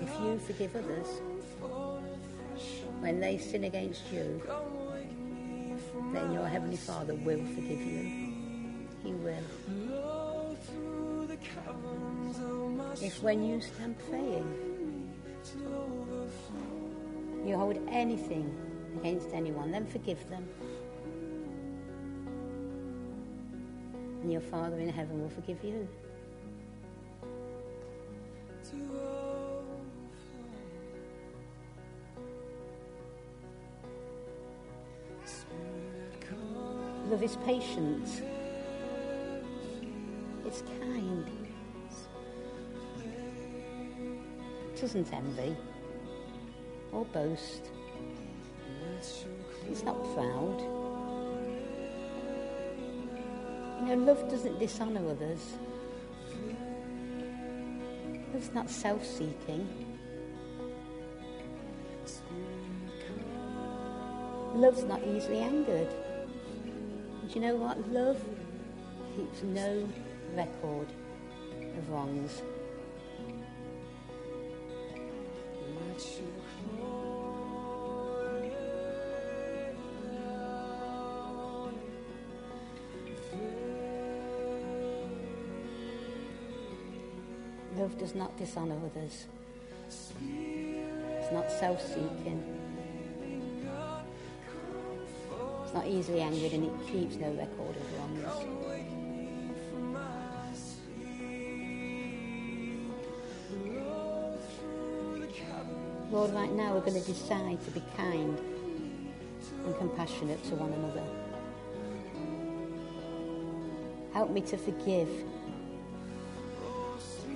If 0.02 0.20
you 0.22 0.40
forgive 0.46 0.76
others, 0.76 1.08
when 3.00 3.20
they 3.20 3.38
sin 3.38 3.64
against 3.64 4.12
you, 4.12 4.42
then 6.14 6.32
your 6.32 6.48
Heavenly 6.48 6.78
Father 6.78 7.16
will 7.16 7.44
forgive 7.56 7.82
you. 7.82 8.30
He 9.04 9.14
will. 9.14 9.44
If 13.02 13.24
when 13.24 13.44
you 13.44 13.62
stand 13.62 13.96
praying, 14.10 15.10
you 17.46 17.56
hold 17.56 17.78
anything 17.90 18.54
against 19.00 19.30
anyone, 19.34 19.72
then 19.72 19.86
forgive 19.86 20.28
them. 20.30 20.48
And 24.22 24.32
your 24.32 24.42
Father 24.42 24.80
in 24.80 24.90
heaven 24.90 25.22
will 25.22 25.30
forgive 25.30 25.64
you. 25.64 25.88
Love 37.20 37.32
is 37.32 37.38
patient. 37.46 38.24
It's 40.46 40.62
kind. 40.80 41.28
It 44.74 44.80
doesn't 44.80 45.12
envy 45.12 45.58
or 46.94 47.04
boast. 47.04 47.72
It's 49.70 49.84
not 49.84 50.02
proud. 50.16 50.62
You 53.82 53.88
know, 53.88 53.96
love 54.06 54.30
doesn't 54.30 54.58
dishonour 54.58 55.10
others. 55.10 55.58
Love's 58.34 58.54
not 58.54 58.70
self-seeking. 58.70 59.68
Love's 64.56 64.84
not 64.86 65.04
easily 65.04 65.40
angered. 65.40 65.94
Do 67.30 67.36
you 67.36 67.42
know 67.42 67.56
what? 67.58 67.78
Love 67.92 68.20
keeps 69.16 69.44
no 69.44 69.88
record 70.36 70.88
of 71.78 71.90
wrongs. 71.92 72.42
Love 87.78 87.98
does 88.00 88.16
not 88.16 88.36
dishonour 88.38 88.76
others. 88.84 89.28
It's 89.88 91.32
not 91.32 91.52
self-seeking. 91.52 92.59
It's 95.70 95.76
not 95.76 95.86
easily 95.86 96.22
angered 96.22 96.54
and 96.54 96.66
it 96.66 96.88
keeps 96.92 97.18
no 97.18 97.30
record 97.30 97.76
of 97.78 97.94
wrongs. 97.96 98.26
Lord, 106.12 106.34
right 106.34 106.52
now 106.54 106.74
we're 106.74 106.80
going 106.80 107.00
to 107.00 107.06
decide 107.06 107.64
to 107.66 107.70
be 107.70 107.84
kind 107.96 108.36
and 109.64 109.78
compassionate 109.78 110.44
to 110.46 110.56
one 110.56 110.74
another. 110.74 111.04
Help 114.12 114.32
me 114.32 114.42
to 114.42 114.58
forgive. 114.58 115.08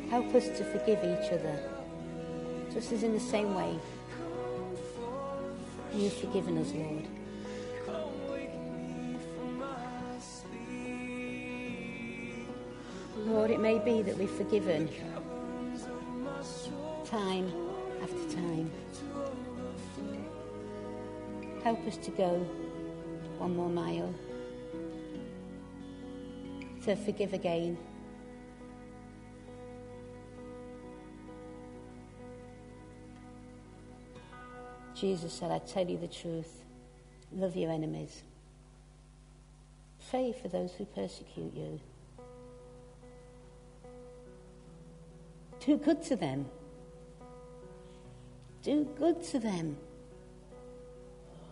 Help 0.09 0.33
us 0.33 0.47
to 0.57 0.63
forgive 0.63 0.97
each 1.03 1.31
other, 1.31 1.59
just 2.73 2.91
as 2.93 3.03
in 3.03 3.13
the 3.13 3.19
same 3.19 3.53
way 3.53 3.77
you've 5.93 6.13
forgiven 6.13 6.57
us, 6.57 6.71
Lord. 6.71 7.12
be 13.85 14.01
that 14.01 14.17
we've 14.17 14.29
forgiven 14.31 14.89
time 17.05 17.51
after 18.01 18.35
time. 18.35 18.71
Help 21.63 21.85
us 21.85 21.97
to 21.97 22.11
go 22.11 22.29
one 23.39 23.55
more 23.55 23.69
mile, 23.69 24.13
to 26.83 26.95
forgive 26.95 27.33
again. 27.33 27.77
Jesus 34.95 35.33
said, 35.33 35.51
I 35.51 35.59
tell 35.59 35.85
you 35.85 35.97
the 35.97 36.07
truth, 36.07 36.61
love 37.33 37.57
your 37.57 37.71
enemies. 37.71 38.23
Pray 40.09 40.33
for 40.41 40.47
those 40.47 40.71
who 40.73 40.85
persecute 40.85 41.53
you. 41.53 41.79
Do 45.65 45.77
good 45.77 46.01
to 46.03 46.17
them. 46.17 46.45
Do 48.63 48.85
good 48.97 49.23
to 49.25 49.39
them. 49.39 49.77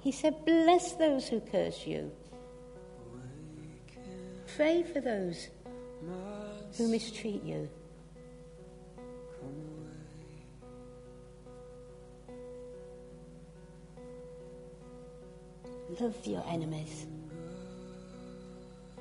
He 0.01 0.11
said, 0.11 0.43
Bless 0.45 0.93
those 0.93 1.29
who 1.29 1.39
curse 1.39 1.87
you. 1.87 2.11
Pray 4.55 4.83
for 4.83 4.99
those 4.99 5.47
who 6.77 6.89
mistreat 6.89 7.43
you. 7.43 7.69
Love 15.99 16.15
your 16.25 16.43
enemies. 16.49 17.05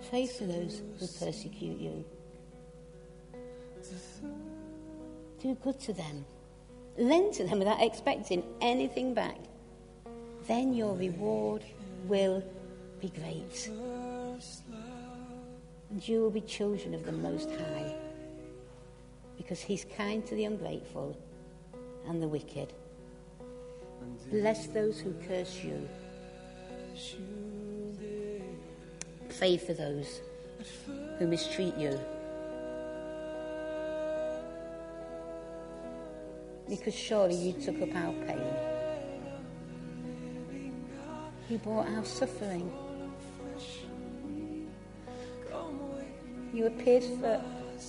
Pray 0.09 0.27
for 0.27 0.45
those 0.45 0.83
who 0.99 1.07
persecute 1.25 1.81
you. 1.81 2.05
Do 5.41 5.55
good 5.55 5.81
to 5.81 5.93
them. 5.93 6.25
Lend 6.99 7.33
to 7.35 7.45
them 7.45 7.59
without 7.61 7.83
expecting 7.83 8.45
anything 8.61 9.15
back. 9.15 9.39
Then 10.47 10.75
your 10.75 10.95
reward 10.95 11.65
will 12.07 12.45
be 13.01 13.09
great. 13.09 13.71
And 15.91 16.07
you 16.07 16.21
will 16.21 16.31
be 16.31 16.43
children 16.43 16.93
of 16.95 17.07
the 17.07 17.13
Most 17.13 17.49
High. 17.51 17.95
Because 19.39 19.61
He's 19.61 19.87
kind 19.97 20.27
to 20.27 20.35
the 20.35 20.45
ungrateful 20.45 21.17
and 22.07 22.23
the 22.23 22.29
wicked. 22.29 22.73
Bless 24.31 24.67
those 24.67 25.01
who 25.01 25.15
curse 25.27 25.63
you. 25.65 25.89
Pray 29.39 29.57
for 29.57 29.73
those 29.73 30.21
who 31.19 31.27
mistreat 31.27 31.77
you. 31.79 31.99
Because 36.71 36.95
surely 36.95 37.35
you 37.35 37.53
took 37.53 37.83
up 37.83 37.95
our 37.97 38.13
pain. 38.27 38.41
You 41.49 41.59
bore 41.59 41.85
our 41.85 42.05
suffering. 42.05 42.73
You 46.55 46.67
appeared 46.67 47.03
for 47.03 47.43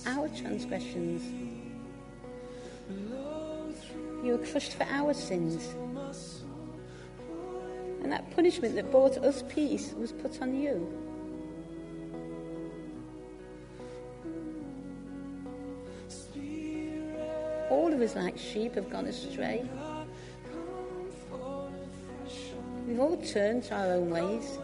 our 0.06 0.28
transgressions. 0.30 1.22
You 4.24 4.32
were 4.32 4.44
crushed 4.44 4.72
for 4.72 4.84
our 4.90 5.14
sins. 5.14 5.74
And 8.02 8.10
that 8.10 8.28
punishment 8.34 8.74
that 8.74 8.90
brought 8.90 9.16
us 9.18 9.44
peace 9.48 9.94
was 9.96 10.10
put 10.10 10.42
on 10.42 10.60
you. 10.60 11.11
Of 18.02 18.16
like 18.16 18.36
sheep, 18.36 18.74
have 18.74 18.90
gone 18.90 19.06
astray. 19.06 19.62
We've 22.84 22.98
all 22.98 23.16
turned 23.16 23.62
to 23.64 23.76
our 23.76 23.92
own 23.92 24.10
ways. 24.10 24.58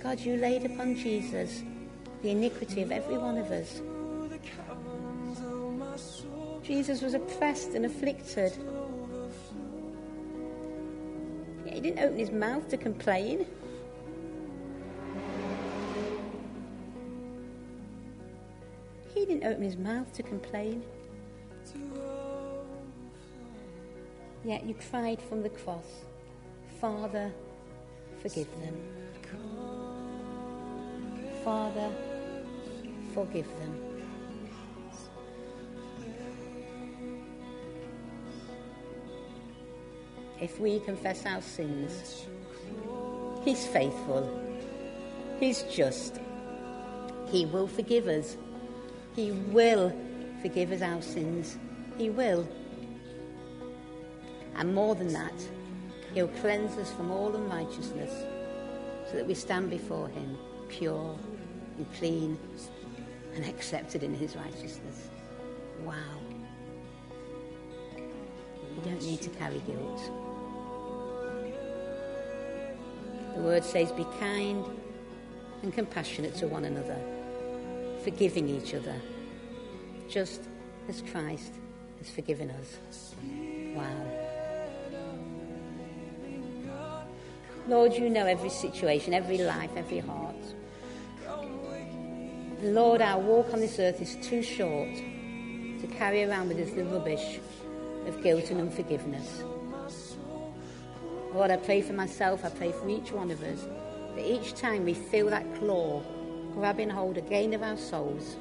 God, 0.00 0.20
you 0.20 0.36
laid 0.36 0.64
upon 0.64 0.94
Jesus 0.94 1.64
the 2.22 2.30
iniquity 2.30 2.82
of 2.82 2.92
every 2.92 3.18
one 3.18 3.36
of 3.36 3.50
us. 3.50 3.82
Jesus 6.62 7.02
was 7.02 7.14
oppressed 7.14 7.70
and 7.70 7.84
afflicted. 7.84 8.52
He 11.64 11.80
didn't 11.80 11.98
open 11.98 12.16
his 12.16 12.30
mouth 12.30 12.68
to 12.68 12.76
complain. 12.76 13.44
He 19.12 19.26
didn't 19.26 19.44
open 19.44 19.64
his 19.64 19.76
mouth 19.76 20.12
to 20.12 20.22
complain. 20.22 20.84
Yet 24.44 24.66
you 24.66 24.74
cried 24.90 25.22
from 25.22 25.42
the 25.42 25.48
cross, 25.48 26.04
Father, 26.78 27.32
forgive 28.20 28.48
them. 28.60 28.76
Father, 31.42 31.90
forgive 33.14 33.46
them. 33.58 33.80
If 40.40 40.60
we 40.60 40.80
confess 40.80 41.24
our 41.24 41.40
sins, 41.40 42.26
He's 43.44 43.66
faithful, 43.66 44.28
He's 45.40 45.62
just, 45.64 46.20
He 47.28 47.46
will 47.46 47.66
forgive 47.66 48.08
us. 48.08 48.36
He 49.16 49.30
will 49.30 49.90
forgive 50.42 50.72
us 50.72 50.82
our 50.82 51.00
sins. 51.00 51.56
He 51.96 52.10
will. 52.10 52.46
And 54.56 54.74
more 54.74 54.94
than 54.94 55.12
that, 55.12 55.34
He'll 56.14 56.28
cleanse 56.28 56.76
us 56.78 56.92
from 56.92 57.10
all 57.10 57.34
unrighteousness 57.34 58.12
so 59.10 59.16
that 59.16 59.26
we 59.26 59.34
stand 59.34 59.70
before 59.70 60.08
Him 60.08 60.38
pure 60.68 61.18
and 61.76 61.86
clean 61.94 62.38
and 63.34 63.44
accepted 63.44 64.02
in 64.02 64.14
His 64.14 64.36
righteousness. 64.36 65.08
Wow. 65.82 65.94
You 67.96 68.82
don't 68.84 69.02
need 69.02 69.20
to 69.22 69.30
carry 69.30 69.60
guilt. 69.66 70.10
The 73.34 73.40
word 73.40 73.64
says, 73.64 73.90
be 73.90 74.06
kind 74.20 74.64
and 75.62 75.74
compassionate 75.74 76.36
to 76.36 76.46
one 76.46 76.64
another, 76.64 76.96
forgiving 78.04 78.48
each 78.48 78.74
other, 78.74 78.94
just 80.08 80.42
as 80.88 81.02
Christ 81.10 81.54
has 81.98 82.10
forgiven 82.10 82.50
us. 82.52 83.14
Wow. 83.74 84.23
Lord, 87.66 87.94
you 87.94 88.10
know 88.10 88.26
every 88.26 88.50
situation, 88.50 89.14
every 89.14 89.38
life, 89.38 89.70
every 89.74 90.00
heart. 90.00 90.36
Lord, 92.60 93.00
our 93.00 93.18
walk 93.18 93.52
on 93.54 93.60
this 93.60 93.78
earth 93.78 94.02
is 94.02 94.16
too 94.16 94.42
short 94.42 94.94
to 94.94 95.86
carry 95.96 96.24
around 96.24 96.48
with 96.48 96.58
us 96.58 96.70
the 96.74 96.84
rubbish 96.84 97.40
of 98.06 98.22
guilt 98.22 98.50
and 98.50 98.60
unforgiveness. 98.60 99.42
Lord, 101.32 101.50
I 101.50 101.56
pray 101.56 101.80
for 101.80 101.94
myself, 101.94 102.44
I 102.44 102.50
pray 102.50 102.70
for 102.72 102.88
each 102.88 103.12
one 103.12 103.30
of 103.30 103.42
us, 103.42 103.66
that 104.14 104.30
each 104.30 104.54
time 104.54 104.84
we 104.84 104.94
feel 104.94 105.30
that 105.30 105.44
claw 105.58 106.02
grabbing 106.52 106.90
hold 106.90 107.16
again 107.16 107.54
of 107.54 107.62
our 107.62 107.76
souls, 107.78 108.36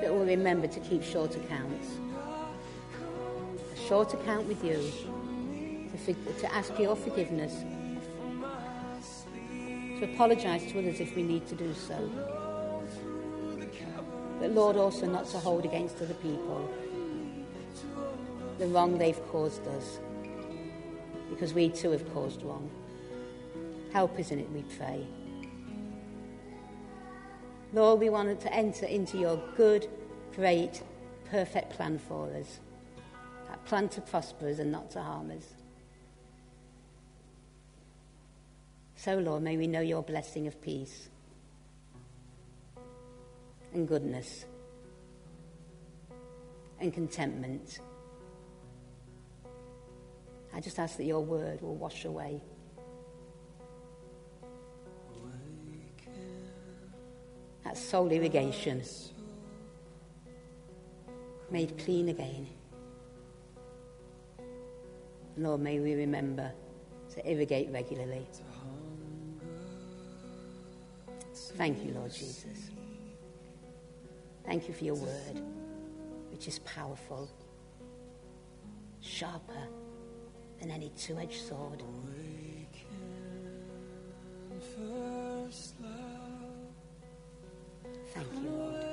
that 0.00 0.12
we'll 0.12 0.24
remember 0.24 0.66
to 0.66 0.80
keep 0.80 1.02
short 1.02 1.36
accounts. 1.36 1.88
A 3.74 3.88
short 3.88 4.14
account 4.14 4.46
with 4.48 4.64
you, 4.64 4.90
to, 6.06 6.54
ask 6.54 6.78
your 6.78 6.96
forgiveness, 6.96 7.64
to 9.98 10.12
apologise 10.12 10.70
to 10.72 10.78
others 10.78 11.00
if 11.00 11.14
we 11.14 11.22
need 11.22 11.46
to 11.48 11.54
do 11.54 11.74
so. 11.74 12.10
But 14.40 14.52
Lord, 14.52 14.76
also 14.76 15.06
not 15.06 15.26
to 15.30 15.38
hold 15.38 15.64
against 15.64 16.00
other 16.00 16.14
people 16.14 16.68
the 18.58 18.66
wrong 18.66 18.98
they've 18.98 19.20
caused 19.28 19.66
us. 19.68 20.00
Because 21.30 21.54
we 21.54 21.68
too 21.68 21.90
have 21.92 22.12
caused 22.12 22.42
wrong. 22.42 22.70
Help 23.92 24.18
us 24.18 24.30
in 24.30 24.40
it, 24.40 24.50
we 24.50 24.62
pray. 24.76 25.06
Lord, 27.72 28.00
we 28.00 28.10
wanted 28.10 28.40
to 28.40 28.52
enter 28.52 28.86
into 28.86 29.18
your 29.18 29.40
good, 29.56 29.88
great, 30.34 30.82
perfect 31.30 31.70
plan 31.70 31.98
for 31.98 32.30
us. 32.34 32.60
That 33.48 33.64
plan 33.64 33.88
to 33.90 34.00
prosper 34.00 34.48
us 34.48 34.58
and 34.58 34.72
not 34.72 34.90
to 34.92 35.02
harm 35.02 35.30
us. 35.30 35.57
So, 38.98 39.16
Lord, 39.16 39.42
may 39.42 39.56
we 39.56 39.66
know 39.66 39.80
your 39.80 40.02
blessing 40.02 40.46
of 40.46 40.60
peace 40.60 41.08
and 43.72 43.88
goodness 43.88 44.44
and 46.80 46.92
contentment 46.92 47.80
I 50.58 50.60
just 50.60 50.80
ask 50.80 50.96
that 50.96 51.04
your 51.04 51.20
word 51.20 51.62
will 51.62 51.76
wash 51.76 52.04
away. 52.04 52.40
That 57.62 57.76
soul 57.76 58.10
irrigation 58.10 58.82
made 61.48 61.78
clean 61.78 62.08
again. 62.08 62.48
Lord, 65.36 65.60
may 65.60 65.78
we 65.78 65.94
remember 65.94 66.50
to 67.14 67.30
irrigate 67.30 67.70
regularly. 67.70 68.26
Thank 71.58 71.84
you, 71.84 71.92
Lord 71.92 72.12
Jesus. 72.12 72.70
Thank 74.46 74.68
you 74.68 74.74
for 74.74 74.84
your 74.84 74.94
word, 74.94 75.42
which 76.30 76.46
is 76.46 76.60
powerful 76.60 77.28
sharper 79.00 79.66
than 80.60 80.70
any 80.70 80.90
two 80.96 81.18
edged 81.18 81.42
sword. 81.48 81.82
Thank 88.14 88.32
you, 88.34 88.50
Lord. 88.50 88.84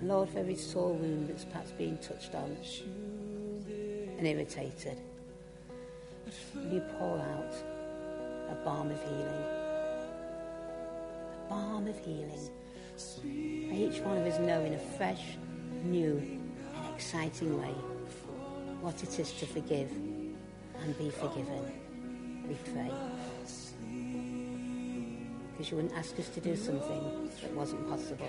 Lord, 0.00 0.28
for 0.28 0.38
every 0.38 0.54
sore 0.54 0.92
wound 0.92 1.28
that's 1.28 1.44
perhaps 1.44 1.72
been 1.72 1.98
touched 1.98 2.36
on 2.36 2.56
and 3.66 4.26
irritated, 4.26 5.00
you 6.70 6.80
pour 6.98 7.18
out 7.18 7.54
a 8.50 8.54
balm 8.64 8.90
of 8.90 9.02
healing? 9.02 9.44
A 11.44 11.46
balm 11.48 11.86
of 11.86 11.98
healing. 11.98 12.50
For 12.96 13.74
each 13.74 14.00
one 14.00 14.18
of 14.18 14.26
us 14.26 14.38
know 14.38 14.60
in 14.64 14.74
a 14.74 14.78
fresh, 14.78 15.36
new, 15.84 16.40
and 16.76 16.94
exciting 16.94 17.60
way 17.60 17.74
what 18.80 19.02
it 19.02 19.18
is 19.18 19.32
to 19.32 19.46
forgive 19.46 19.90
and 19.90 20.98
be 20.98 21.10
forgiven. 21.10 21.72
We 22.48 22.54
pray. 22.72 22.90
Because 25.52 25.70
you 25.70 25.76
wouldn't 25.76 25.94
ask 25.94 26.18
us 26.18 26.28
to 26.30 26.40
do 26.40 26.56
something 26.56 27.30
that 27.40 27.52
wasn't 27.54 27.88
possible. 27.88 28.28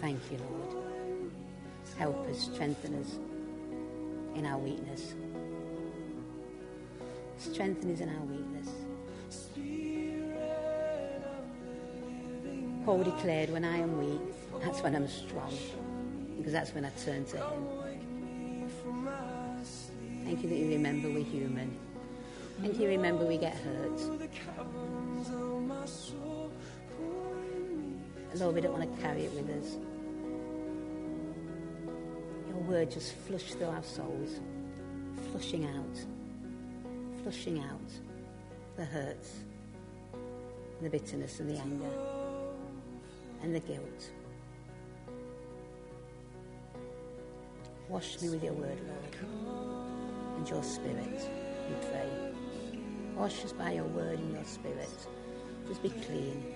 Thank 0.00 0.18
you, 0.30 0.38
Lord. 0.38 0.76
Help 1.98 2.26
us, 2.28 2.48
strengthen 2.52 2.94
us 3.00 3.18
in 4.34 4.46
our 4.46 4.58
weakness. 4.58 5.14
Strengthen 7.40 7.94
us 7.94 8.00
in 8.00 8.08
our 8.10 8.20
weakness. 8.26 8.68
Paul 12.84 13.02
declared, 13.02 13.48
when 13.50 13.64
I 13.64 13.78
am 13.78 13.98
weak, 13.98 14.20
that's 14.62 14.82
when 14.82 14.94
I'm 14.94 15.08
strong. 15.08 15.50
Because 16.36 16.52
that's 16.52 16.74
when 16.74 16.84
I 16.84 16.90
turn 17.02 17.24
to 17.24 17.38
him. 17.38 17.80
Thank 20.24 20.42
you 20.42 20.50
that 20.50 20.56
you 20.56 20.68
remember 20.68 21.08
we're 21.08 21.24
human. 21.24 21.74
Thank 22.60 22.78
you 22.78 22.88
remember 22.88 23.24
we 23.24 23.38
get 23.38 23.54
hurt. 23.54 23.98
Lord, 28.34 28.54
we 28.54 28.60
don't 28.60 28.78
want 28.78 28.94
to 28.94 29.02
carry 29.02 29.22
it 29.22 29.32
with 29.32 29.48
us. 29.48 29.78
Your 32.48 32.58
word 32.58 32.90
just 32.90 33.14
flushed 33.14 33.56
through 33.56 33.68
our 33.68 33.82
souls, 33.82 34.40
flushing 35.32 35.64
out, 35.64 36.19
flushing 37.22 37.58
out 37.60 37.90
the 38.76 38.84
hurts, 38.84 39.40
the 40.80 40.88
bitterness 40.88 41.40
and 41.40 41.50
the 41.50 41.58
anger 41.58 41.90
and 43.42 43.54
the 43.54 43.60
guilt. 43.60 44.10
Wash 47.88 48.20
me 48.22 48.30
with 48.30 48.42
your 48.42 48.52
word, 48.52 48.78
Lord, 48.86 49.16
and 50.36 50.48
your 50.48 50.62
spirit, 50.62 51.28
we 51.68 51.88
pray. 51.88 52.08
Wash 53.16 53.44
us 53.44 53.52
by 53.52 53.72
your 53.72 53.84
word 53.84 54.18
and 54.18 54.32
your 54.32 54.44
spirit. 54.44 54.88
Just 55.68 55.82
be 55.82 55.90
clean. 55.90 56.54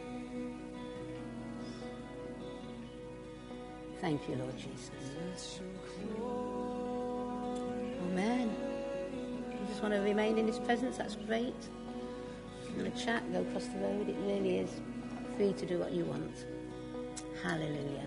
Thank 4.01 4.29
you, 4.29 4.37
Lord 4.37 4.57
Jesus. 4.57 5.61
Amen. 8.03 8.74
You 9.65 9.71
just 9.71 9.83
want 9.83 9.95
to 9.95 10.01
remain 10.01 10.37
in 10.37 10.47
His 10.47 10.59
presence, 10.59 10.99
that's 10.99 11.17
great. 11.17 11.55
You 12.77 12.85
to 12.85 12.91
chat, 12.91 13.23
go 13.33 13.41
across 13.41 13.65
the 13.65 13.79
road, 13.79 14.11
it 14.11 14.17
really 14.27 14.59
is 14.59 14.69
free 15.39 15.55
to 15.55 15.65
do 15.65 15.79
what 15.79 15.93
you 15.93 16.05
want. 16.05 16.45
Hallelujah. 17.43 18.05